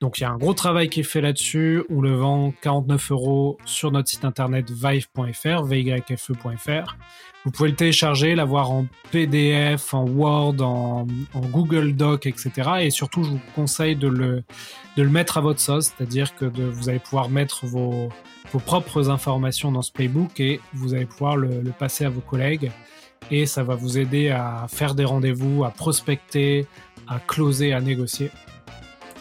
Donc 0.00 0.18
il 0.18 0.22
y 0.22 0.24
a 0.24 0.30
un 0.30 0.36
gros 0.36 0.54
travail 0.54 0.88
qui 0.88 1.00
est 1.00 1.04
fait 1.04 1.20
là-dessus. 1.20 1.84
On 1.90 2.00
le 2.00 2.14
vend 2.14 2.52
49 2.62 3.10
euros 3.12 3.58
sur 3.64 3.90
notre 3.90 4.08
site 4.08 4.24
internet 4.24 4.70
vive.fr, 4.70 5.64
vyfe.fr. 5.64 6.96
Vous 7.44 7.50
pouvez 7.52 7.70
le 7.70 7.76
télécharger, 7.76 8.34
l'avoir 8.34 8.70
en 8.72 8.86
PDF, 9.12 9.94
en 9.94 10.04
Word, 10.04 10.60
en, 10.60 11.06
Google 11.34 11.94
Doc, 11.94 12.26
etc. 12.26 12.50
Et 12.80 12.90
surtout, 12.90 13.22
je 13.22 13.30
vous 13.30 13.40
conseille 13.54 13.94
de 13.94 14.08
le, 14.08 14.44
mettre 15.08 15.38
à 15.38 15.40
votre 15.40 15.60
sauce, 15.60 15.92
c'est-à-dire 15.96 16.34
que 16.34 16.44
vous 16.44 16.88
allez 16.88 16.98
pouvoir 16.98 17.28
mettre 17.28 17.66
vos, 17.66 18.08
propres 18.64 19.10
informations 19.10 19.70
dans 19.70 19.82
ce 19.82 19.92
playbook 19.92 20.40
et 20.40 20.60
vous 20.72 20.94
allez 20.94 21.04
pouvoir 21.04 21.36
le 21.36 21.70
passer 21.78 22.04
à 22.04 22.08
vos 22.08 22.22
collègues. 22.22 22.72
Et 23.30 23.46
ça 23.46 23.62
va 23.62 23.74
vous 23.74 23.98
aider 23.98 24.30
à 24.30 24.66
faire 24.68 24.94
des 24.94 25.04
rendez-vous, 25.04 25.64
à 25.64 25.70
prospecter, 25.70 26.66
à 27.08 27.18
closer, 27.18 27.72
à 27.72 27.80
négocier. 27.80 28.30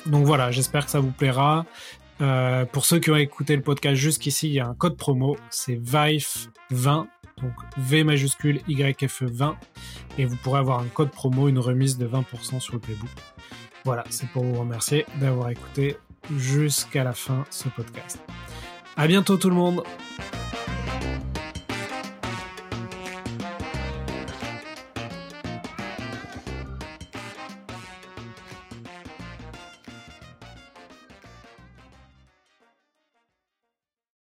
Donc 0.05 0.25
voilà, 0.25 0.51
j'espère 0.51 0.85
que 0.85 0.91
ça 0.91 0.99
vous 0.99 1.11
plaira. 1.11 1.65
Euh, 2.21 2.65
pour 2.65 2.85
ceux 2.85 2.99
qui 2.99 3.11
ont 3.11 3.15
écouté 3.15 3.55
le 3.55 3.61
podcast 3.61 3.95
jusqu'ici, 3.95 4.47
il 4.47 4.53
y 4.53 4.59
a 4.59 4.67
un 4.67 4.73
code 4.73 4.95
promo, 4.95 5.35
c'est 5.49 5.75
VIFE20 5.75 7.07
donc 7.41 7.53
V 7.77 8.03
majuscule 8.03 8.61
YFE20, 8.67 9.55
et 10.17 10.25
vous 10.25 10.35
pourrez 10.37 10.59
avoir 10.59 10.79
un 10.79 10.87
code 10.87 11.11
promo, 11.11 11.47
une 11.47 11.59
remise 11.59 11.97
de 11.97 12.07
20% 12.07 12.59
sur 12.59 12.73
le 12.73 12.79
playbook. 12.79 13.09
Voilà, 13.83 14.03
c'est 14.09 14.27
pour 14.29 14.43
vous 14.43 14.59
remercier 14.59 15.05
d'avoir 15.19 15.49
écouté 15.49 15.97
jusqu'à 16.37 17.03
la 17.03 17.13
fin 17.13 17.43
ce 17.49 17.69
podcast. 17.69 18.19
À 18.97 19.07
bientôt 19.07 19.37
tout 19.37 19.49
le 19.49 19.55
monde! 19.55 19.83